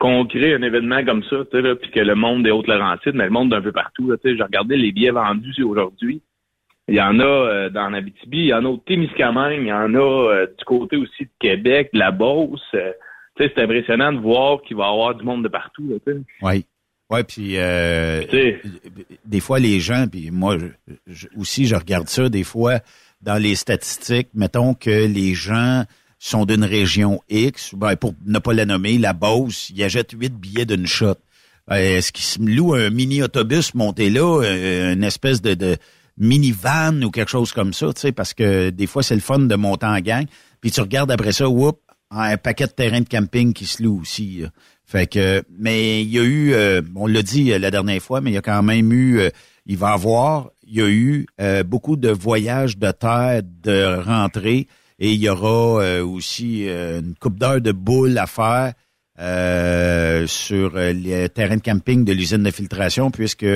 [0.00, 3.14] qu'on crée un événement comme ça, tu sais, là, puis que le monde des Hautes-Laurentides,
[3.14, 4.10] mais le monde d'un peu partout.
[4.10, 6.22] Là, tu sais, j'ai regardé les billets vendus aujourd'hui.
[6.88, 9.72] Il y en a euh, dans Abitibi, il y en a au Témiscamingue, il y
[9.72, 12.62] en a euh, du côté aussi de Québec, de la Beauce.
[12.74, 12.92] euh,
[13.36, 15.86] tu sais, c'est impressionnant de voir qu'il va y avoir du monde de partout.
[15.88, 16.20] Là, tu sais.
[16.42, 16.64] Oui.
[17.10, 18.22] Ouais, puis euh,
[19.24, 22.78] des fois les gens, puis moi je- je- aussi je regarde ça des fois
[23.20, 25.84] dans les statistiques, mettons que les gens
[26.20, 30.32] sont d'une région X, ben, pour ne pas la nommer, la Beauce, ils achètent huit
[30.34, 31.14] billets d'une shot.
[31.70, 35.76] Euh, Est-ce qu'ils se louent un mini-autobus monté là, euh, une espèce de, de
[36.16, 39.38] mini-van ou quelque chose comme ça, tu sais, parce que des fois c'est le fun
[39.40, 40.26] de monter en gang,
[40.60, 41.80] puis tu regardes après ça, whoop,
[42.10, 44.38] un paquet de terrains de camping qui se louent aussi.
[44.42, 44.48] là.
[44.90, 48.20] Fait que, mais il y a eu, euh, on l'a dit euh, la dernière fois,
[48.20, 49.30] mais il y a quand même eu, euh,
[49.64, 54.66] il va avoir, il y a eu euh, beaucoup de voyages de terre de rentrée
[54.98, 58.72] et il y aura euh, aussi euh, une coupe d'heures de boules à faire
[60.26, 63.46] sur les terrains de camping de l'usine de filtration, puisque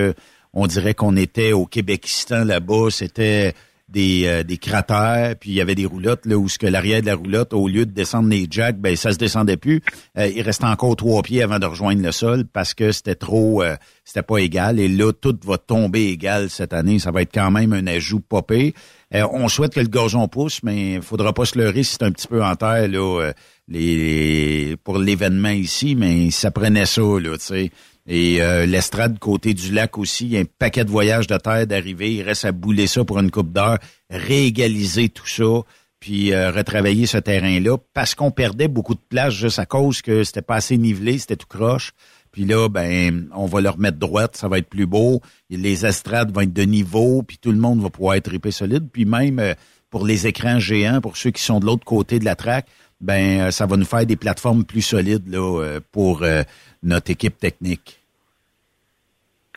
[0.52, 3.54] on dirait qu'on était au Québékistan là-bas, c'était
[3.94, 7.00] des, euh, des cratères, puis il y avait des roulottes là où ce que l'arrière
[7.00, 9.80] de la roulotte, au lieu de descendre les jacks, ben ça se descendait plus.
[10.18, 13.62] Euh, il restait encore trois pieds avant de rejoindre le sol parce que c'était trop,
[13.62, 14.80] euh, c'était pas égal.
[14.80, 16.98] Et là, tout va tomber égal cette année.
[16.98, 18.74] Ça va être quand même un ajout popé.
[19.14, 22.02] Euh, on souhaite que le gazon pousse, mais il faudra pas se leurrer si c'est
[22.02, 23.32] un petit peu en terre là, euh,
[23.68, 27.70] les, pour l'événement ici, mais ça prenait ça là, tu sais.
[28.06, 31.36] Et euh, l'estrade côté du lac aussi, il y a un paquet de voyages de
[31.38, 32.12] terre d'arrivée.
[32.14, 33.78] Il reste à bouler ça pour une coupe d'heure,
[34.10, 35.62] réégaliser tout ça,
[36.00, 40.22] puis euh, retravailler ce terrain-là, parce qu'on perdait beaucoup de place juste à cause que
[40.22, 41.92] c'était pas assez nivelé, c'était tout croche.
[42.30, 45.22] Puis là, ben, on va le remettre droite, ça va être plus beau.
[45.48, 48.88] Les estrades vont être de niveau, puis tout le monde va pouvoir être épais solide.
[48.92, 49.54] Puis même euh,
[49.88, 52.66] pour les écrans géants, pour ceux qui sont de l'autre côté de la traque,
[53.04, 56.42] ben, euh, ça va nous faire des plateformes plus solides là euh, pour euh,
[56.82, 58.00] notre équipe technique.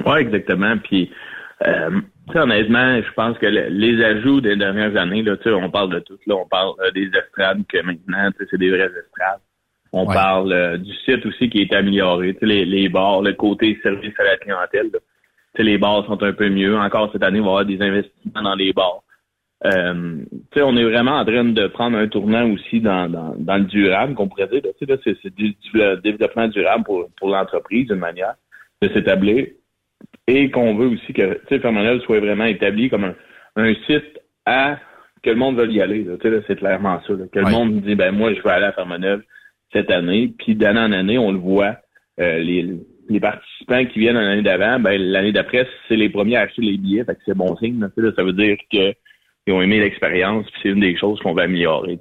[0.05, 0.77] Oui, exactement.
[0.77, 1.11] Puis,
[1.65, 2.01] euh,
[2.35, 6.19] honnêtement, je pense que le- les ajouts des dernières années, là, on parle de tout.
[6.27, 9.41] Là, on parle euh, des estrades que maintenant, c'est des vraies estrades.
[9.93, 10.13] On Ouais.
[10.13, 12.37] parle euh, du site aussi qui est amélioré.
[12.41, 14.89] Les, les bars, le côté service à la clientèle.
[14.93, 14.99] là.
[15.63, 16.77] Les bars sont un peu mieux.
[16.77, 19.01] Encore cette année, il va y avoir des investissements dans les bars.
[19.65, 20.17] Euh,
[20.51, 23.57] tu sais, on est vraiment en train de prendre un tournant aussi dans, dans, dans
[23.57, 24.61] le durable, qu'on pourrait dire.
[24.61, 25.55] Tu sais, là, c'est, c'est du,
[26.03, 28.35] développement durable pour, pour l'entreprise, d'une manière
[28.81, 29.47] de s'établir.
[30.27, 33.15] Et qu'on veut aussi que, tu sais, Fermaneuve soit vraiment établi comme un,
[33.55, 34.77] un site à
[35.23, 36.03] que le monde veuille y aller.
[36.03, 36.15] Là.
[36.17, 37.13] Tu sais, là, c'est clairement ça.
[37.13, 37.25] Là.
[37.31, 39.23] Que le monde dit, ben moi, je vais aller à Fermaneuve
[39.73, 40.33] cette année.
[40.37, 41.77] Puis d'année en année, on le voit.
[42.19, 42.67] Euh, les,
[43.09, 46.77] les participants qui viennent l'année d'avant, ben l'année d'après, c'est les premiers à acheter les
[46.77, 47.03] billets.
[47.03, 47.79] Fait que c'est bon signe.
[47.79, 48.93] Là, Tu sais, là, ça veut dire que
[49.47, 51.97] ils ont aimé l'expérience, puis c'est une des choses qu'on va améliorer.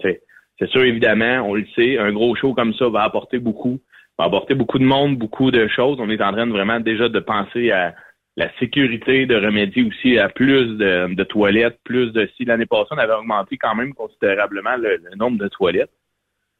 [0.58, 3.78] C'est sûr, évidemment, on le sait, un gros show comme ça va apporter beaucoup,
[4.18, 5.98] va apporter beaucoup de monde, beaucoup de choses.
[6.00, 7.94] On est en train de vraiment déjà de penser à
[8.36, 12.88] la sécurité, de remédier aussi à plus de, de toilettes, plus de si l'année passée,
[12.90, 15.92] on avait augmenté quand même considérablement le, le nombre de toilettes,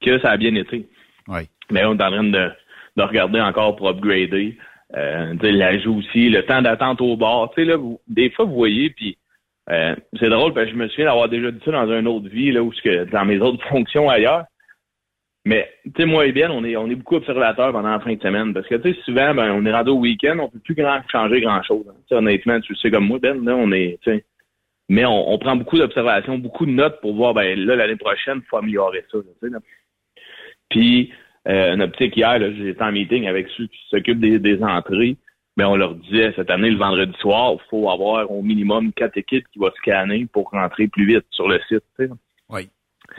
[0.01, 0.87] que ça a bien été.
[1.29, 1.41] Oui.
[1.71, 2.51] Mais on est en train de,
[2.97, 4.57] de regarder encore pour upgrader.
[4.97, 7.51] Euh, l'ajout aussi, le temps d'attente au bar.
[7.51, 9.19] Tu sais, là, vous- des fois, vous voyez, puis
[9.71, 12.29] euh, c'est drôle parce que je me souviens d'avoir déjà dit ça dans une autre
[12.29, 14.45] vie, là, que dans mes autres fonctions ailleurs.
[15.45, 18.15] Mais tu sais, moi et Ben, on est on est beaucoup observateurs pendant la fin
[18.15, 18.53] de semaine.
[18.53, 21.01] Parce que tu sais, souvent, ben, on est rendu au week-end, on peut plus grand
[21.11, 21.85] changer grand chose.
[22.11, 23.99] honnêtement, tu sais comme moi, Ben, là, on est.
[24.89, 28.39] Mais on, on prend beaucoup d'observations, beaucoup de notes pour voir ben là, l'année prochaine,
[28.39, 29.19] il faut améliorer ça.
[29.19, 29.57] tu sais.
[30.69, 31.13] Puis
[31.49, 35.17] euh, une optique hier, j'étais en meeting avec ceux qui s'occupent des, des entrées.
[35.57, 39.17] Mais on leur disait cette année, le vendredi soir, il faut avoir au minimum quatre
[39.17, 41.83] équipes qui vont scanner pour rentrer plus vite sur le site.
[41.99, 42.11] tu sais.
[42.51, 42.69] Oui.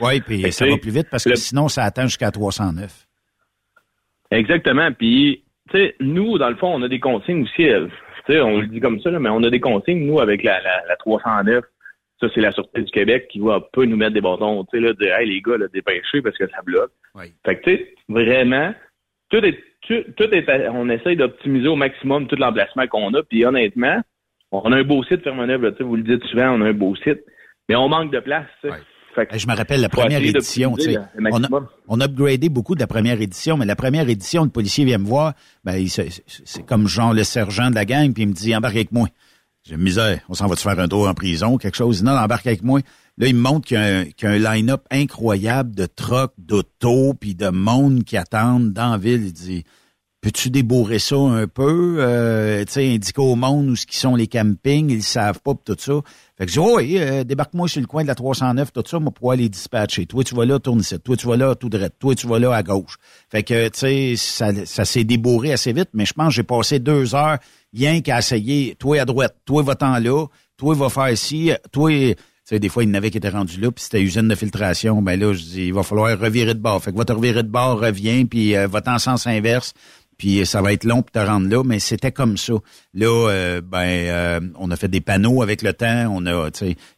[0.00, 3.06] Oui, puis ça va plus vite parce que le- sinon, ça atteint jusqu'à 309.
[4.30, 4.92] Exactement.
[4.92, 7.68] Puis, tu sais, nous, dans le fond, on a des consignes aussi.
[7.68, 7.88] euh,
[8.26, 10.42] Tu sais, on le dit comme ça, là, mais on a des consignes, nous, avec
[10.42, 11.64] la, la, la 309.
[12.20, 14.64] Ça, c'est la Sûreté du Québec qui va peu nous mettre des bâtons.
[14.64, 16.90] Tu sais, là, dire, hey, les gars, là, dépêchez parce que ça bloque.
[17.46, 18.74] Fait que, tu sais, vraiment,
[19.30, 19.58] tout est,
[19.88, 23.22] tout, tout est, à- on essaye d'optimiser au maximum tout l'emplacement qu'on a.
[23.22, 24.00] Puis, honnêtement,
[24.52, 27.20] on a un beau site, sais, vous le dites souvent, on a un beau site,
[27.68, 28.46] mais on manque de place.
[29.14, 30.76] Fait que Je me rappelle la première édition.
[30.76, 30.98] le
[31.32, 31.48] On a,
[31.88, 34.98] on a upgradé beaucoup de la première édition, mais la première édition, le policier vient
[34.98, 35.32] me voir,
[35.64, 38.92] ben, c'est comme genre le sergent de la gang, puis il me dit embarque avec
[38.92, 39.08] moi.
[39.64, 42.02] J'ai misère, on s'en va te faire un tour en prison, quelque chose?
[42.02, 42.80] Non, embarque avec moi.
[43.18, 47.48] Là, il me montre qu'il y a un, line-up incroyable de trucks, d'autos, puis de
[47.48, 49.26] monde qui attendent dans la ville.
[49.26, 49.64] Il dit
[50.28, 51.96] Peux-tu débourrer ça un peu?
[52.00, 55.54] Euh, tu sais, indiquer au monde où ce qui sont les campings, ils savent pas,
[55.54, 56.02] pis tout ça.
[56.36, 58.82] Fait que je dis, oh, oui, euh, débarque-moi sur le coin de la 309, tout
[58.86, 60.04] ça, moi, pour aller dispatcher.
[60.04, 61.00] Toi, tu vas là, tourne ici.
[61.00, 61.88] Toi, tu vas là, tout droit.
[61.88, 62.96] Toi, tu vas là, à gauche.
[63.30, 66.42] Fait que, tu sais, ça, ça s'est débourré assez vite, mais je pense que j'ai
[66.42, 67.38] passé deux heures
[67.74, 70.26] rien qu'à essayer, toi à droite, toi va-t'en là,
[70.58, 71.90] toi va faire ici, toi...
[72.48, 74.26] Tu sais, des fois, il y en avait qui étaient rendus là, puis c'était usine
[74.26, 75.02] de filtration.
[75.02, 76.82] Ben là, je dis, il va falloir revirer de bord.
[76.82, 79.74] Fait que va te revirer de bord, reviens, puis euh, va-t'en en sens inverse
[80.18, 82.54] puis ça va être long pour te rendre là, mais c'était comme ça.
[82.92, 86.50] Là, euh, ben, euh, on a fait des panneaux avec le temps, on a,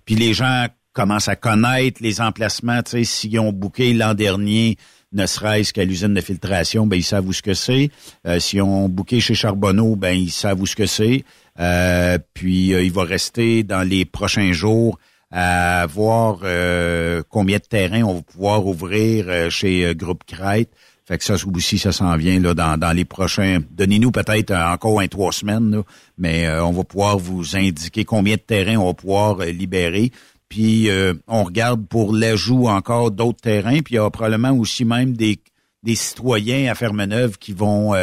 [0.04, 4.76] puis les gens commencent à connaître les emplacements, tu sais, s'ils ont booké l'an dernier,
[5.12, 7.90] ne serait-ce qu'à l'usine de filtration, ben ils savent où ce que c'est.
[8.26, 11.24] Euh, S'ils ont booké chez Charbonneau, ben ils savent où ce que c'est.
[11.58, 14.98] Euh, puis euh, il va rester dans les prochains jours
[15.32, 20.70] à voir euh, combien de terrains on va pouvoir ouvrir euh, chez euh, Groupe Crête.
[21.10, 23.58] Fait que ça aussi, ça s'en vient là, dans, dans les prochains.
[23.72, 25.82] Donnez-nous peut-être euh, encore un trois semaines,
[26.16, 30.12] mais euh, on va pouvoir vous indiquer combien de terrains on va pouvoir euh, libérer.
[30.48, 30.88] Puis
[31.26, 33.80] on regarde pour l'ajout encore d'autres terrains.
[33.82, 35.40] Puis il y aura probablement aussi même des,
[35.82, 37.94] des citoyens à Fermeneuve qui vont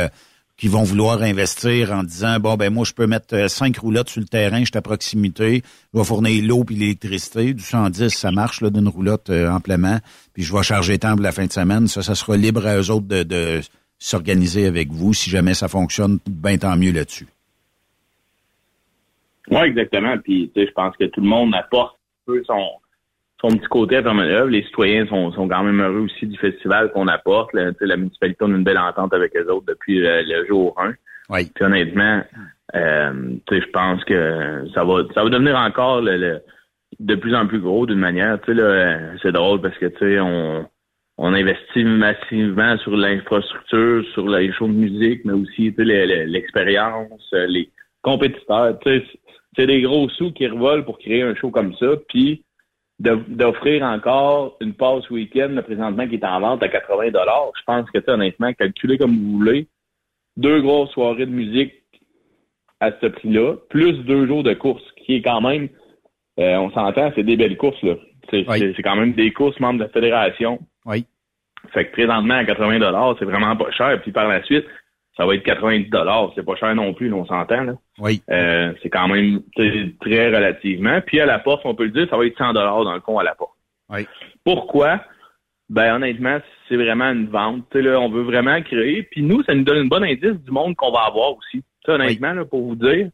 [0.58, 4.10] qui vont vouloir investir en disant bon ben moi je peux mettre euh, cinq roulottes
[4.10, 5.62] sur le terrain, je suis à proximité,
[5.94, 10.00] je vais fournir l'eau puis l'électricité, du 110 ça marche là d'une roulotte euh, amplement,
[10.34, 12.78] puis je vais charger tant pour la fin de semaine, ça ça sera libre à
[12.78, 13.62] eux autres de, de
[14.00, 17.28] s'organiser avec vous si jamais ça fonctionne, ben tant mieux là-dessus.
[19.50, 20.18] Oui, exactement.
[20.18, 22.70] Puis, tu sais, je pense que tout le monde apporte un peu son,
[23.42, 24.50] son petit côté à Fermeneuve.
[24.50, 27.54] Les citoyens sont, sont quand même heureux aussi du festival qu'on apporte.
[27.54, 27.72] Là.
[27.82, 30.94] La municipalité a une belle entente avec les autres depuis le, le jour 1.
[31.30, 31.52] Oui.
[31.54, 32.24] Puis honnêtement,
[32.76, 33.14] euh,
[33.52, 36.42] je pense que ça va ça va devenir encore le, le-
[37.00, 38.40] de plus en plus gros d'une manière.
[38.48, 40.66] Euh, c'est drôle parce que tu on
[41.20, 47.70] on investit massivement sur l'infrastructure, sur les shows de musique, mais aussi l'expérience, euh, les
[48.04, 48.78] compétiteurs.
[49.56, 51.88] C'est des gros sous qui revolent pour créer un show comme ça.
[52.08, 52.44] Puis
[53.00, 57.90] d'offrir encore une passe week-end, là, présentement, qui est en vente à 80 Je pense
[57.92, 59.68] que, honnêtement, calculé comme vous voulez,
[60.36, 61.74] deux grosses soirées de musique
[62.80, 65.70] à ce prix-là, plus deux jours de course, qui est quand même,
[66.40, 67.96] euh, on s'entend, c'est des belles courses, là.
[68.30, 68.44] C'est
[68.84, 70.60] quand même des courses membres de la fédération.
[70.86, 71.06] Oui.
[71.74, 74.02] Fait que présentement, à 80 c'est vraiment pas cher.
[74.02, 74.66] Puis par la suite,
[75.18, 76.32] ça va être 90 dollars.
[76.36, 77.64] C'est pas cher non plus, on s'entend.
[77.64, 77.74] Là.
[78.00, 78.22] Oui.
[78.30, 79.42] Euh, c'est quand même
[80.00, 81.02] très relativement.
[81.02, 83.02] Puis à la porte, on peut le dire, ça va être 100 dollars dans le
[83.02, 83.58] fond à la porte.
[83.90, 84.08] Oui.
[84.46, 85.02] Pourquoi?
[85.70, 86.38] Ben honnêtement,
[86.70, 87.66] c'est vraiment une vente.
[87.72, 89.04] Tu sais, là, on veut vraiment créer.
[89.04, 91.64] Puis nous, ça nous donne une bonne indice du monde qu'on va avoir aussi.
[91.88, 93.10] Honnêtement, là, pour vous dire,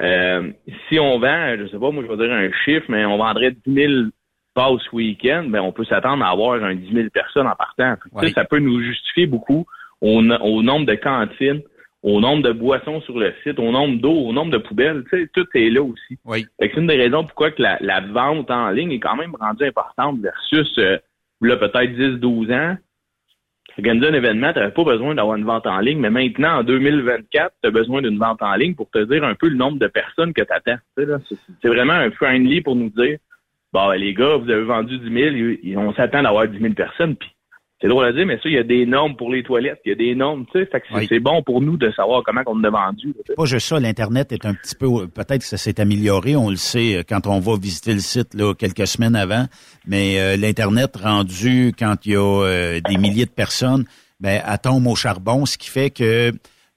[0.00, 0.52] euh,
[0.88, 3.52] si on vend, je sais pas, moi je vais dire un chiffre, mais on vendrait
[3.66, 3.92] 10 000
[4.54, 7.94] passes week-end, ben on peut s'attendre à avoir un 10 000 personnes en partant.
[8.34, 9.66] Ça peut nous justifier beaucoup
[10.00, 11.62] au, au nombre de cantines,
[12.02, 15.04] au nombre de boissons sur le site, au nombre d'eau, au nombre de poubelles.
[15.10, 16.18] Tu sais, tout est là aussi.
[16.24, 16.46] Oui.
[16.58, 19.64] C'est une des raisons pourquoi que la, la vente en ligne est quand même rendue
[19.64, 20.98] importante versus euh,
[21.42, 22.76] là, peut-être 10-12 ans.
[23.78, 26.64] Organiser un événement, tu n'avais pas besoin d'avoir une vente en ligne, mais maintenant, en
[26.64, 29.78] 2024, tu as besoin d'une vente en ligne pour te dire un peu le nombre
[29.78, 30.80] de personnes que tu attends.
[30.96, 33.18] C'est vraiment un friendly pour nous dire
[33.72, 36.74] Bon, ben, les gars, vous avez vendu 10 000, et on s'attend d'avoir 10 000
[36.74, 37.30] personnes, puis
[37.80, 39.88] c'est drôle à dire, mais ça, il y a des normes pour les toilettes, il
[39.88, 41.06] y a des normes, tu sais, fait que c'est Oui.
[41.08, 43.14] c'est bon pour nous de savoir comment on a vendu.
[43.34, 46.56] Pas juste ça, l'Internet est un petit peu, peut-être que ça s'est amélioré, on le
[46.56, 49.46] sait euh, quand on va visiter le site là, quelques semaines avant,
[49.86, 53.84] mais euh, l'Internet rendu quand il y a euh, des milliers de personnes,
[54.20, 56.32] ben, elle tombe au charbon, ce qui fait que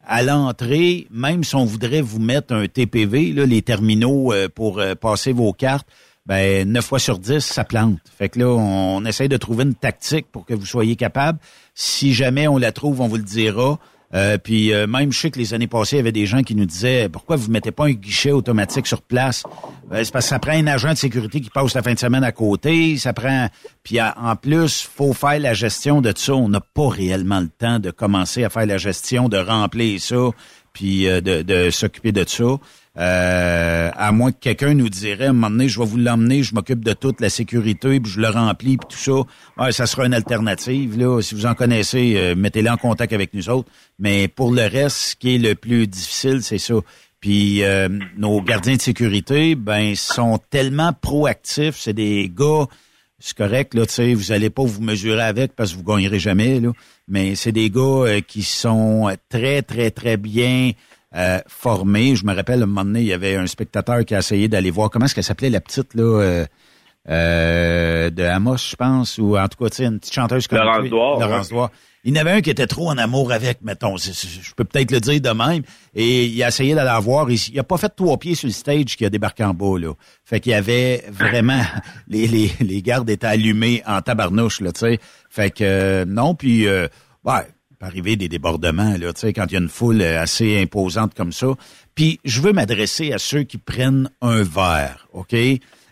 [0.05, 4.81] à l'entrée, même si on voudrait vous mettre un TPV, là, les terminaux euh, pour
[5.01, 5.87] passer vos cartes,
[6.25, 7.99] ben 9 fois sur 10, ça plante.
[8.17, 11.39] Fait que là, on, essaye de trouver une tactique pour que vous soyez capable.
[11.75, 13.77] Si jamais on la trouve, on vous le dira.
[14.13, 16.43] Euh, puis euh, même, je sais que les années passées, il y avait des gens
[16.43, 19.43] qui nous disaient pourquoi vous mettez pas un guichet automatique sur place
[19.89, 21.99] Ben, C'est parce que ça prend un agent de sécurité qui passe la fin de
[21.99, 22.95] semaine à côté.
[22.97, 23.49] Ça prend.
[23.81, 26.35] Puis en plus, faut faire la gestion de ça.
[26.35, 30.29] On n'a pas réellement le temps de commencer à faire la gestion, de remplir ça,
[30.73, 32.59] puis euh, de, de s'occuper de ça.
[32.95, 36.53] Euh, à moins que quelqu'un nous dirait, un moment donné, je vais vous l'emmener, je
[36.53, 39.63] m'occupe de toute la sécurité, puis je le remplis, puis tout ça.
[39.63, 40.99] Ouais, ça sera une alternative.
[40.99, 41.19] Là.
[41.21, 43.69] Si vous en connaissez, euh, mettez-les en contact avec nous autres.
[43.97, 46.75] Mais pour le reste, ce qui est le plus difficile, c'est ça.
[47.19, 47.87] Puis euh,
[48.17, 51.77] nos gardiens de sécurité, ben, sont tellement proactifs.
[51.77, 52.67] C'est des gars,
[53.17, 56.19] c'est correct, là, tu sais, vous allez pas vous mesurer avec parce que vous gagnerez
[56.19, 56.71] jamais, là.
[57.07, 60.73] Mais c'est des gars euh, qui sont très, très, très bien
[61.15, 62.15] euh, formés.
[62.15, 64.47] Je me rappelle, à un moment donné, il y avait un spectateur qui a essayé
[64.47, 66.45] d'aller voir comment est-ce qu'elle s'appelait la petite, là, euh,
[67.09, 70.59] euh, de Amos, je pense, ou en tout cas, tu sais, une petite chanteuse comme
[70.59, 70.89] Laurence.
[70.89, 71.55] Douard, Laurence ouais.
[71.55, 71.71] Douard.
[72.05, 74.91] Il y en avait un qui était trop en amour avec, mettons, je peux peut-être
[74.91, 75.63] le dire de même,
[75.93, 77.31] et il a essayé d'aller la voir.
[77.31, 79.79] Il, il a pas fait trois pieds sur le stage qui a débarqué en bas,
[79.79, 79.93] là.
[80.25, 81.61] Fait qu'il y avait vraiment,
[82.09, 84.99] les, les, les gardes étaient allumés en tabarnouche, là, tu sais.
[85.29, 86.87] Fait que, euh, non, puis, euh,
[87.23, 87.47] ouais,
[87.83, 91.33] arriver des débordements, là, tu sais, quand il y a une foule assez imposante comme
[91.33, 91.47] ça.
[91.95, 95.35] Puis, je veux m'adresser à ceux qui prennent un verre, OK?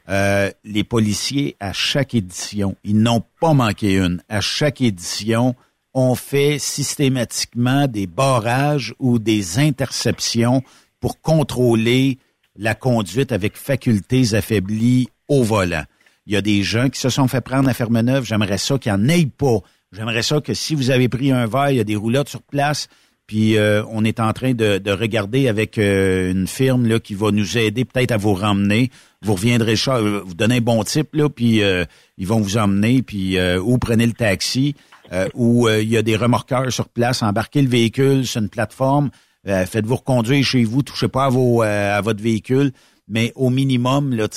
[0.10, 4.22] Euh, les policiers, à chaque édition, ils n'ont pas manqué une.
[4.30, 5.56] À chaque édition,
[5.94, 10.64] on fait systématiquement des barrages ou des interceptions
[11.00, 12.18] pour contrôler
[12.56, 15.84] la conduite avec facultés affaiblies au volant.
[16.26, 18.26] Il y a des gens qui se sont fait prendre à Fermeneuve.
[18.26, 19.60] J'aimerais ça qu'il n'y en ait pas.
[19.94, 22.42] J'aimerais ça que si vous avez pris un verre, il y a des roulottes sur
[22.42, 22.88] place,
[23.28, 27.14] puis euh, on est en train de, de regarder avec euh, une firme là, qui
[27.14, 28.90] va nous aider peut-être à vous ramener.
[29.22, 31.84] Vous reviendrez, euh, vous donnez un bon type, là, puis euh,
[32.18, 34.76] ils vont vous emmener, puis euh, ou prenez le taxi,
[35.12, 39.10] euh, ou il y a des remorqueurs sur place, embarquez le véhicule sur une plateforme,
[39.46, 42.72] faites-vous reconduire chez vous, touchez pas à, vos, à votre véhicule,
[43.08, 44.28] mais au minimum, là,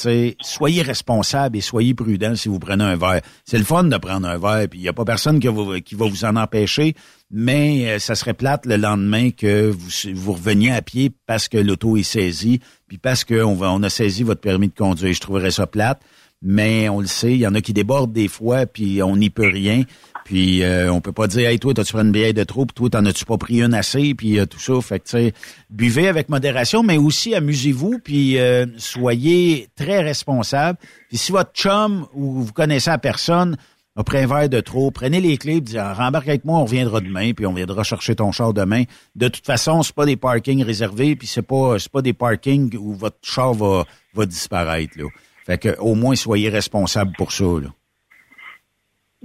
[0.40, 3.20] soyez responsable et soyez prudent si vous prenez un verre.
[3.44, 6.06] C'est le fun de prendre un verre, puis il n'y a pas personne qui va,
[6.06, 6.94] vous en empêcher,
[7.30, 11.96] mais euh, ça serait plate le lendemain que vous, reveniez à pied parce que l'auto
[11.96, 15.12] est saisie, puis parce qu'on on a saisi votre permis de conduire.
[15.12, 16.02] Je trouverais ça plate,
[16.42, 19.30] mais on le sait, il y en a qui débordent des fois, puis on n'y
[19.30, 19.84] peut rien.
[20.24, 22.74] Puis euh, on peut pas dire Hey, toi, t'as-tu pris une bière de trop, puis
[22.74, 24.80] toi, t'en as-tu pas pris une assez, puis euh, tout ça.
[24.80, 25.32] Fait que tu sais,
[25.70, 30.78] buvez avec modération, mais aussi amusez-vous, puis euh, soyez très responsable.
[31.08, 33.56] Puis si votre chum ou vous connaissez la personne
[33.96, 36.64] a pris un verre de trop, prenez les clés, puis dites, rembarque avec moi, on
[36.64, 38.84] reviendra demain, puis on viendra chercher ton char demain.
[39.14, 42.74] De toute façon, c'est pas des parkings réservés, puis c'est pas c'est pas des parkings
[42.76, 43.84] où votre char va
[44.14, 45.04] va disparaître là.
[45.44, 47.68] Fait que au moins soyez responsable pour ça là.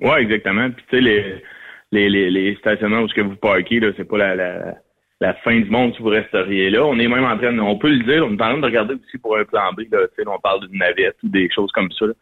[0.01, 0.69] Ouais, exactement.
[0.71, 1.43] Puis tu sais, les,
[1.91, 4.75] les, les, les stationnements où ce que vous parquez, là, c'est pas la, la,
[5.21, 6.85] la fin du monde si vous resteriez là.
[6.85, 8.65] On est même en train de, on peut le dire, on est en train de
[8.65, 11.49] regarder aussi pour un plan B, là, tu sais, on parle d'une navette ou des
[11.53, 12.05] choses comme ça.
[12.05, 12.13] là.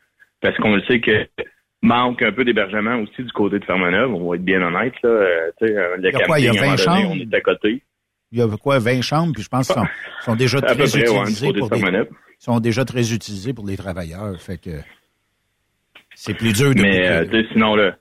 [0.41, 1.27] parce qu'on le sait que
[1.81, 5.09] manque un peu d'hébergement aussi du côté de Fermeneuve, on va être bien honnête, là.
[5.09, 6.75] Euh, tu sais, euh, le Il y a quoi, il y a camping, à un
[6.75, 7.11] 20 moment donné, chambres?
[7.11, 7.83] on est à côté.
[8.31, 8.79] Il y a quoi?
[8.79, 9.87] 20 chambres, puis je pense qu'ils sont,
[10.21, 12.09] sont déjà très près, ouais, utilisés de pour des,
[12.39, 14.71] sont déjà très utilisés pour les travailleurs, fait que
[16.19, 17.95] c'est plus dur de Mais euh, sinon là,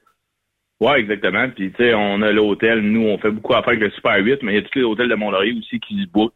[0.81, 1.49] Ouais, exactement.
[1.49, 2.81] Puis, tu sais, on a l'hôtel.
[2.81, 4.85] Nous, on fait beaucoup affaire avec le Super 8, mais il y a tous les
[4.85, 6.35] hôtels de Mont-Laurier aussi qui se bookent.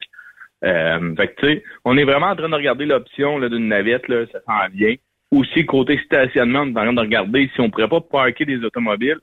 [0.64, 4.08] Euh, fait que, tu sais, on est vraiment en train de regarder l'option d'une navette,
[4.08, 4.94] là, ça s'en vient.
[5.30, 8.64] Aussi, côté stationnement, on est en train de regarder si on pourrait pas parker des
[8.64, 9.20] automobiles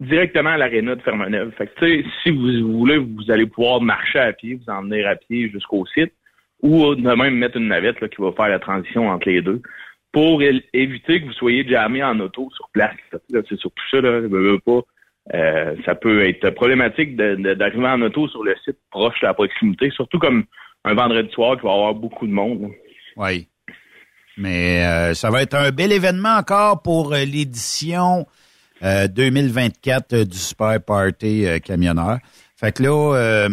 [0.00, 1.52] directement à l'aréna de Fermeneuve.
[1.52, 4.82] Fait que, tu sais, si vous voulez, vous allez pouvoir marcher à pied, vous en
[4.82, 6.12] venir à pied jusqu'au site,
[6.62, 9.62] ou de même mettre une navette là, qui va faire la transition entre les deux
[10.16, 12.96] pour éviter que vous soyez jamais en auto sur place.
[13.30, 14.22] C'est surtout ça, là,
[14.64, 14.80] pas.
[15.34, 19.90] Euh, ça peut être problématique d'arriver en auto sur le site proche de la proximité,
[19.90, 20.44] surtout comme
[20.86, 22.70] un vendredi soir qui va y avoir beaucoup de monde.
[23.18, 23.46] Oui.
[24.38, 28.26] Mais euh, ça va être un bel événement encore pour euh, l'édition
[28.82, 32.20] euh, 2024 euh, du Super Party Camionneur.
[32.56, 33.48] Fait que là,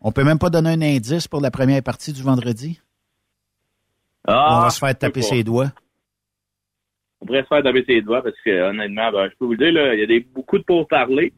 [0.00, 2.80] on peut même pas donner un indice pour la première partie du vendredi?
[4.26, 5.70] Ah, on va se faire taper ses doigts.
[7.20, 9.58] On pourrait se faire taper ses doigts parce que honnêtement, ben, je peux vous le
[9.58, 11.32] dire, là, il y a des, beaucoup de pourparlers,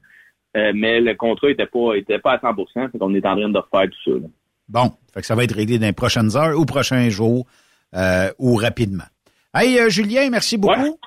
[0.57, 2.55] euh, mais le contrat était pas était pas à 100
[2.91, 4.19] fait qu'on est en train de refaire tout ça.
[4.19, 4.29] là.
[4.69, 7.47] Bon, fait que ça va être réglé dans les prochaines heures ou prochains jours
[7.95, 9.05] euh, ou rapidement.
[9.55, 10.99] Hey, euh, Julien, merci beaucoup.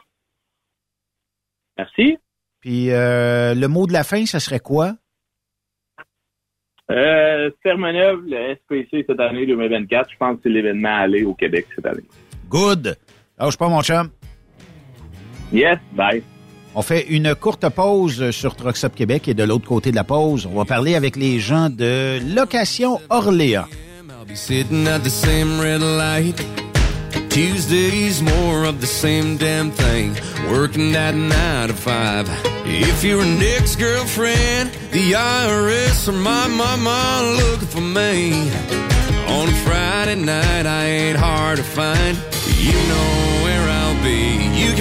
[1.78, 2.18] Merci.
[2.60, 4.94] Puis euh, le mot de la fin, ça serait quoi?
[6.92, 11.34] Euh, Fermeneuve, le SPC cette année 2024, je pense que c'est l'événement à aller au
[11.34, 12.04] Québec cette année.
[12.48, 12.96] Good.
[13.40, 14.10] Lâche pas, mon chum.
[15.56, 16.22] Yes, bye.
[16.76, 20.04] On fait une courte pause sur Truck Stop Québec et de l'autre côté de la
[20.04, 23.66] pause, on va parler avec les gens de Location Orléans.
[24.10, 26.36] I'll be sitting at the same red light.
[27.30, 30.14] Tuesdays, more of the same damn thing.
[30.52, 32.28] Working that nine to five.
[32.66, 38.50] If you're an ex-girlfriend, the IRS or my mama looking for me.
[39.30, 42.18] On a Friday night, I ain't hard to find.
[42.60, 43.25] You know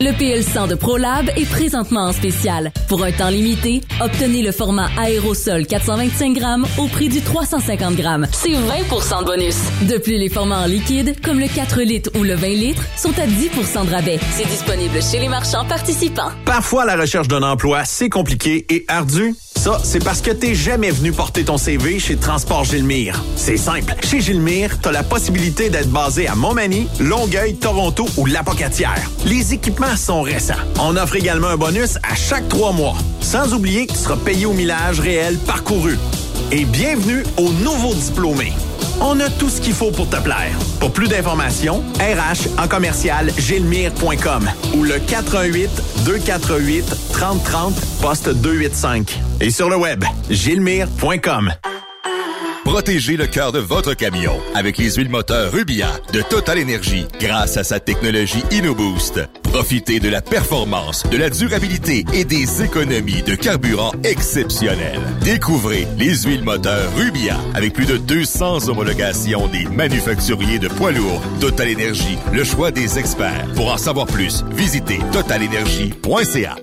[0.00, 2.70] Le PL100 de ProLab est présentement en spécial.
[2.86, 8.28] Pour un temps limité, obtenez le format aérosol 425 grammes au prix du 350 grammes.
[8.30, 9.56] C'est 20% de bonus.
[9.88, 13.18] De plus, les formats en liquide, comme le 4 litres ou le 20 litres, sont
[13.18, 14.20] à 10% de rabais.
[14.30, 16.30] C'est disponible chez les marchands participants.
[16.44, 19.34] Parfois, la recherche d'un emploi, c'est compliqué et ardu.
[19.56, 23.20] Ça, c'est parce que t'es jamais venu porter ton CV chez Transport Gilmire.
[23.34, 23.92] C'est simple.
[24.04, 29.02] Chez Gilmire, t'as la possibilité d'être basé à Montmagny, Longueuil, Toronto ou Lapocatière.
[29.26, 30.54] Les équipements sont récents.
[30.78, 32.96] On offre également un bonus à chaque trois mois.
[33.20, 35.98] Sans oublier que tu seras payé au millage réel parcouru.
[36.50, 38.52] Et bienvenue aux nouveaux diplômés.
[39.00, 40.56] On a tout ce qu'il faut pour te plaire.
[40.80, 45.70] Pour plus d'informations, RH en commercial gilmire.com ou le 418
[46.04, 49.20] 248 3030 poste 285.
[49.40, 51.52] Et sur le web, gilmire.com.
[52.68, 57.06] Protégez le cœur de votre camion avec les huiles moteurs Rubia de Total Energy.
[57.18, 63.22] Grâce à sa technologie InnoBoost, profitez de la performance, de la durabilité et des économies
[63.22, 65.00] de carburant exceptionnelles.
[65.22, 71.22] Découvrez les huiles moteurs Rubia avec plus de 200 homologations des manufacturiers de poids lourds.
[71.40, 73.46] Total Energy, le choix des experts.
[73.56, 76.56] Pour en savoir plus, visitez totalenergy.ca.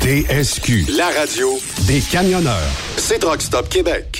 [0.00, 0.86] TSQ.
[0.96, 2.70] La radio des camionneurs.
[2.96, 4.19] C'est Truck Stop Québec.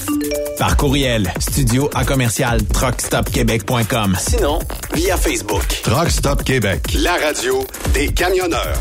[0.58, 4.16] Par courriel, studio à commercial truckstopquebec.com.
[4.18, 4.58] Sinon,
[4.92, 5.66] via Facebook.
[5.82, 8.80] Truck Stop Québec, la radio des camionneurs.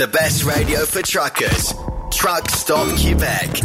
[0.00, 1.74] The best radio for truckers.
[2.10, 3.62] Truck Stop Québec.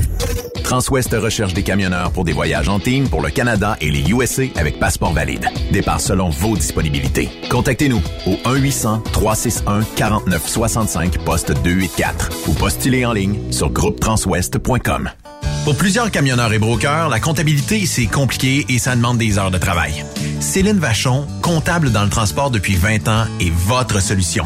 [0.66, 4.44] Transwest recherche des camionneurs pour des voyages en team pour le Canada et les USA
[4.58, 5.48] avec passeport valide.
[5.72, 7.30] Départ selon vos disponibilités.
[7.50, 15.12] Contactez-nous au 1-800-361-4965 poste 284 ou postulez en ligne sur groupetranswest.com.
[15.64, 19.58] Pour plusieurs camionneurs et brokers, la comptabilité, c'est compliqué et ça demande des heures de
[19.58, 20.04] travail.
[20.42, 24.46] Céline Vachon, comptable dans le transport depuis 20 ans, est votre solution.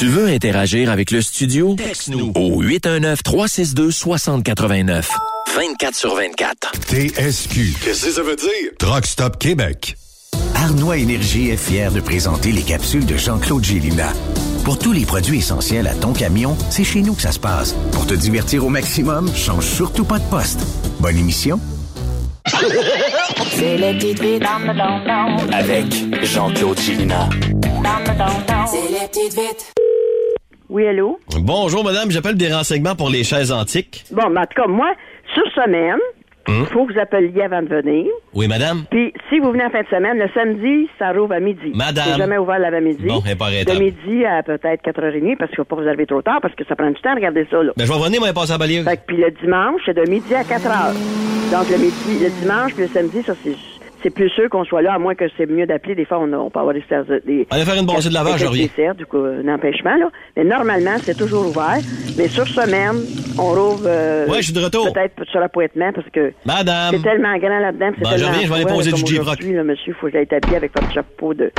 [0.00, 1.74] Tu veux interagir avec le studio?
[1.74, 5.04] Texte-nous au 819-362-6089.
[5.54, 6.72] 24 sur 24.
[6.88, 7.74] TSQ.
[7.84, 8.70] Qu'est-ce que ça veut dire?
[8.78, 9.98] Truck Stop Québec.
[10.54, 14.14] Arnois Énergie est fier de présenter les capsules de Jean-Claude Gélina.
[14.64, 17.74] Pour tous les produits essentiels à ton camion, c'est chez nous que ça se passe.
[17.92, 20.60] Pour te divertir au maximum, change surtout pas de poste.
[21.00, 21.60] Bonne émission.
[23.50, 25.00] C'est les petites vites dans le don
[25.52, 27.28] Avec Jean-Claude Chilina.
[28.66, 29.74] C'est les petites vites.
[30.70, 31.18] Oui, allô?
[31.40, 32.12] Bonjour, madame.
[32.12, 34.04] J'appelle des renseignements pour les chaises antiques.
[34.12, 34.94] Bon, mais en tout cas, moi,
[35.34, 35.98] sur semaine,
[36.46, 38.06] il faut que vous appeliez avant de venir.
[38.34, 38.84] Oui, madame.
[38.88, 41.72] Puis, si vous venez en fin de semaine, le samedi, ça rouvre à midi.
[41.74, 42.04] Madame.
[42.12, 43.04] C'est jamais ouvert l'avant-midi.
[43.04, 46.54] Bon, De midi à peut-être 4h30, parce qu'il faut pas vous arriver trop tard, parce
[46.54, 47.72] que ça prend du temps à regarder ça, là.
[47.76, 48.84] Ben, je vais venir, moi, passer à balayer.
[48.84, 50.94] Fait que, puis le dimanche, c'est de midi à 4h.
[51.50, 53.56] Donc, le midi, le dimanche, puis le samedi, ça, c'est...
[54.02, 55.94] C'est plus sûr qu'on soit là, à moins que c'est mieux d'appeler.
[55.94, 56.82] Des fois, on, a- on peut avoir des...
[57.26, 58.64] des Allez faire une brassée de lavage, je reviens.
[58.64, 60.08] des serres, du coup, un empêchement, là.
[60.36, 61.78] Mais normalement, c'est toujours ouvert.
[62.16, 62.96] Mais sur semaine,
[63.38, 63.82] on rouvre...
[63.86, 64.90] euh, Ouais, je suis de retour.
[64.92, 66.32] Peut-être sur l'appointement, parce que...
[66.46, 66.94] Madame.
[66.96, 69.94] C'est tellement grand là-dedans, c'est Ben, je reviens, je vais aller poser du là, monsieur,
[70.00, 71.52] faut que j'aille t'habiller avec votre chapeau de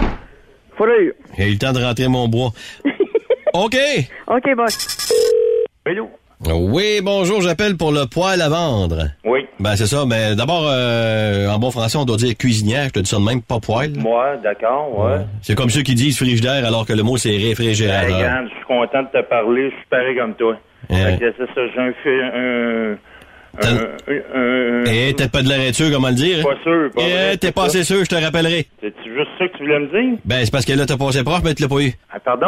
[0.77, 1.13] fourrure.
[1.37, 2.49] J'ai eu le temps de rentrer mon bois.
[3.53, 3.77] OK.
[4.27, 4.65] OK, bon.
[5.85, 6.09] Hello.
[6.49, 9.09] Oui, bonjour, j'appelle pour le poêle à vendre.
[9.23, 9.41] Oui.
[9.59, 10.05] Ben, c'est ça.
[10.07, 12.85] Mais d'abord, euh, en bon français, on doit dire cuisinière.
[12.85, 13.93] Je te dis ça de même, pas poêle.
[13.97, 15.17] Moi, d'accord, ouais.
[15.43, 18.17] C'est comme ceux qui disent frigidaire alors que le mot, c'est réfrigérateur.
[18.17, 20.55] regarde, je suis content de te parler, je suis pareil comme toi.
[20.89, 21.11] Ouais.
[21.11, 22.97] Fait que c'est ça, j'ai un un.
[23.63, 23.81] Un, un,
[24.33, 26.37] un- Eh, t'es pas de la réture, comment le dire?
[26.39, 26.43] hein?
[26.43, 27.01] Pas sûr, pas
[27.33, 28.65] Eh, t'es c'est pas assez sûr, je te rappellerai.
[28.79, 30.19] C'est-tu juste ça que tu voulais me dire?
[30.23, 31.91] Ben, c'est parce que là, t'as passé proche, mais tu l'as pas eu.
[32.09, 32.47] Ah, pardon?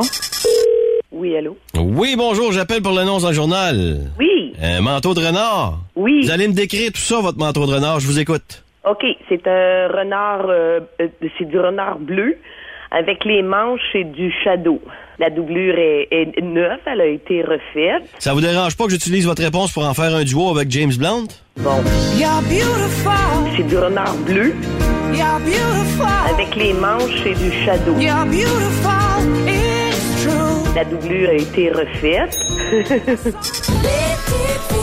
[1.14, 1.56] Oui, allô?
[1.78, 4.00] Oui, bonjour, j'appelle pour l'annonce dans le journal.
[4.20, 4.54] Oui.
[4.62, 5.80] Un manteau de renard.
[5.96, 6.22] Oui.
[6.24, 8.64] Vous allez me décrire tout ça, votre manteau de renard, je vous écoute.
[8.90, 11.08] OK, c'est un renard, euh, euh,
[11.38, 12.36] c'est du renard bleu
[12.92, 14.82] avec les manches et du shadow.
[15.20, 18.04] La doublure est, est neuve, elle a été refaite.
[18.18, 20.92] Ça vous dérange pas que j'utilise votre réponse pour en faire un duo avec James
[20.98, 21.28] Blunt?
[21.58, 21.82] Bon.
[22.18, 23.12] You're beautiful.
[23.56, 24.54] C'est du renard bleu
[25.14, 26.08] You're beautiful.
[26.34, 27.94] avec les manches et du shadow.
[30.76, 32.36] La doublure a été refaite.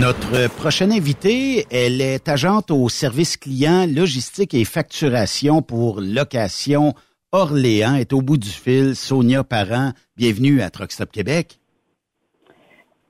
[0.00, 6.92] Notre prochaine invitée, elle est agente au service client, logistique et facturation pour location
[7.32, 8.94] Orléans, est au bout du fil.
[8.94, 11.58] Sonia Parent, bienvenue à Truck Stop Québec.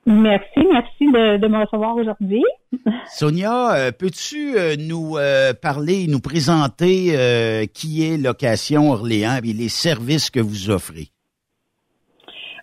[0.05, 2.43] Merci, merci de, de me recevoir aujourd'hui.
[3.13, 9.69] Sonia, euh, peux-tu euh, nous euh, parler, nous présenter qui est Location Orléans et les
[9.69, 11.09] services que vous offrez?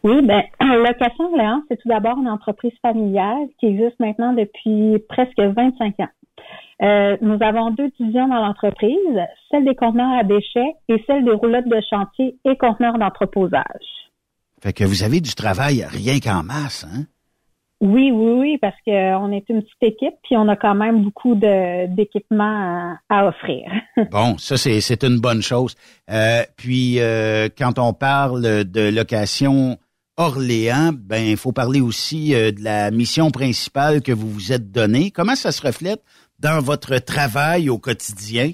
[0.05, 5.40] Oui, ben, Location Orléans, c'est tout d'abord une entreprise familiale qui existe maintenant depuis presque
[5.40, 6.09] 25 ans.
[6.82, 8.98] Euh, nous avons deux divisions dans l'entreprise,
[9.51, 13.64] celle des conteneurs à déchets et celle des roulottes de chantier et conteneurs d'entreposage.
[14.60, 17.05] Fait que vous avez du travail rien qu'en masse, hein?
[17.81, 21.35] Oui, oui, oui, parce qu'on est une petite équipe, puis on a quand même beaucoup
[21.35, 23.70] d'équipements à, à offrir.
[24.10, 25.74] Bon, ça c'est c'est une bonne chose.
[26.10, 29.76] Euh, puis euh, quand on parle de location
[30.16, 34.70] Orléans, ben il faut parler aussi euh, de la mission principale que vous vous êtes
[34.70, 35.11] donnée.
[35.11, 36.05] Comment ça se reflète
[36.39, 38.51] dans votre travail au quotidien?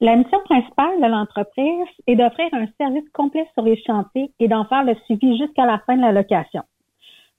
[0.00, 4.64] La mission principale de l'entreprise est d'offrir un service complet sur les chantiers et d'en
[4.64, 6.62] faire le suivi jusqu'à la fin de la location.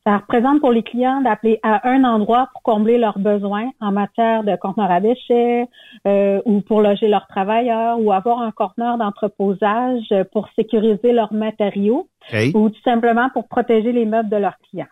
[0.05, 4.43] Ça représente pour les clients d'appeler à un endroit pour combler leurs besoins en matière
[4.43, 5.67] de conteneurs à déchets
[6.07, 12.07] euh, ou pour loger leurs travailleurs ou avoir un conteneur d'entreposage pour sécuriser leurs matériaux
[12.53, 14.87] Ou tout simplement pour protéger les meubles de leurs clients.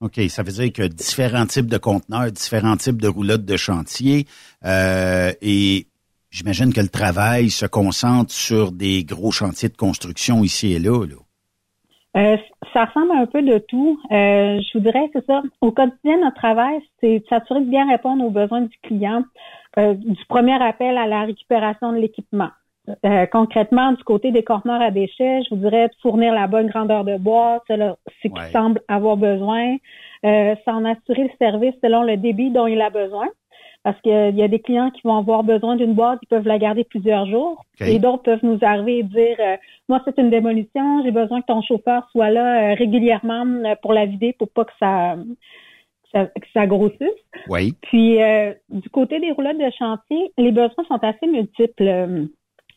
[0.00, 4.26] OK, ça veut dire que différents types de conteneurs, différents types de roulottes de chantier
[4.64, 5.86] euh, et
[6.30, 11.04] j'imagine que le travail se concentre sur des gros chantiers de construction ici et là.
[11.04, 11.16] là.
[12.16, 12.36] Euh,
[12.72, 14.00] ça ressemble un peu de tout.
[14.10, 15.42] Euh, je vous dirais, c'est ça.
[15.60, 19.24] Au quotidien, notre travail, c'est de s'assurer de bien répondre aux besoins du client,
[19.78, 22.50] euh, du premier appel à la récupération de l'équipement.
[23.04, 26.68] Euh, concrètement, du côté des conteneurs à déchets, je vous dirais de fournir la bonne
[26.68, 28.50] grandeur de boîte, selon ce Ouais.
[28.52, 29.76] semble avoir besoin,
[30.24, 33.28] euh, s'en assurer le service selon le débit dont il a besoin.
[33.82, 36.58] Parce qu'il y a des clients qui vont avoir besoin d'une boîte, ils peuvent la
[36.58, 37.64] garder plusieurs jours.
[37.80, 39.56] Et d'autres peuvent nous arriver et dire euh,
[39.88, 43.46] Moi, c'est une démolition, j'ai besoin que ton chauffeur soit là régulièrement
[43.80, 45.16] pour la vider pour pas que ça,
[46.12, 47.08] ça, que ça grossisse.
[47.48, 47.74] Oui.
[47.80, 48.18] Puis
[48.68, 52.28] du côté des roulottes de chantier, les besoins sont assez multiples.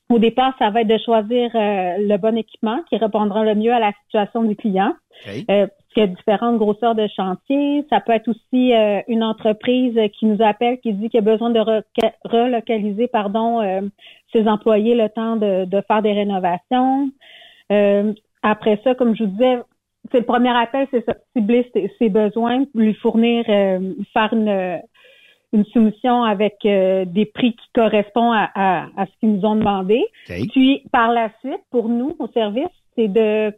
[0.09, 3.73] Au départ, ça va être de choisir euh, le bon équipement qui répondra le mieux
[3.73, 4.93] à la situation du client.
[5.49, 7.85] Euh, qu'il y a différentes grosseurs de chantier.
[7.89, 11.49] Ça peut être aussi euh, une entreprise qui nous appelle, qui dit qu'il a besoin
[11.49, 11.59] de
[12.25, 13.81] relocaliser pardon, euh,
[14.31, 17.09] ses employés le temps de, de faire des rénovations.
[17.71, 19.59] Euh, après ça, comme je vous disais,
[20.11, 21.05] c'est le premier appel, c'est
[21.35, 24.81] cibler ses, ses besoins, lui fournir, euh, faire une,
[25.53, 29.55] une soumission avec euh, des prix qui correspondent à, à, à ce qu'ils nous ont
[29.55, 30.03] demandé.
[30.51, 33.53] Puis par la suite, pour nous, au service, c'est de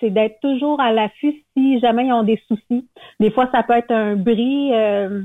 [0.00, 2.88] c'est d'être toujours à l'affût si jamais ils ont des soucis.
[3.20, 4.72] Des fois, ça peut être un bris.
[4.72, 5.22] euh,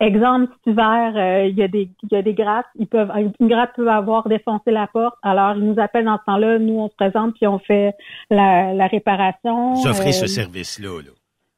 [0.00, 2.66] exemple, cet hiver, euh, il y a des il y a des grattes.
[2.78, 5.14] Ils peuvent une gratte peut avoir défoncé la porte.
[5.22, 6.58] Alors, ils nous appellent dans ce temps-là.
[6.58, 7.92] Nous, on se présente puis on fait
[8.30, 9.74] la, la réparation.
[9.74, 11.02] Vous offrez ce Euh, service-là.
[11.02, 11.10] là.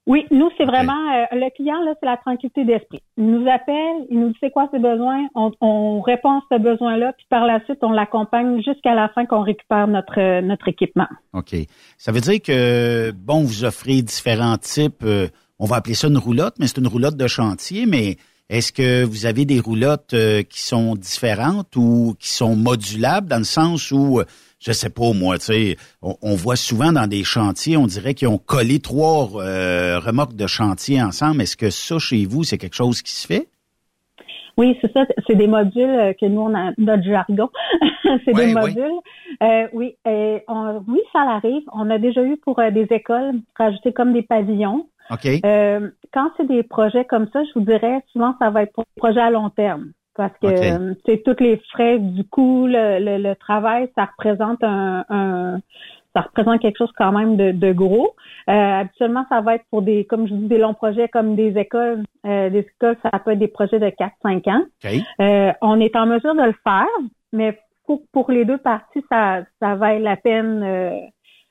[0.06, 3.00] Oui, nous, c'est vraiment euh, le client, là, c'est la tranquillité d'esprit.
[3.16, 6.58] Il nous appelle, il nous dit c'est quoi ses besoins, on, on répond à ce
[6.58, 10.68] besoin-là, puis par la suite, on l'accompagne jusqu'à la fin qu'on récupère notre euh, notre
[10.68, 11.08] équipement.
[11.34, 11.54] OK.
[11.98, 15.28] Ça veut dire que, bon, vous offrez différents types, euh,
[15.58, 18.16] on va appeler ça une roulotte, mais c'est une roulotte de chantier, mais
[18.50, 23.38] est-ce que vous avez des roulottes euh, qui sont différentes ou qui sont modulables dans
[23.38, 24.24] le sens où, euh,
[24.60, 28.14] je sais pas moi, tu sais, on, on voit souvent dans des chantiers, on dirait
[28.14, 31.42] qu'ils ont collé trois euh, remorques de chantier ensemble.
[31.42, 33.48] Est-ce que ça, chez vous, c'est quelque chose qui se fait?
[34.56, 37.48] Oui, c'est ça, c'est des modules euh, que nous, on a notre jargon.
[38.24, 38.60] c'est Ouais, des ouais.
[38.60, 38.98] modules.
[39.42, 41.62] Euh, oui, et on- oui, ça arrive.
[41.72, 44.86] On a déjà eu pour euh, des écoles rajouter comme des pavillons.
[45.10, 45.26] OK.
[45.44, 48.84] Euh, quand c'est des projets comme ça, je vous dirais souvent ça va être pour
[48.84, 49.92] des projets à long terme.
[50.20, 50.80] Parce que OK.
[50.82, 55.60] euh, c'est tous les frais du coût, le, le, le travail, ça représente un, un-
[56.14, 58.14] ça représente quelque chose quand même de, de gros.
[58.50, 61.56] Euh, habituellement, ça va être pour des, comme je dis, des longs projets comme des
[61.56, 62.02] écoles.
[62.26, 64.64] Euh, des écoles, ça peut être des projets de 4-5 ans.
[65.22, 66.86] Euh, on est en mesure de le faire,
[67.32, 70.60] mais pour, pour les deux parties, ça, ça va être la peine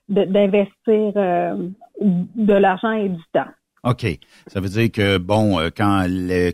[0.10, 1.56] de- d'investir euh,
[2.02, 3.50] de l'argent et du temps.
[3.84, 4.06] OK.
[4.48, 6.52] Ça veut dire que, bon, quand le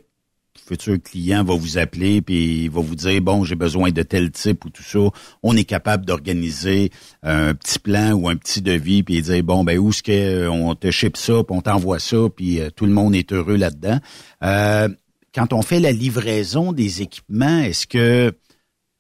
[0.66, 4.32] futur client va vous appeler puis il va vous dire bon j'ai besoin de tel
[4.32, 5.00] type ou tout ça,
[5.44, 6.92] on est capable d'organiser
[7.24, 10.74] un petit plan ou un petit devis puis dire bon ben où est-ce que on
[10.76, 14.00] te ship ça puis on t'envoie ça puis euh, tout le monde est heureux là-dedans.
[14.44, 14.90] Euh,
[15.34, 18.34] quand on fait la livraison des équipements, est-ce que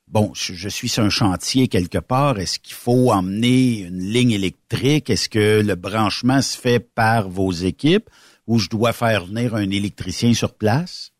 [0.07, 4.31] bon, je, je suis sur un chantier quelque part, est-ce qu'il faut emmener une ligne
[4.31, 5.09] électrique?
[5.09, 8.09] Est-ce que le branchement se fait par vos équipes
[8.47, 11.11] ou je dois faire venir un électricien sur place?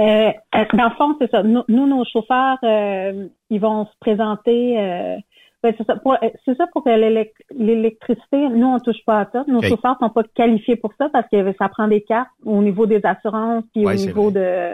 [0.00, 1.42] Euh, euh, dans le fond, c'est ça.
[1.42, 4.78] Nous, nos chauffeurs, euh, ils vont se présenter.
[4.80, 5.16] euh,
[5.62, 5.96] ben, c'est ça.
[5.96, 9.44] Pour, euh, ça pour que l'élec- l'électricité, nous, on touche pas à ça.
[9.46, 9.66] Nos Ok.
[9.68, 13.04] chauffeurs sont pas qualifiés pour ça parce que ça prend des cartes au niveau des
[13.04, 14.70] assurances puis Ouais, au niveau de,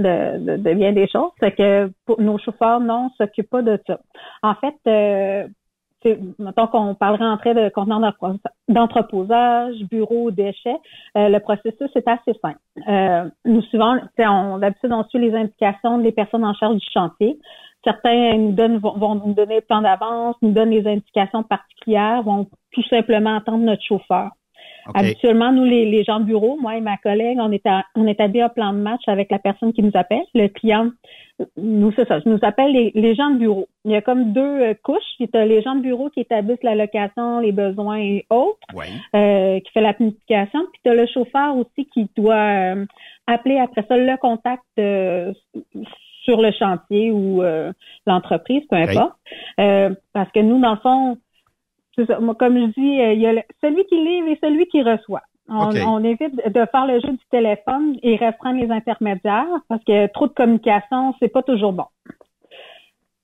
[0.00, 1.30] de, de, de bien des choses.
[1.38, 4.00] C'est que pour nos chauffeurs, non, s'occupent pas de ça.
[4.42, 5.46] En fait, euh,
[6.38, 10.76] mettons qu'on parlerait en trait de contenants d'entre- d'entreposage, bureaux, déchets,
[11.16, 12.58] euh, le processus est assez simple.
[12.88, 17.38] Euh, nous suivons, on, d'habitude, on suit les indications des personnes en charge du chantier.
[17.84, 22.22] Certains nous donnent, vont, vont nous donner le plan d'avance, nous donnent les indications particulières,
[22.22, 24.30] vont tout simplement attendre notre chauffeur.
[24.94, 28.06] Habituellement, nous, les, les gens de bureau, moi et ma collègue, on, est à- on
[28.06, 30.90] établit un plan de match avec la personne qui nous appelle, le client.
[31.56, 33.66] Nous, c'est ça, je nous appelle les, les gens de bureau.
[33.84, 35.02] Il y a comme deux euh, couches.
[35.18, 38.58] Puis tu as les gens de bureau qui établissent la location, les besoins et autres,
[39.16, 40.60] euh, qui fait la planification.
[40.72, 42.84] Puis tu as le chauffeur aussi qui doit euh,
[43.26, 45.32] appeler après ça le contact euh,
[46.24, 47.72] sur le chantier ou euh,
[48.06, 49.18] l'entreprise, peu importe.
[49.60, 51.18] Euh, parce que nous, dans le fond,
[51.96, 52.18] c'est ça.
[52.20, 54.82] Moi, comme je dis, euh, il y a le- celui qui livre et celui qui
[54.82, 55.22] reçoit.
[55.86, 60.26] On évite de faire le jeu du téléphone et restreindre les intermédiaires parce que trop
[60.26, 61.84] de communication, c'est pas toujours bon.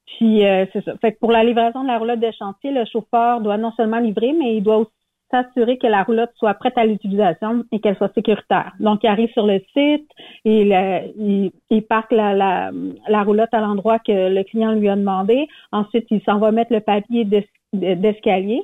[0.07, 0.97] Puis euh, c'est ça.
[0.99, 3.99] Fait que pour la livraison de la roulotte de chantier, le chauffeur doit non seulement
[4.01, 4.91] livrer, mais il doit aussi
[5.31, 8.73] s'assurer que la roulotte soit prête à l'utilisation et qu'elle soit sécuritaire.
[8.81, 10.09] Donc, il arrive sur le site,
[10.44, 12.70] il, euh, il, il parque la, la,
[13.09, 15.48] la roulotte à l'endroit que le client lui a demandé.
[15.73, 18.62] Ensuite, il s'en va mettre le papier d'es- d'escalier.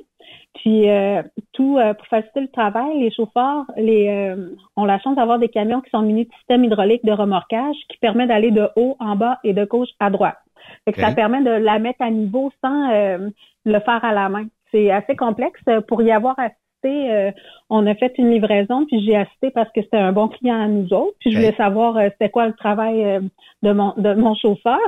[0.55, 1.21] Puis euh,
[1.53, 5.47] tout euh, pour faciliter le travail, les chauffeurs les, euh, ont la chance d'avoir des
[5.47, 9.15] camions qui sont munis de système hydraulique de remorquage qui permet d'aller de haut en
[9.15, 10.37] bas et de gauche à droite.
[10.83, 10.99] Fait que.
[10.99, 13.29] Ça permet de la mettre à niveau sans euh,
[13.65, 14.45] le faire à la main.
[14.77, 15.59] C'est assez complexe.
[15.87, 17.31] Pour y avoir assisté, euh,
[17.71, 20.67] on a fait une livraison, puis j'ai assisté parce que c'était un bon client à
[20.67, 21.15] nous autres.
[21.19, 23.21] Puis je voulais savoir euh, c'était quoi le travail euh,
[23.63, 24.79] de mon de mon chauffeur.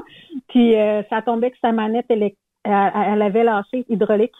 [0.49, 2.33] Puis euh, ça tombait que sa manette elle, elle,
[2.63, 4.35] elle avait lâché hydraulique.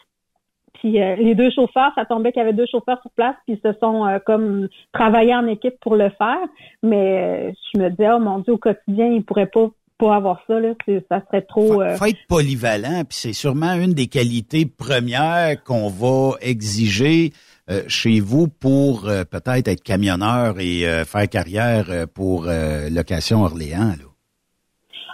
[0.74, 3.58] Puis euh, les deux chauffeurs, ça tombait qu'il y avait deux chauffeurs sur place, puis
[3.62, 6.40] ils se sont euh, comme travaillés en équipe pour le faire.
[6.82, 9.68] Mais euh, je me disais, oh mon Dieu, au quotidien, ils pourraient pas
[10.00, 10.72] pas avoir ça là,
[11.10, 11.82] ça serait trop.
[11.82, 17.32] euh, faut être polyvalent, puis c'est sûrement une des qualités premières qu'on va exiger
[17.70, 22.46] euh, chez vous pour euh, peut-être être camionneur et euh, faire carrière pour
[22.90, 23.94] Location Orléans.
[24.00, 24.06] Là.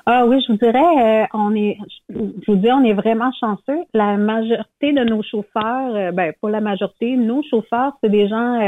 [0.09, 3.81] Ah oui, je vous dirais, on est, je vous dis, on est vraiment chanceux.
[3.93, 8.61] La majorité de nos chauffeurs, ben pas la majorité, nos chauffeurs, c'est des gens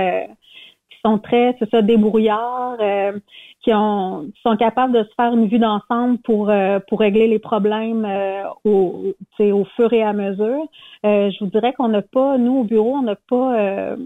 [0.91, 3.13] qui sont très, c'est ça, débrouillards, euh,
[3.69, 7.39] qui ont, sont capables de se faire une vue d'ensemble pour euh, pour régler les
[7.39, 10.67] problèmes euh, au, au fur et à mesure.
[11.05, 13.97] Euh, je vous dirais qu'on n'a pas, nous au bureau, on n'a pas euh,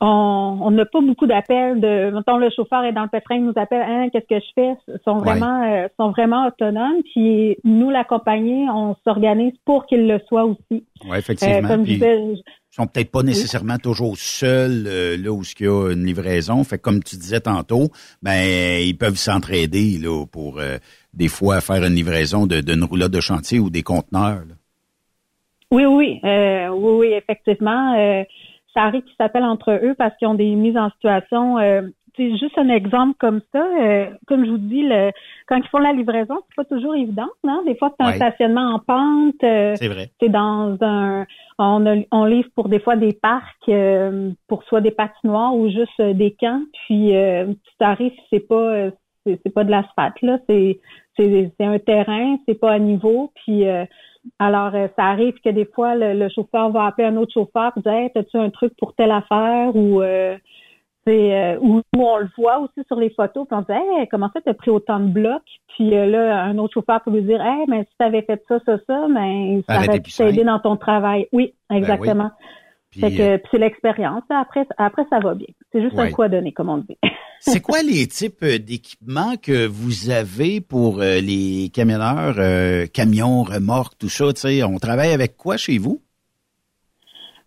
[0.00, 3.52] on n'a pas beaucoup d'appels de mettons le chauffeur est dans le pétrin il nous
[3.56, 4.72] appelle hein, qu'est-ce que je fais?
[4.88, 5.24] Ils sont Ouais.
[5.38, 10.44] vraiment euh, sont vraiment autonomes puis nous la compagnie on s'organise pour qu'ils le soient
[10.44, 11.68] aussi Oui, effectivement.
[11.68, 12.18] Euh, comme je disais,
[12.70, 16.62] sont peut-être pas nécessairement toujours seuls euh, là où il y a une livraison.
[16.64, 17.88] Fait que comme tu disais tantôt,
[18.22, 20.76] ben ils peuvent s'entraider là pour euh,
[21.14, 24.42] des fois faire une livraison de d'une roulotte de chantier ou des conteneurs.
[24.48, 24.54] là.
[25.70, 27.94] Oui, oui, oui, oui, effectivement.
[28.78, 31.58] Euh, qu'ils s'appellent entre eux parce qu'ils ont des mises en situation.
[31.58, 31.82] Euh,
[32.16, 33.64] c'est juste un exemple comme ça.
[33.80, 35.12] euh, comme je vous dis, le,
[35.46, 37.28] quand ils font la livraison, c'est pas toujours évident.
[37.44, 37.62] Non?
[37.64, 38.16] Des fois, c'est un Ouais.
[38.16, 39.42] stationnement en pente.
[39.44, 40.10] euh, C'est vrai.
[40.20, 41.26] C'est dans un.
[41.60, 45.68] On, a- on livre pour des fois des parcs, euh, pour soit des patinoires ou
[45.70, 46.62] juste euh, des camps.
[46.86, 48.54] Puis, euh, ça arrive, c'est pas.
[48.54, 48.90] euh,
[49.26, 50.80] c'est pas de l'asphalte là, c'est
[51.14, 53.30] c'est c'est un terrain, c'est pas à niveau.
[53.44, 53.84] Puis euh,
[54.38, 57.72] alors euh, ça arrive que des fois le, le chauffeur va appeler un autre chauffeur
[57.72, 59.74] pour dire hey, as-tu un truc pour telle affaire?
[59.74, 60.36] Ou euh,
[61.06, 64.08] c'est euh, ou ou on le voit aussi sur les photos puis on dit hey,
[64.08, 65.42] comment ça t'as pris autant de blocs?
[65.74, 68.58] Puis euh, là un autre chauffeur peut lui dire hey mais si t'avais fait ça
[68.64, 71.26] ça ça mais ça aurait pu t'aider dans ton travail.
[71.32, 72.30] Oui exactement.
[72.92, 74.22] Que, euh, puis c'est l'expérience.
[74.30, 75.48] Après après ça va bien.
[75.72, 76.98] C'est juste un coup à donner comme on dit
[77.40, 83.42] C'est quoi les types euh, d'équipements que vous avez pour euh, les camionneurs, euh, camions,
[83.42, 84.26] remorques, tout ça?
[84.66, 86.00] On travaille avec quoi chez vous?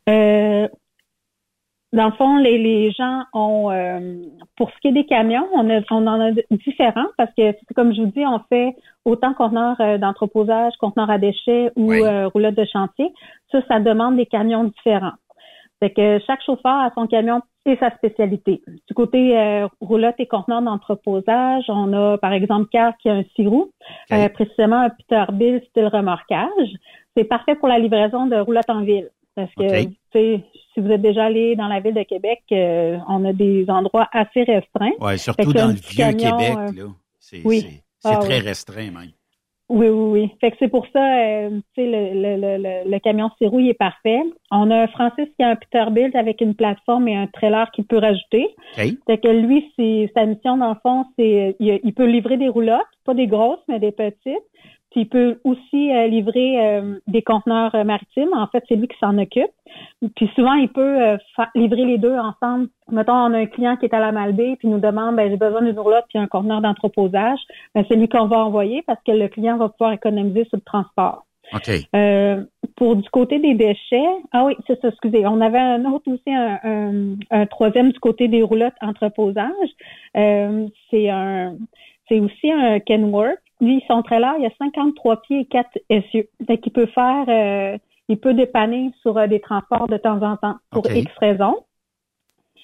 [0.09, 0.68] Euh,
[1.93, 3.69] dans le fond, les, les gens ont,
[4.55, 7.93] pour ce qui est des camions, on, a, on en a différents parce que, comme
[7.93, 12.65] je vous dis, on fait autant conteneurs d'entreposage, conteneurs à déchets ou euh, roulottes de
[12.72, 13.11] chantier.
[13.51, 15.18] Ça, ça demande des camions différents.
[15.82, 18.62] Fait que chaque chauffeur a son camion et sa spécialité.
[18.88, 23.24] Du côté euh, roulotte et conteneurs d'entreposage, on a par exemple Car qui a un
[23.36, 23.72] six roues,
[24.12, 26.70] euh, précisément un Peterbilt style remorquage.
[27.18, 29.10] C'est parfait pour la livraison de roulottes en ville.
[29.36, 30.44] Parce que tu sais,
[30.74, 34.08] si vous êtes déjà allé dans la ville de Québec, euh, on a des endroits
[34.12, 34.91] assez restreints.
[34.99, 36.90] Oui, surtout dans le vieux camion, Québec, euh, là.
[37.20, 37.82] C'est oui.
[38.03, 38.48] Ah, très oui.
[38.48, 39.12] restreint, même.
[39.73, 40.31] Oui, oui, oui.
[40.41, 43.61] Fait que c'est pour ça, euh, tu sais, le, le, le, le, le camion Sirou,
[43.61, 44.19] il est parfait.
[44.52, 47.85] On a un Francis qui a un Peterbilt avec une plateforme et un trailer qu'il
[47.85, 48.49] peut rajouter.
[48.77, 48.98] OK.
[49.07, 49.72] Fait que lui,
[50.14, 53.64] sa mission dans le fond, c'est il, il peut livrer des roulottes, pas des grosses,
[53.69, 54.43] mais des petites.
[54.91, 58.30] Puis il peut aussi euh, livrer euh, des conteneurs euh, maritimes.
[58.34, 59.51] En fait, c'est lui qui s'en occupe.
[60.15, 61.18] Puis souvent, il peut euh,
[61.55, 62.68] livrer les deux ensemble.
[62.91, 65.30] Mettons, on a un client qui est à la Malbaie puis il nous demande ben,
[65.30, 67.39] j'ai besoin d'une roulotte puis un conteneur d'entreposage.
[67.73, 70.63] Ben, c'est lui qu'on va envoyer parce que le client va pouvoir économiser sur le
[70.63, 71.26] transport.
[71.53, 71.69] OK.
[71.95, 72.43] Euh,
[72.76, 75.26] pour du côté des déchets, ah oui, c'est ça, excusez.
[75.27, 79.69] On avait un autre aussi, un, un, un troisième du côté des roulottes entreposage.
[80.18, 81.55] Euh, c'est un,
[82.07, 83.39] c'est aussi un Kenworth.
[83.61, 86.27] Lui, son trailer, il a 53 pieds et 4 essieux.
[86.47, 87.77] Fait qu'il peut faire, euh,
[88.09, 90.83] il peut dépanner sur euh, des transports de temps en temps pour.
[91.01, 91.57] X raisons.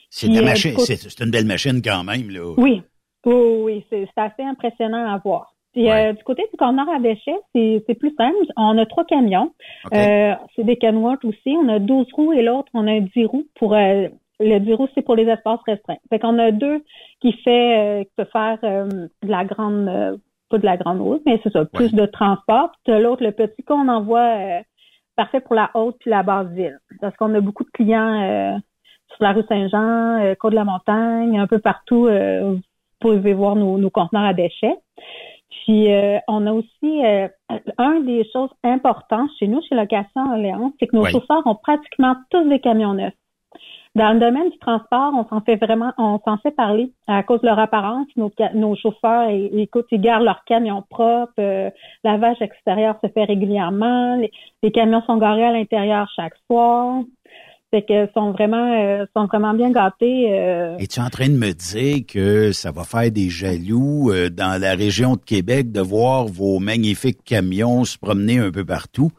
[0.09, 2.53] C'est la euh, machine- c'est- une belle machine quand même, là.
[2.57, 2.81] Oui,
[3.25, 5.53] oui, c'est assez impressionnant à voir.
[5.73, 8.35] Puis euh, du côté du conteneur à déchets, c'est plus simple.
[8.55, 9.53] On a trois camions.
[9.93, 11.55] Euh, c'est des Kenworth aussi.
[11.61, 14.07] On a 12 roues et l'autre, on a un 10 roues pour euh,
[14.39, 15.97] le 10 roues, c'est pour les espaces restreints.
[16.09, 16.83] Fait qu'on a deux
[17.21, 18.87] qui fait euh, qui peut faire euh,
[19.23, 20.17] de la grande euh,
[20.49, 22.71] pas de la grande route, mais c'est ça, plus de transport.
[22.87, 24.59] L'autre, le petit qu'on envoie euh,
[25.15, 26.79] parfait pour la haute puis la basse ville.
[27.01, 28.57] Parce qu'on a beaucoup de clients euh,
[29.13, 32.07] sur la rue Saint-Jean, euh, Côte de la Montagne, un peu partout.
[32.07, 32.55] euh,
[33.01, 34.75] vous pouvez voir nos, nos conteneurs à déchets.
[35.49, 37.27] Puis euh, on a aussi euh,
[37.77, 42.15] un des choses importantes chez nous, chez Location Orléans, c'est que nos chauffeurs ont pratiquement
[42.29, 43.13] tous des camions neufs.
[43.97, 47.41] Dans le domaine du transport, on s'en fait vraiment, on s'en fait parler à cause
[47.41, 48.05] de leur apparence.
[48.15, 51.71] Nos, nos chauffeurs, écoute, ils gardent leurs camions propres, euh,
[52.03, 54.29] lavage extérieur se fait régulièrement, les,
[54.61, 57.01] les camions sont garés à l'intérieur chaque soir.
[57.71, 60.31] Fait que sont vraiment, euh, sont vraiment bien gâtés.
[60.31, 64.61] euh, Es-tu en train de me dire que ça va faire des jaloux euh, dans
[64.61, 69.09] la région de Québec de voir vos magnifiques camions se promener un peu partout?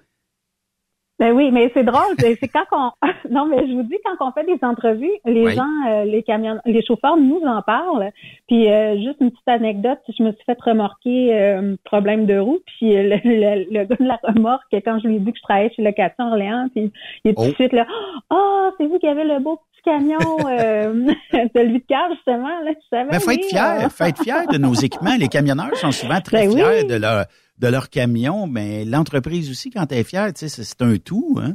[1.18, 2.14] Ben oui, mais c'est drôle.
[2.18, 2.90] C'est quand on
[3.30, 5.54] non, mais je vous dis quand on fait des entrevues, les Oui.
[5.54, 8.10] gens, euh, les camions, les chauffeurs nous en parlent.
[8.46, 12.58] Puis euh, juste une petite anecdote, je me suis fait remorquer euh, problème de roue.
[12.66, 15.42] Puis le, le, le gars de la remorque, quand je lui ai dit que je
[15.42, 16.92] travaillais chez Location Orléans, puis
[17.24, 17.54] il est tout de Oh.
[17.54, 17.86] suite là,
[18.30, 20.18] oh, c'est vous qui avez le beau petit camion,
[20.48, 21.06] euh,
[21.54, 22.70] celui de cœur justement là.
[22.70, 23.10] Je savais.
[23.10, 25.16] Ben, faut oui, être fier, faut être fier de nos équipements.
[25.18, 26.60] Les camionneurs sont souvent très Ben oui.
[26.60, 27.24] fiers de leur
[27.60, 31.36] de leur camion, mais l'entreprise aussi, quand elle est fière, tu sais, c'est- un tout,
[31.40, 31.54] hein?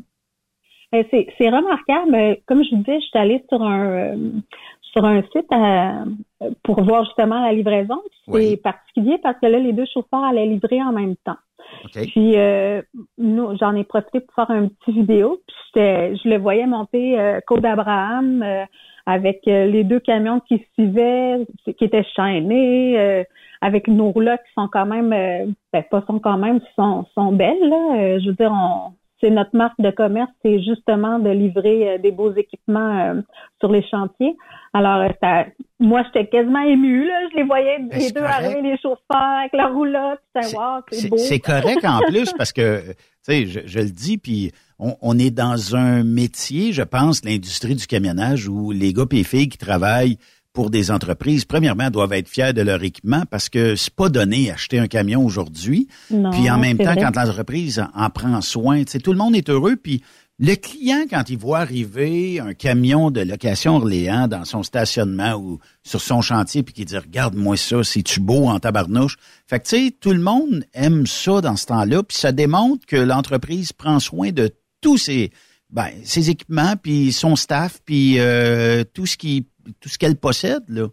[0.93, 2.13] Euh, C'est remarquable.
[2.15, 4.29] Euh, Comme je vous disais, je suis allée sur un euh,
[4.93, 6.03] sur un site à-
[6.61, 7.99] pour voir justement la livraison.
[8.51, 11.37] C'est particulier parce que là, les deux chauffeurs allaient livrer en même temps.
[12.05, 12.81] Puis euh,
[13.17, 15.39] nous, j'en ai profité pour faire un petit vidéo.
[15.73, 18.63] Puis je le voyais monter euh, Côte d'Abraham euh,
[19.07, 23.23] avec euh, les deux camions qui suivaient, qui étaient chaînés, euh,
[23.63, 27.31] avec nos roulottes qui sont quand même, euh, ben pas sont quand même, sont, sont
[27.31, 27.69] belles.
[27.69, 27.95] Là.
[27.97, 28.91] Euh, je veux dire, on,
[29.21, 33.21] c'est notre marque de commerce, c'est justement de livrer euh, des beaux équipements euh,
[33.61, 34.35] sur les chantiers.
[34.73, 35.45] Alors, ça,
[35.79, 37.07] moi, j'étais quasiment émue.
[37.07, 37.29] Là.
[37.31, 38.35] Je les voyais les Ben, c'est deux correct.
[38.37, 40.19] arriver, les chauffeurs avec leur roulotte.
[40.35, 41.17] Wow, c'est C'est beau.
[41.17, 45.17] c'est correct en plus parce que, tu sais, je, je le dis, puis on, on
[45.17, 49.47] est dans un métier, je pense, l'industrie du camionnage où les gars et les filles
[49.47, 50.17] qui travaillent
[50.53, 54.51] pour des entreprises, premièrement, doivent être fiers de leur équipement parce que c'est pas donné
[54.51, 55.87] acheter un camion aujourd'hui.
[56.07, 57.01] Puis en même temps, vrai.
[57.01, 59.75] quand l'entreprise en, en prend soin, tu sais, tout le monde est heureux.
[59.75, 60.03] Puis
[60.39, 65.59] le client, quand il voit arriver un camion de location Orléans dans son stationnement ou
[65.83, 69.17] sur son chantier, puis qu'il dit regarde-moi ça, c'est-tu beau en tabarnouche?
[69.47, 72.03] Fait que tu sais, tout le monde aime ça dans ce temps-là.
[72.03, 74.51] Puis ça démontre que l'entreprise prend soin de
[74.81, 75.31] tous ses
[75.73, 79.47] ben, ses équipements, puis son staff, puis euh, tout ce qui
[79.81, 80.87] tout ce qu'elle possède là.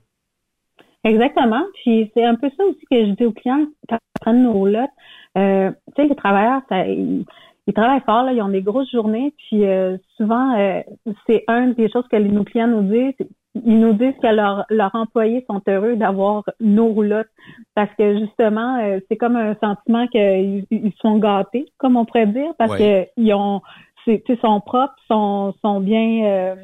[1.04, 1.62] Exactement.
[1.82, 4.52] Puis c'est un peu ça aussi que je dis aux clients quand ils prennent nos
[4.52, 4.90] roulottes.
[5.38, 7.24] Euh, tu sais, les travailleurs, ça, ils,
[7.66, 9.32] ils travaillent fort, là, ils ont des grosses journées.
[9.48, 10.80] Puis euh, souvent, euh,
[11.26, 13.26] c'est une des choses que les- nos clients nous disent.
[13.64, 14.28] Ils nous disent que
[14.72, 17.30] leurs employés sont heureux d'avoir nos roulottes
[17.74, 22.26] parce que justement, euh, c'est comme un sentiment qu'ils ils sont gâtés, comme on pourrait
[22.28, 23.06] dire, parce Ouais.
[23.16, 23.60] que ils ont,
[24.04, 26.56] c'est- tu sais, sont propres, sont, sont bien.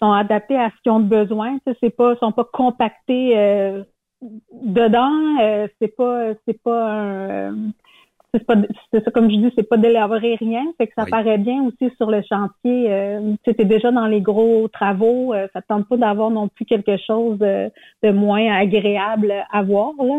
[0.00, 1.58] Sont adaptés à ce qu'ils ont besoin.
[1.80, 3.82] C'est pas, sont pas compactés euh,
[4.52, 5.10] dedans.
[5.40, 7.52] Euh, c'est pas, c'est pas un, euh,
[8.34, 8.54] c'est pas,
[8.92, 10.64] c'est ça comme je dis, c'est pas d'élaborer rien.
[10.76, 12.92] Fait que ça paraît bien aussi sur le chantier.
[12.92, 15.32] Euh, tu déjà dans les gros travaux.
[15.32, 17.70] euh, ça te tente pas d'avoir non plus quelque chose de,
[18.02, 20.18] de moins agréable à voir là.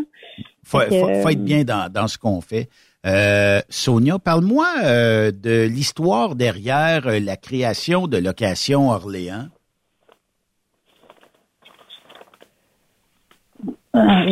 [0.63, 2.67] Faut, Fait que, faut- faut être bien dans, dans ce qu'on fait.
[3.05, 9.45] Euh, Sonia, parle-moi de l'histoire derrière la création de Location Orléans.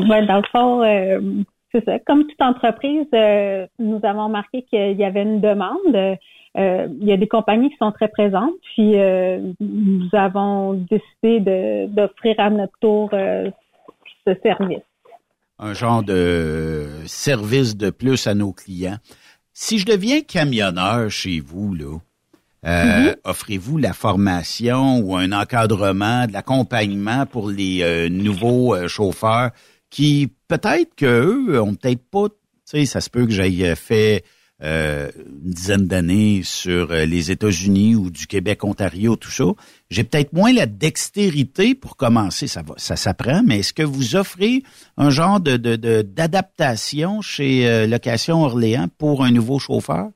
[0.10, 1.20] Ouais, dans le fond, euh,
[1.72, 2.00] c'est ça.
[2.00, 6.18] Comme toute entreprise, euh, nous avons remarqué qu'il y avait une demande.
[6.58, 11.88] Euh, il y a des compagnies qui sont très présentes, puis euh, nous avons décidé
[11.90, 13.50] d'offrir à notre tour euh,
[14.26, 14.84] ce service.
[15.60, 18.98] un genre de service de plus à nos clients.
[19.52, 21.98] Si je deviens camionneur chez vous, là,
[22.66, 29.52] euh, offrez-vous la formation ou un encadrement, de l'accompagnement pour les euh, nouveaux euh, chauffeurs
[29.92, 32.36] qui peut-être qu'eux ont peut-être pas, tu
[32.66, 34.24] sais, ça se peut que j'aille fait
[34.62, 35.12] une
[35.52, 39.44] dizaine d'années sur les États-Unis ou du Québec, Ontario, tout ça.
[39.90, 44.64] J'ai peut-être moins la dextérité pour commencer, ça ça s'apprend, mais est-ce que vous offrez
[44.98, 45.58] un genre de,
[46.02, 50.10] d'adaptation chez Location Orléans pour un nouveau chauffeur?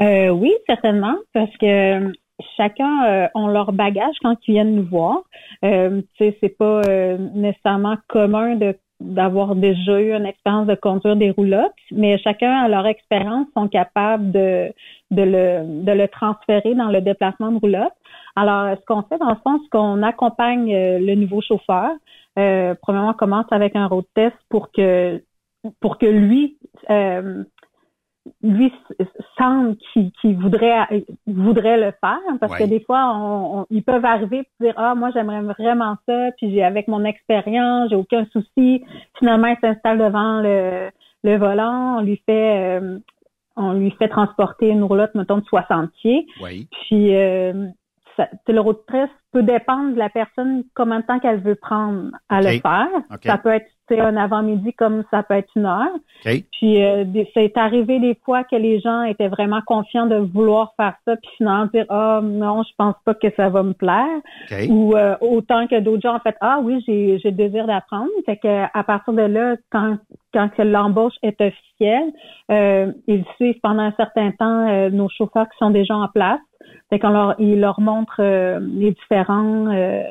[0.00, 2.12] Euh, oui, certainement, parce que euh,
[2.56, 5.22] chacun euh, ont leur bagage quand ils viennent nous voir.
[5.64, 11.30] Euh, c'est pas euh, nécessairement commun de d'avoir déjà eu une expérience de conduire des
[11.30, 14.72] roulottes, mais chacun à leur expérience sont capables de
[15.12, 17.92] de le de le transférer dans le déplacement de roulotte.
[18.34, 21.90] Alors, ce qu'on fait dans le fond, c'est qu'on accompagne euh, le nouveau chauffeur.
[22.38, 25.22] Euh, premièrement, on commence avec un road test pour que
[25.80, 26.56] pour que lui
[26.90, 27.44] euh,
[28.42, 28.72] lui
[29.38, 32.58] semble qu'il qu'il voudrait voudrait le faire parce Ouais.
[32.64, 36.30] que des fois on, on- ils peuvent arriver et dire ah moi j'aimerais vraiment ça
[36.36, 38.84] puis j'ai avec mon expérience j'ai aucun souci
[39.18, 40.90] finalement il s'installe devant le,
[41.24, 42.98] le volant on lui fait euh,
[43.56, 46.68] on lui fait transporter une roulotte mettons de 60 pieds Oui.
[46.70, 47.66] puis euh,
[48.16, 48.78] ça, le road
[49.32, 53.20] peut dépendre de la personne combien de temps qu'elle veut prendre à le faire OK.
[53.24, 55.94] ça peut être sais, un avant-midi comme ça peut être une heure
[56.26, 56.44] OK.
[56.52, 57.04] puis euh,
[57.34, 61.30] c'est arrivé des fois que les gens étaient vraiment confiants de vouloir faire ça, puis
[61.36, 64.18] finalement dire ah non, je pense pas que ça va me plaire.
[64.50, 64.66] OK.
[64.68, 68.10] Ou euh, autant que d'autres gens ont fait ah oui, j'ai j'ai le désir d'apprendre.
[68.26, 69.98] Fait que à partir de là, quand
[70.32, 72.12] quand que l'embauche est officielle,
[72.50, 76.40] euh, ils suivent pendant un certain temps euh, nos chauffeurs qui sont déjà en place.
[76.90, 80.04] Fait qu'on leur ils leur montrent euh, les différents euh,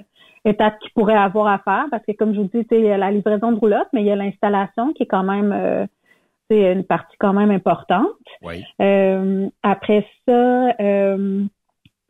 [0.46, 2.98] étapes qu'ils pourraient avoir à faire parce que comme je vous dis, il y a
[2.98, 5.86] la livraison de roulotte, mais il y a l'installation qui est quand même euh,
[6.50, 8.08] c'est une partie quand même importante.
[8.42, 8.64] Oui.
[8.82, 11.44] Euh, après ça, euh,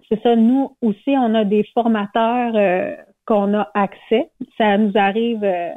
[0.09, 2.95] c'est ça, nous aussi, on a des formateurs euh,
[3.25, 4.29] qu'on a accès.
[4.57, 5.69] Ça nous arrive euh,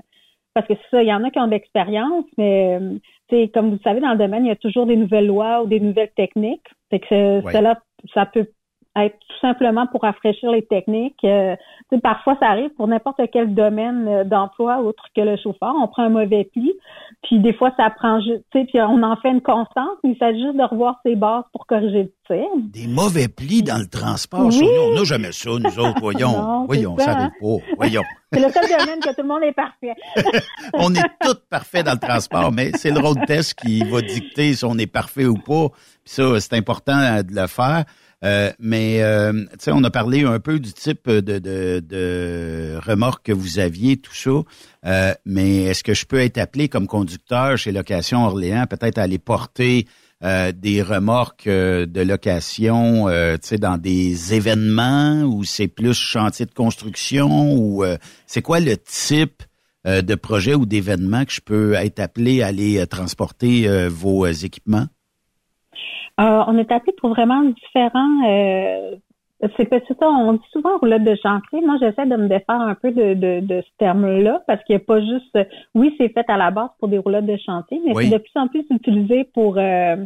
[0.55, 3.67] parce que c'est ça, il y en a qui ont de l'expérience, mais euh, comme
[3.67, 5.81] vous le savez, dans le domaine, il y a toujours des nouvelles lois ou des
[5.81, 6.67] nouvelles techniques.
[6.91, 7.81] Fait que cela,
[8.13, 8.49] ça peut
[8.97, 11.23] être tout simplement pour rafraîchir les techniques.
[11.25, 11.55] Euh,
[12.03, 15.75] parfois, ça arrive pour n'importe quel domaine euh, d'emploi autre que le chauffeur.
[15.81, 16.73] On prend un mauvais pli,
[17.23, 20.43] puis des fois, ça prend juste, puis on en fait une constante, mais il s'agit
[20.43, 22.47] juste de revoir ses bases pour corriger le tir.
[22.57, 24.47] Des mauvais plis dans le transport.
[24.47, 24.53] Oui.
[24.53, 26.01] Sonia, on n'a jamais ça, nous autres.
[26.01, 27.15] Voyons, Non, voyons, ça, ça hein.
[27.15, 27.75] arrive pas.
[27.77, 28.03] Voyons.
[28.33, 29.95] C'est le seul domaine que tout le monde est parfait.
[30.75, 34.55] on est tous parfaits dans le transport, mais c'est le road test qui va dicter
[34.55, 35.69] si on est parfait ou pas.
[36.05, 37.85] Puis ça, c'est important euh, de le faire.
[38.23, 42.79] Euh, mais euh, tu sais, on a parlé un peu du type de, de, de
[42.85, 44.31] remorque que vous aviez, tout ça.
[44.87, 49.19] Euh, mais est-ce que je peux être appelé comme conducteur chez Location Orléans, peut-être aller
[49.19, 49.87] porter
[50.23, 56.45] euh, des remorques euh, de location, tu sais, dans des événements ou c'est plus chantier
[56.45, 57.85] de construction ou
[58.27, 59.43] c'est quoi le type
[59.87, 64.89] de projet ou d'événement que je peux être appelé à aller transporter vos équipements?
[66.21, 68.29] Euh, on est appelé pour vraiment différents.
[68.29, 68.97] Euh,
[69.57, 71.63] c'est pas- c'est ça, on dit souvent roulotte de chantier.
[71.65, 74.83] Moi, j'essaie de me défaire un peu de, de, de ce terme-là parce qu'il n'y
[74.83, 75.39] a pas juste.
[75.75, 78.05] Oui, c'est fait à la base pour des roulottes de chantier, mais Oui.
[78.11, 79.97] c'est de plus en plus utilisé pour euh,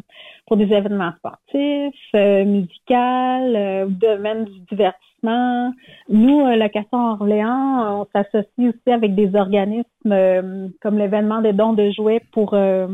[0.47, 5.73] pour des événements sportifs, euh, musicaux, euh, domaine du divertissement.
[6.09, 11.73] Nous, euh, Location Orléans, on s'associe aussi avec des organismes euh, comme l'événement des dons
[11.73, 12.87] de jouets pour euh,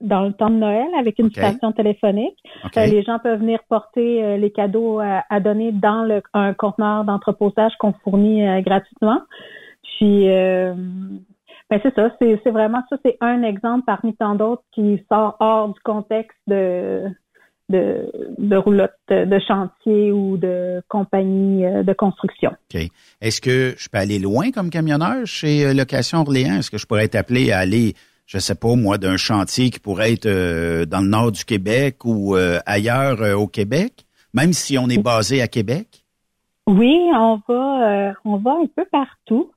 [0.00, 2.36] dans le temps de Noël avec une station téléphonique.
[2.76, 6.52] Euh, les gens peuvent venir porter euh, les cadeaux à, à donner dans le, un
[6.52, 9.20] conteneur d'entreposage qu'on fournit euh, gratuitement.
[9.98, 15.36] Puis, ben c'est ça, c'est vraiment ça, c'est un exemple parmi tant d'autres qui sort
[15.38, 17.04] hors du contexte de
[17.70, 22.50] de, de roulotte de chantier ou de compagnie de construction.
[22.74, 22.82] OK.
[23.22, 26.58] Est-ce que je peux aller loin comme camionneur chez Location Orléans?
[26.58, 27.94] Est-ce que je pourrais être appelé à aller,
[28.26, 32.04] je sais pas, moi, d'un chantier qui pourrait être euh, dans le nord du Québec
[32.04, 32.36] ou
[32.66, 36.04] ailleurs au Québec, même si on est basé à Québec?
[36.66, 39.50] Oui, on va, on va un peu partout.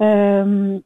[0.00, 0.80] on,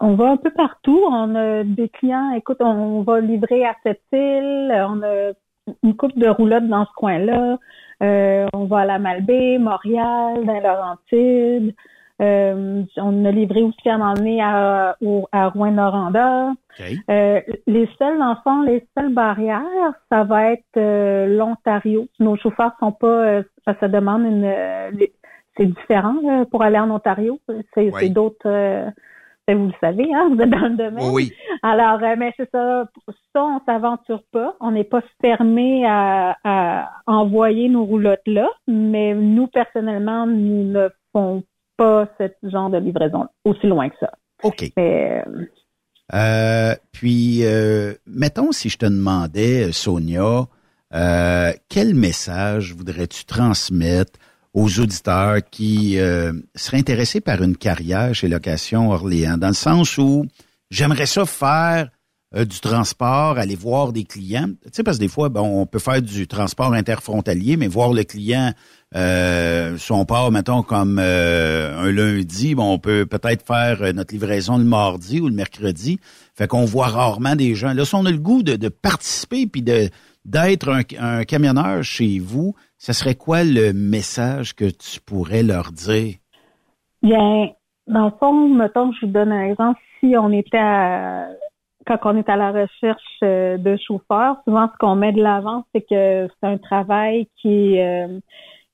[0.00, 1.00] va un peu partout.
[1.10, 4.72] On a des clients, écoute, on va livrer à cette île.
[4.88, 5.32] On a
[5.82, 7.58] une coupe de roulotte dans ce coin-là.
[8.02, 11.74] Euh, on va à la Malbaie, Montréal, dans Laurentides.
[12.20, 14.96] Euh, on a livré aussi à un à,
[15.32, 16.52] à Rouen-Noranda.
[17.10, 22.06] Euh, les seuls enfants, les seules barrières, ça va être euh, l'Ontario.
[22.20, 25.08] Nos chauffeurs sont pas, ça, ça demande une,
[25.56, 27.40] c'est différent pour aller en Ontario.
[27.74, 28.92] C'est d'autres
[29.48, 31.10] ben, vous le savez, hein, vous êtes dans le domaine.
[31.12, 31.32] Oui.
[31.62, 32.84] Alors, euh, mais c'est ça,
[33.34, 34.54] ça, on s'aventure pas.
[34.60, 40.88] On n'est pas fermé à, à, envoyer nos roulottes là, mais nous, personnellement, nous ne
[41.12, 41.42] font
[41.76, 44.12] pas ce genre de livraison aussi loin que ça.
[44.42, 44.72] OK.
[44.78, 45.22] Euh,
[46.14, 47.42] euh, puis,
[48.06, 50.46] mettons si je te demandais, Sonia,
[51.68, 54.18] quel message voudrais-tu transmettre
[54.54, 59.96] aux auditeurs qui euh, seraient intéressés par une carrière chez Location Orléans, dans le sens
[59.98, 60.26] où
[60.70, 61.88] j'aimerais ça faire
[62.34, 64.48] euh, du transport, aller voir des clients.
[64.64, 67.92] Tu sais, parce que des fois, bon, on peut faire du transport interfrontalier, mais voir
[67.92, 68.52] le client,
[68.94, 74.12] euh, si on part, mettons, comme euh, un lundi, bon, on peut peut-être faire notre
[74.12, 75.98] livraison le mardi ou le mercredi.
[76.34, 77.72] Fait qu'on voit rarement des gens.
[77.72, 79.88] Là, si on a le goût de, participer puis de
[80.24, 85.72] d'être un, un camionneur chez vous, ce serait quoi le message que tu pourrais leur
[85.72, 86.14] dire?
[87.02, 87.48] Bien,
[87.88, 89.80] dans le fond, mettons, je vous donne un exemple.
[89.98, 91.28] Si on était à,
[91.86, 95.64] quand on est à la recherche euh, de chauffeurs, souvent ce qu'on met de l'avant,
[95.74, 98.18] c'est que c'est un travail qui euh,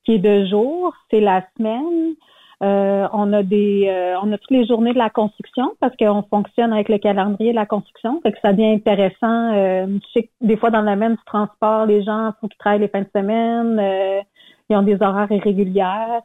[0.09, 2.15] qui est de jour, c'est la semaine.
[2.61, 6.23] Euh, on a des, euh, on a toutes les journées de la construction parce qu'on
[6.23, 9.53] fonctionne avec le calendrier de la construction, fait que ça devient intéressant.
[9.53, 12.57] Euh, je sais que des fois dans le domaine du transport, les gens faut qu'ils
[12.57, 14.19] travaillent les fins de semaine, euh,
[14.69, 16.21] ils ont des horaires irrégulières.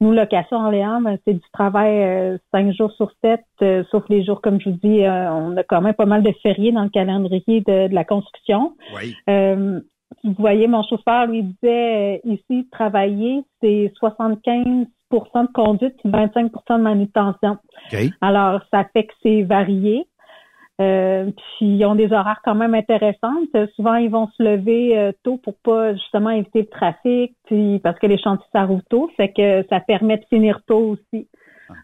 [0.00, 3.44] nous, location Orléans, ben, c'est du travail cinq jours sur sept,
[3.90, 6.72] sauf les jours, comme je vous dis, on a quand même pas mal de fériés
[6.72, 8.72] dans le calendrier de, de la construction.
[8.96, 9.14] Oui
[10.24, 17.58] vous voyez, mon chauffeur lui disait ici, travailler, c'est 75% de conduite 25% de manutention.
[18.20, 20.06] Alors, ça fait que c'est varié.
[20.80, 23.50] Euh, puis ils ont des horaires quand même intéressantes.
[23.76, 27.98] Souvent, ils vont se lever euh, tôt pour pas justement éviter le trafic, puis parce
[27.98, 31.28] que les chantiers ça roule tôt, fait que ça permet de finir tôt aussi.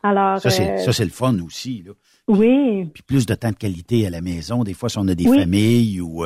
[0.03, 1.93] Alors ça c'est euh, ça c'est le fun aussi là.
[2.29, 2.87] Oui.
[2.93, 4.65] Puis plus de temps de qualité à la maison.
[4.65, 6.25] Des fois, si on a des familles ou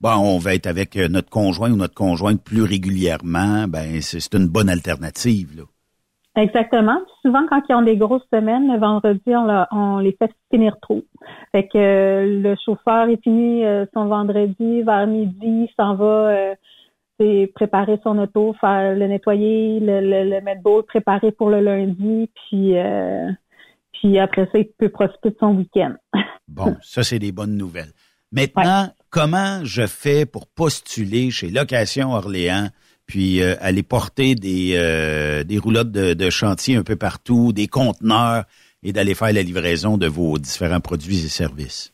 [0.00, 4.48] bon, on va être avec notre conjoint ou notre conjointe plus régulièrement, ben c'est une
[4.48, 5.62] bonne alternative là.
[6.36, 6.98] Exactement.
[7.22, 11.04] Souvent, quand ils ont des grosses semaines, le vendredi, on, on les fait finir trop.
[11.52, 16.54] Fait que euh, le chauffeur est fini euh, son vendredi vers midi, s'en va
[17.20, 22.28] euh, préparer son auto, faire le nettoyer, le, le, mettre beau, préparer pour le lundi,
[22.34, 23.30] puis euh,
[23.92, 25.94] puis après ça, il peut profiter de son week-end.
[26.48, 27.92] bon, ça c'est des bonnes nouvelles.
[28.32, 32.68] Maintenant, comment je fais pour postuler chez Location Orléans?
[33.06, 38.44] puis euh, aller porter des, euh, des roulottes de, chantier un peu partout, des conteneurs
[38.82, 41.92] et d'aller faire la livraison de vos différents produits et services?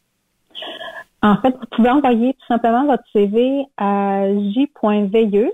[1.20, 5.52] En fait, vous pouvez envoyer tout simplement votre CV à j.veilleux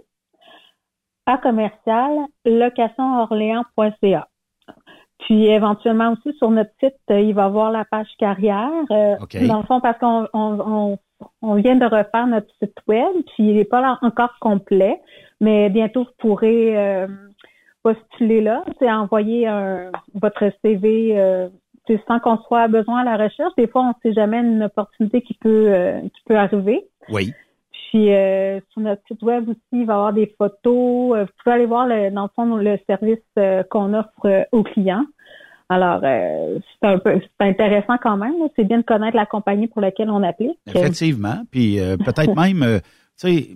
[1.25, 2.13] à commercial
[2.45, 4.29] locationorléans.ca.
[5.21, 8.71] Puis éventuellement aussi sur notre site, euh, il va y avoir la page carrière.
[8.91, 10.99] Dans le fond, parce qu'on on, on,
[11.43, 15.01] vient de refaire notre site web, puis il n'est pas encore complet.
[15.41, 17.07] Mais bientôt, vous pourrez euh,
[17.83, 19.49] postuler là, c'est envoyer
[20.15, 21.19] votre CV
[21.89, 23.53] euh, sans qu'on soit besoin à la recherche.
[23.57, 26.85] Des fois, on ne sait jamais une opportunité qui peut euh, qui peut arriver.
[27.09, 27.33] Oui.
[27.71, 31.21] Puis euh, sur notre site web aussi, il va y avoir des photos.
[31.21, 35.07] vous pouvez aller voir le, dans le fond le service qu'on offre aux clients.
[35.69, 38.35] Alors, c'est un peu c'est intéressant quand même.
[38.55, 40.59] C'est bien de connaître la compagnie pour laquelle on applique.
[40.67, 41.43] Effectivement.
[41.51, 42.81] Puis peut-être même,
[43.19, 43.49] tu sais,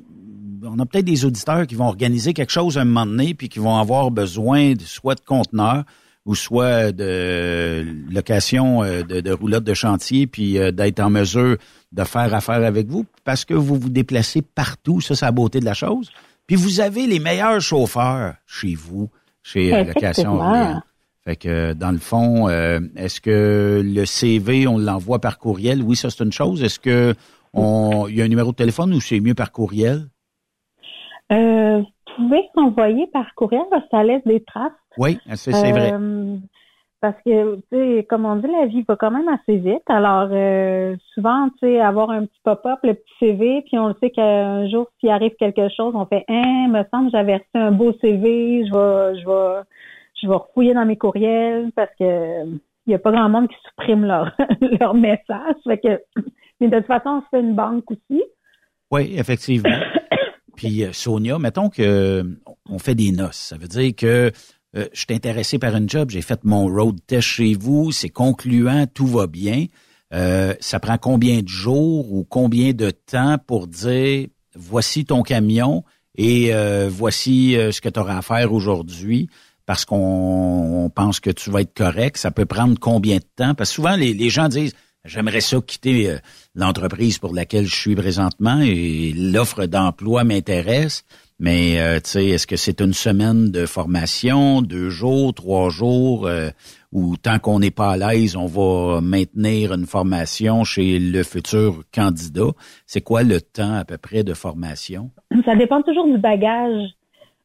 [0.64, 3.48] on a peut-être des auditeurs qui vont organiser quelque chose à un moment donné, puis
[3.48, 5.84] qui vont avoir besoin de, soit de conteneurs
[6.26, 11.56] ou soit de location euh, de, de roulotte de chantier, puis euh, d'être en mesure
[11.92, 15.60] de faire affaire avec vous, parce que vous vous déplacez partout, ça c'est la beauté
[15.60, 16.10] de la chose.
[16.46, 19.08] Puis vous avez les meilleurs chauffeurs chez vous,
[19.42, 20.40] chez euh, Location.
[21.24, 25.82] Fait que dans le fond, est-ce que le CV, on l'envoie par courriel?
[25.82, 26.62] Oui, ça c'est une chose.
[26.62, 27.14] Est-ce que
[27.52, 30.06] on, il y a un numéro de téléphone ou c'est mieux par courriel?
[31.32, 34.72] Euh, vous pouvez envoyer par courriel parce que ça laisse des traces.
[34.98, 35.92] Oui, c'est vrai.
[35.92, 36.36] Euh,
[37.00, 39.82] parce que, tu sais, comme on dit, la vie va quand même assez vite.
[39.86, 43.94] Alors, euh, souvent, tu sais, avoir un petit pop-up, le petit CV, puis on le
[44.00, 47.72] sait qu'un jour, s'il arrive quelque chose, on fait, hein, me semble, j'avais reçu un
[47.72, 49.62] beau CV, je vais, je vais,
[50.22, 52.44] je vais refouiller dans mes courriels parce que
[52.86, 54.34] il y a pas grand monde qui supprime leur,
[54.80, 55.56] leur message.
[55.64, 56.00] Fait que,
[56.60, 58.22] mais de toute façon, on se fait une banque aussi.
[58.90, 59.70] Oui, effectivement.
[60.56, 62.24] Puis euh, Sonia, mettons que euh,
[62.68, 63.36] on fait des noces.
[63.36, 64.32] Ça veut dire que
[64.76, 68.08] euh, je suis intéressé par un job, j'ai fait mon road test chez vous, c'est
[68.08, 69.66] concluant, tout va bien.
[70.12, 74.26] Euh, ça prend combien de jours ou combien de temps pour dire
[74.56, 75.84] voici ton camion
[76.16, 79.28] et euh, voici euh, ce que tu auras à faire aujourd'hui?
[79.70, 82.16] Parce qu'on on pense que tu vas être correct.
[82.16, 83.54] Ça peut prendre combien de temps?
[83.54, 84.74] Parce que souvent, les, les gens disent
[85.04, 86.16] J'aimerais ça quitter euh,
[86.56, 91.04] l'entreprise pour laquelle je suis présentement et l'offre d'emploi m'intéresse.
[91.38, 96.26] Mais euh, tu sais, est-ce que c'est une semaine de formation, deux jours, trois jours,
[96.26, 96.50] euh,
[96.90, 101.84] ou tant qu'on n'est pas à l'aise, on va maintenir une formation chez le futur
[101.94, 102.50] candidat?
[102.86, 105.12] C'est quoi le temps à peu près de formation?
[105.44, 106.90] Ça dépend toujours du bagage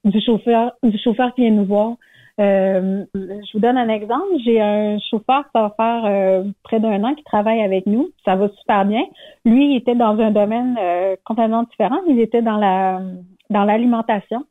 [0.05, 1.97] du chauffeur, du chauffeur qui vient nous voir.
[2.39, 4.25] Euh, je vous donne un exemple.
[4.43, 8.09] J'ai un chauffeur qui va faire euh, près d'un an qui travaille avec nous.
[8.25, 9.03] Ça va super bien.
[9.45, 11.99] Lui, il était dans un domaine euh, complètement différent.
[12.07, 13.01] Il était dans la
[13.49, 14.43] dans l'alimentation.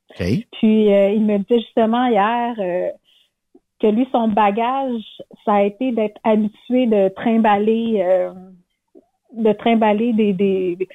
[0.53, 2.89] Puis euh, il me disait justement hier euh,
[3.81, 5.03] que lui, son bagage,
[5.45, 8.31] ça a été d'être habitué de trimballer euh,
[9.33, 10.89] de trimballer des, des-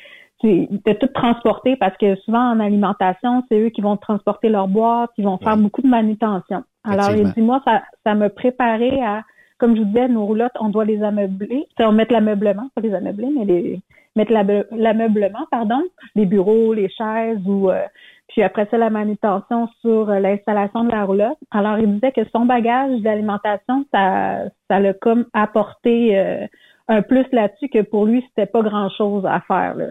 [0.44, 5.12] de tout transporter parce que souvent en alimentation, c'est eux qui vont transporter leur boîte,
[5.18, 6.64] ils vont faire beaucoup de manutention.
[6.84, 9.24] Alors, il dit, moi, ça, ça me préparait à,
[9.58, 11.68] comme je vous disais, nos roulottes, on doit les ameubler.
[11.80, 13.82] On met l'ameublement, pas les ameubler, mais les,
[14.16, 15.82] mettre l'ameublement, pardon,
[16.16, 17.84] les bureaux, les chaises ou euh,
[18.30, 21.38] puis après ça, la manutention sur euh, l'installation de la roulotte.
[21.52, 26.46] Alors, il disait que son bagage d'alimentation, ça, ça l'a comme apporté euh,
[26.90, 29.76] un plus là-dessus que pour lui, c'était pas grand-chose à faire.
[29.76, 29.86] Là.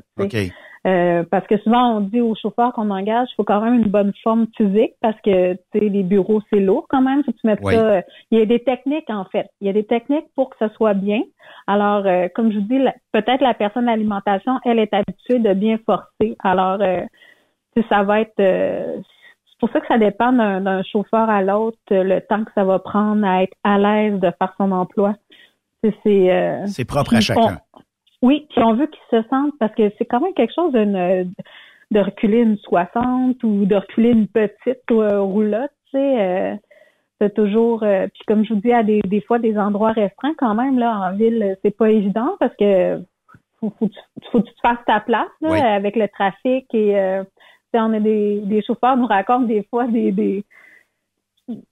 [0.87, 3.89] Euh, parce que souvent, on dit aux chauffeurs qu'on engage, il faut quand même une
[3.91, 7.25] bonne forme physique parce que tu sais, les bureaux, c'est lourd quand même.
[7.25, 7.75] Faut que tu mettes Oui.
[7.75, 7.81] ça.
[7.97, 9.49] euh, Il y a des techniques, en fait.
[9.61, 11.23] Il y a des techniques pour que ça soit bien.
[11.67, 12.81] Alors, euh, comme je vous dis,
[13.13, 16.37] peut-être la personne d'alimentation, elle est habituée de bien forcer.
[16.43, 17.03] Alors, euh,
[17.89, 18.39] ça va être.
[18.41, 18.97] euh,
[19.51, 22.79] c'est pour ça que ça dépend d'un chauffeur à l'autre, le temps que ça va
[22.79, 25.15] prendre à être à l'aise de faire son emploi.
[25.83, 27.59] C'est euh, C'est propre à on- chacun.
[28.23, 31.33] oui, puis on veut qu'ils se sentent parce que c'est quand même quelque chose d'une-
[31.91, 36.21] de reculer une 60 ou de reculer une petite euh, roulotte, tu sais.
[36.21, 36.55] euh,
[37.21, 40.35] c'est toujours euh, puis comme je vous dis à des, des fois des endroits restreints
[40.39, 43.01] quand même là en ville euh, c'est pas évident parce que
[43.59, 45.59] faut, faut, que tu- faut que tu te fasses ta place là, Oui.
[45.61, 47.25] avec le trafic et euh,
[47.75, 50.45] on a des, des chauffeurs nous racontent des fois des, des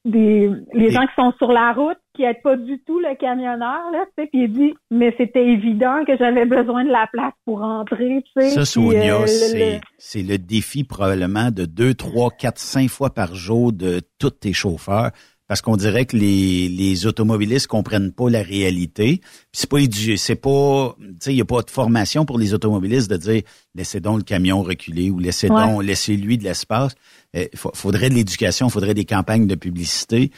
[0.05, 3.91] des les gens qui sont sur la route qui aident pas du tout le camionneur
[3.93, 7.35] là tu sais puis il dit mais c'était évident que j'avais besoin de la place
[7.45, 11.65] pour rentrer tu sais Ça, Sonia, euh, le- c'est le- c'est le défi probablement de
[11.67, 15.11] deux, trois, quatre, cinq fois par jour de tous tes chauffeurs.
[15.49, 19.21] Parce qu'on dirait que les, les automobilistes comprennent pas la réalité.
[19.21, 19.79] Puis c'est pas
[20.17, 23.43] c'est pas, tu sais, il y a pas de formation pour les automobilistes de dire
[23.75, 25.65] laissez donc le camion reculer ou laissez Ouais.
[25.65, 26.95] donc laissez lui de l'espace.
[27.35, 30.31] Il faudrait de l'éducation, faudrait des campagnes de publicité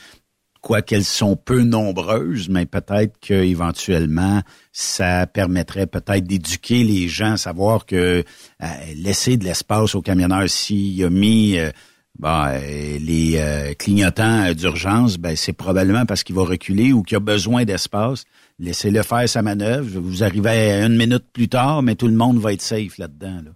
[0.60, 7.36] quoi qu'elles sont peu nombreuses, mais peut-être qu'éventuellement, ça permettrait peut-être d'éduquer les gens, à
[7.36, 8.24] savoir que
[8.62, 8.66] euh,
[8.96, 11.70] laisser de l'espace au camionneur s'il a mis euh,
[12.18, 17.16] bon, euh, les euh, clignotants d'urgence, ben c'est probablement parce qu'il va reculer ou qu'il
[17.16, 18.24] a besoin d'espace.
[18.58, 20.00] Laissez-le faire sa manœuvre.
[20.00, 23.40] Vous arrivez à une minute plus tard, mais tout le monde va être safe là-dedans.
[23.44, 23.50] Là.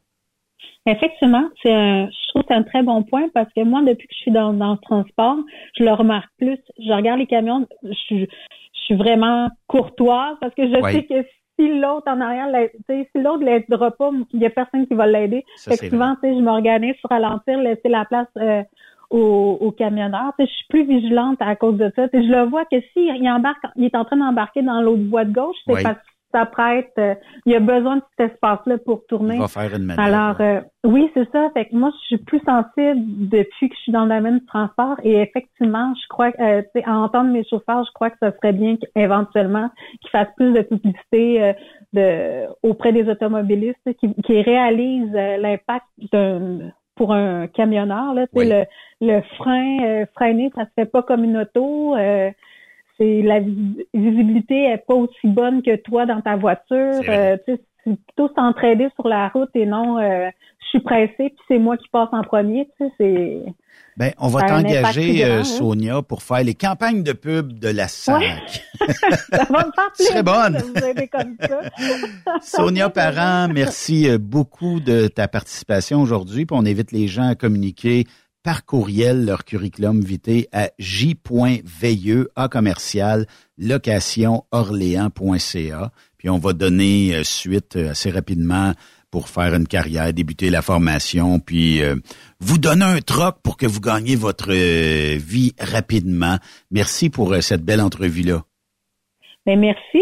[0.86, 4.06] Effectivement, c'est un, je trouve que c'est un très bon point parce que moi, depuis
[4.09, 5.36] que je suis dans, dans le transport,
[5.78, 6.59] je le remarque plus.
[6.78, 11.14] Je regarde les camions, je, suis- je suis vraiment courtoise parce que je sais que
[11.62, 12.48] si l'autre en arrière,
[12.89, 15.44] si l'autre l'aidera pas, il y a personne qui va l'aider.
[15.59, 18.62] Fait que souvent, tu sais, je m'organise pour ralentir, laisser la place euh,
[19.10, 20.32] au, au camionneur.
[20.39, 22.06] Tu sais, je suis plus vigilante à cause de ça.
[22.12, 25.24] Je le vois que s'il il embarque, il est en train d'embarquer dans l'autre voie
[25.24, 25.82] de gauche, c'est Oui.
[25.82, 25.98] parce
[26.33, 27.15] que ça prête, euh,
[27.47, 29.35] il y a besoin de cet espace-là pour tourner.
[29.37, 29.91] Il va faire une.
[29.99, 31.51] Alors, euh, oui, c'est ça.
[31.55, 34.47] Fait que moi, je suis plus sensible depuis que je suis dans le domaine du
[34.47, 38.19] transport et effectivement, je crois euh, tu sais, à entendre mes chauffeurs, je crois que
[38.21, 39.69] ça serait bien qu'éventuellement
[40.01, 41.53] qu'ils fassent plus de publicité euh,
[41.93, 48.13] de, auprès des automobilistes, qui, qui réalisent euh, l'impact d'un pour un camionneur.
[48.15, 48.67] Là, tu sais,
[49.01, 51.97] le, le frein, euh, freiner, ça se fait pas comme une auto.
[51.97, 52.31] euh,
[53.03, 57.01] c'est la vis- visibilité est pas aussi bonne que toi dans ta voiture.
[57.09, 57.61] Euh, tu sais,
[58.07, 60.29] plutôt s'entraider sur la route et non euh,
[60.62, 62.69] je suis pressée puis c'est moi qui passe en premier.
[62.79, 63.43] Tu sais, c'est
[63.97, 65.45] Ben, on va t'engager, euh, hein.
[65.45, 68.23] Sonia, pour faire les campagnes de pub de la SAC.
[69.33, 70.53] ça va me faire plaisir bonne.
[70.55, 71.61] de vous aider comme ça.
[72.41, 76.47] Sonia Parent, merci beaucoup de ta participation aujourd'hui.
[76.47, 78.05] Puis on invite les gens à communiquer
[78.43, 83.27] par courriel leur curriculum vitae à j.veilleux à commercial
[83.59, 85.93] locationorléans.ca.
[86.19, 88.74] Puis on va donner euh, suite euh, assez rapidement
[89.10, 91.97] pour faire une carrière, débuter la formation, puis euh,
[92.40, 96.39] vous donner un troc pour que vous gagniez votre vie rapidement.
[96.70, 98.43] Merci pour cette belle entrevue-là.
[99.44, 99.98] Ben, merci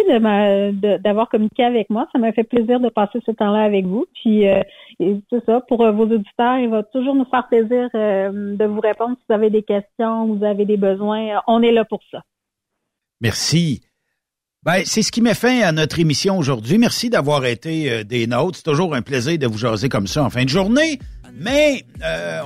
[1.02, 2.06] d'avoir communiqué avec moi.
[2.12, 4.04] Ça m'a fait plaisir de passer ce temps-là avec vous.
[4.22, 4.62] Puis euh,
[5.46, 9.16] ça, pour euh, vos auditeurs, il va toujours nous faire plaisir euh, de vous répondre
[9.16, 11.36] si vous avez des questions, vous avez des besoins.
[11.36, 12.22] Euh, On est là pour ça.
[13.20, 13.82] Merci.
[14.62, 16.76] Ben, c'est ce qui met fin à notre émission aujourd'hui.
[16.76, 18.58] Merci d'avoir été des nôtres.
[18.58, 20.98] C'est toujours un plaisir de vous jaser comme ça en fin de journée.
[21.32, 21.84] Mais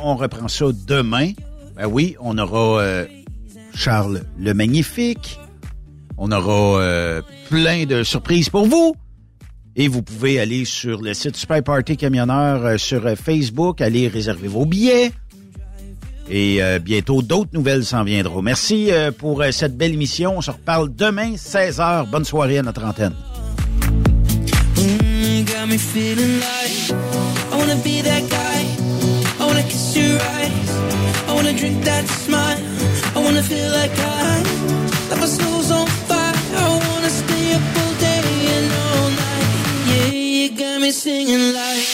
[0.05, 1.33] on reprend ça demain.
[1.75, 2.85] Ben oui, on aura
[3.75, 5.41] Charles le Magnifique.
[6.17, 8.95] On aura euh, plein de surprises pour vous.
[9.77, 14.07] Et vous pouvez aller sur le site Super Party Camionneur euh, sur euh, Facebook, aller
[14.07, 15.11] réserver vos billets.
[16.31, 18.41] Et bientôt, d'autres nouvelles s'en viendront.
[18.41, 18.89] Merci
[19.19, 20.39] pour cette belle émission.
[20.39, 22.09] On se reparle demain, 16h.
[22.09, 23.13] Bonne soirée à notre antenne.
[40.85, 41.94] Me singing like,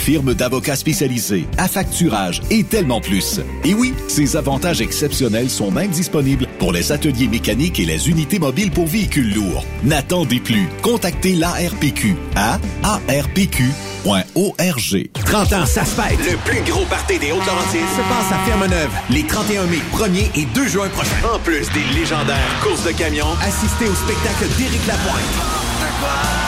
[0.00, 3.40] firme d'avocats spécialisés, affacturage et tellement plus.
[3.64, 8.38] Et oui, ces avantages exceptionnels sont même disponibles pour les ateliers mécaniques et les unités
[8.38, 9.64] mobiles pour véhicules lourds.
[9.84, 10.68] N'attendez plus.
[10.82, 13.60] Contactez l'ARPQ à arpq.org.
[15.24, 16.18] 30 ans, ça se fête.
[16.18, 20.46] Le plus gros party des Hautes-Laurentides se passe à Ferme-Neuve les 31 mai, 1er et
[20.54, 21.10] 2 juin prochains.
[21.34, 26.39] En plus des légendaires courses de camions, assistez au spectacle d'Éric Lapointe.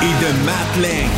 [0.00, 1.08] Et de Matt Lang.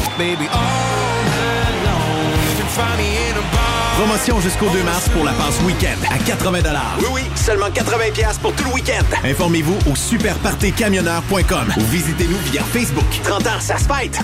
[3.99, 6.61] Promotion jusqu'au 2 mars pour la passe week-end à 80
[7.01, 7.97] Oui, oui, seulement 80
[8.41, 9.05] pour tout le week-end.
[9.23, 13.05] Informez-vous au superpartycamionneur.com ou visitez-nous via Facebook.
[13.23, 14.19] 30 ans, ça se fête!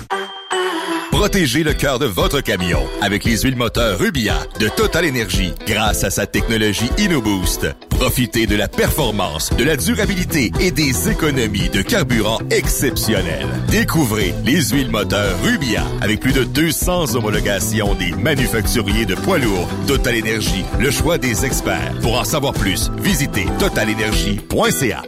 [1.11, 6.05] Protégez le cœur de votre camion avec les huiles moteurs Rubia de Total Energy grâce
[6.05, 7.67] à sa technologie InnoBoost.
[7.91, 13.47] Profitez de la performance, de la durabilité et des économies de carburant exceptionnelles.
[13.69, 19.69] Découvrez les huiles moteurs Rubia avec plus de 200 homologations des manufacturiers de poids lourds.
[19.87, 21.95] Total Energy, le choix des experts.
[22.03, 25.03] Pour en savoir plus, visitez totalenergy.ca.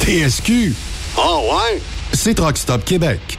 [0.00, 0.74] TSQ.
[1.16, 1.80] Oh ouais?
[2.12, 3.38] C'est Truck Stop Québec.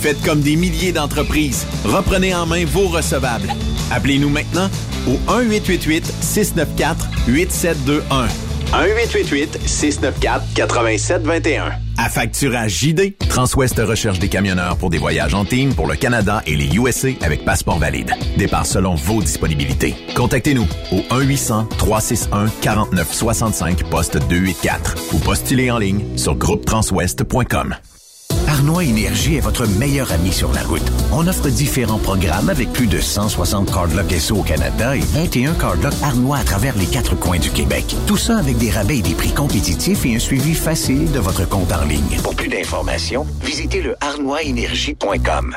[0.00, 1.66] Faites comme des milliers d'entreprises.
[1.84, 3.52] Reprenez en main vos recevables.
[3.90, 4.70] Appelez-nous maintenant
[5.06, 8.00] au 1-888-694-8721.
[8.72, 11.72] 1-888-694-8721.
[11.98, 16.42] À Facturage JD, Transwest recherche des camionneurs pour des voyages en team pour le Canada
[16.46, 18.10] et les USA avec passeport valide.
[18.38, 19.94] Départ selon vos disponibilités.
[20.16, 27.76] Contactez-nous au 1-800-361-4965 poste 284 ou postulez en ligne sur groupetranswest.com.
[28.50, 30.82] Arnois Énergie est votre meilleur ami sur la route.
[31.12, 35.94] On offre différents programmes avec plus de 160 cardlocks SO au Canada et 21 cardlocks
[36.02, 37.94] Arnois à travers les quatre coins du Québec.
[38.08, 41.48] Tout ça avec des rabais et des prix compétitifs et un suivi facile de votre
[41.48, 42.18] compte en ligne.
[42.24, 45.56] Pour plus d'informations, visitez le arnoisénergie.com.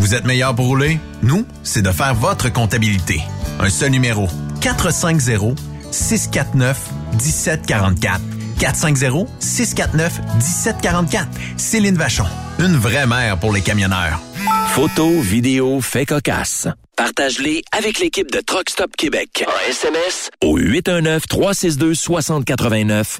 [0.00, 0.98] Vous êtes meilleur pour rouler?
[1.22, 3.20] Nous, c'est de faire votre comptabilité.
[3.58, 4.28] Un seul numéro.
[4.62, 5.58] 450
[5.90, 6.78] 649
[7.12, 8.20] 1744.
[8.58, 11.26] 450-649-1744.
[11.56, 12.26] Céline Vachon.
[12.58, 14.20] Une vraie mère pour les camionneurs.
[14.68, 16.68] Photos, vidéos, faits cocasse.
[16.96, 19.46] Partage-les avec l'équipe de Truck Stop Québec.
[19.46, 23.16] En SMS au 819-362-6089.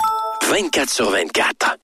[0.51, 1.77] 24 sur 24.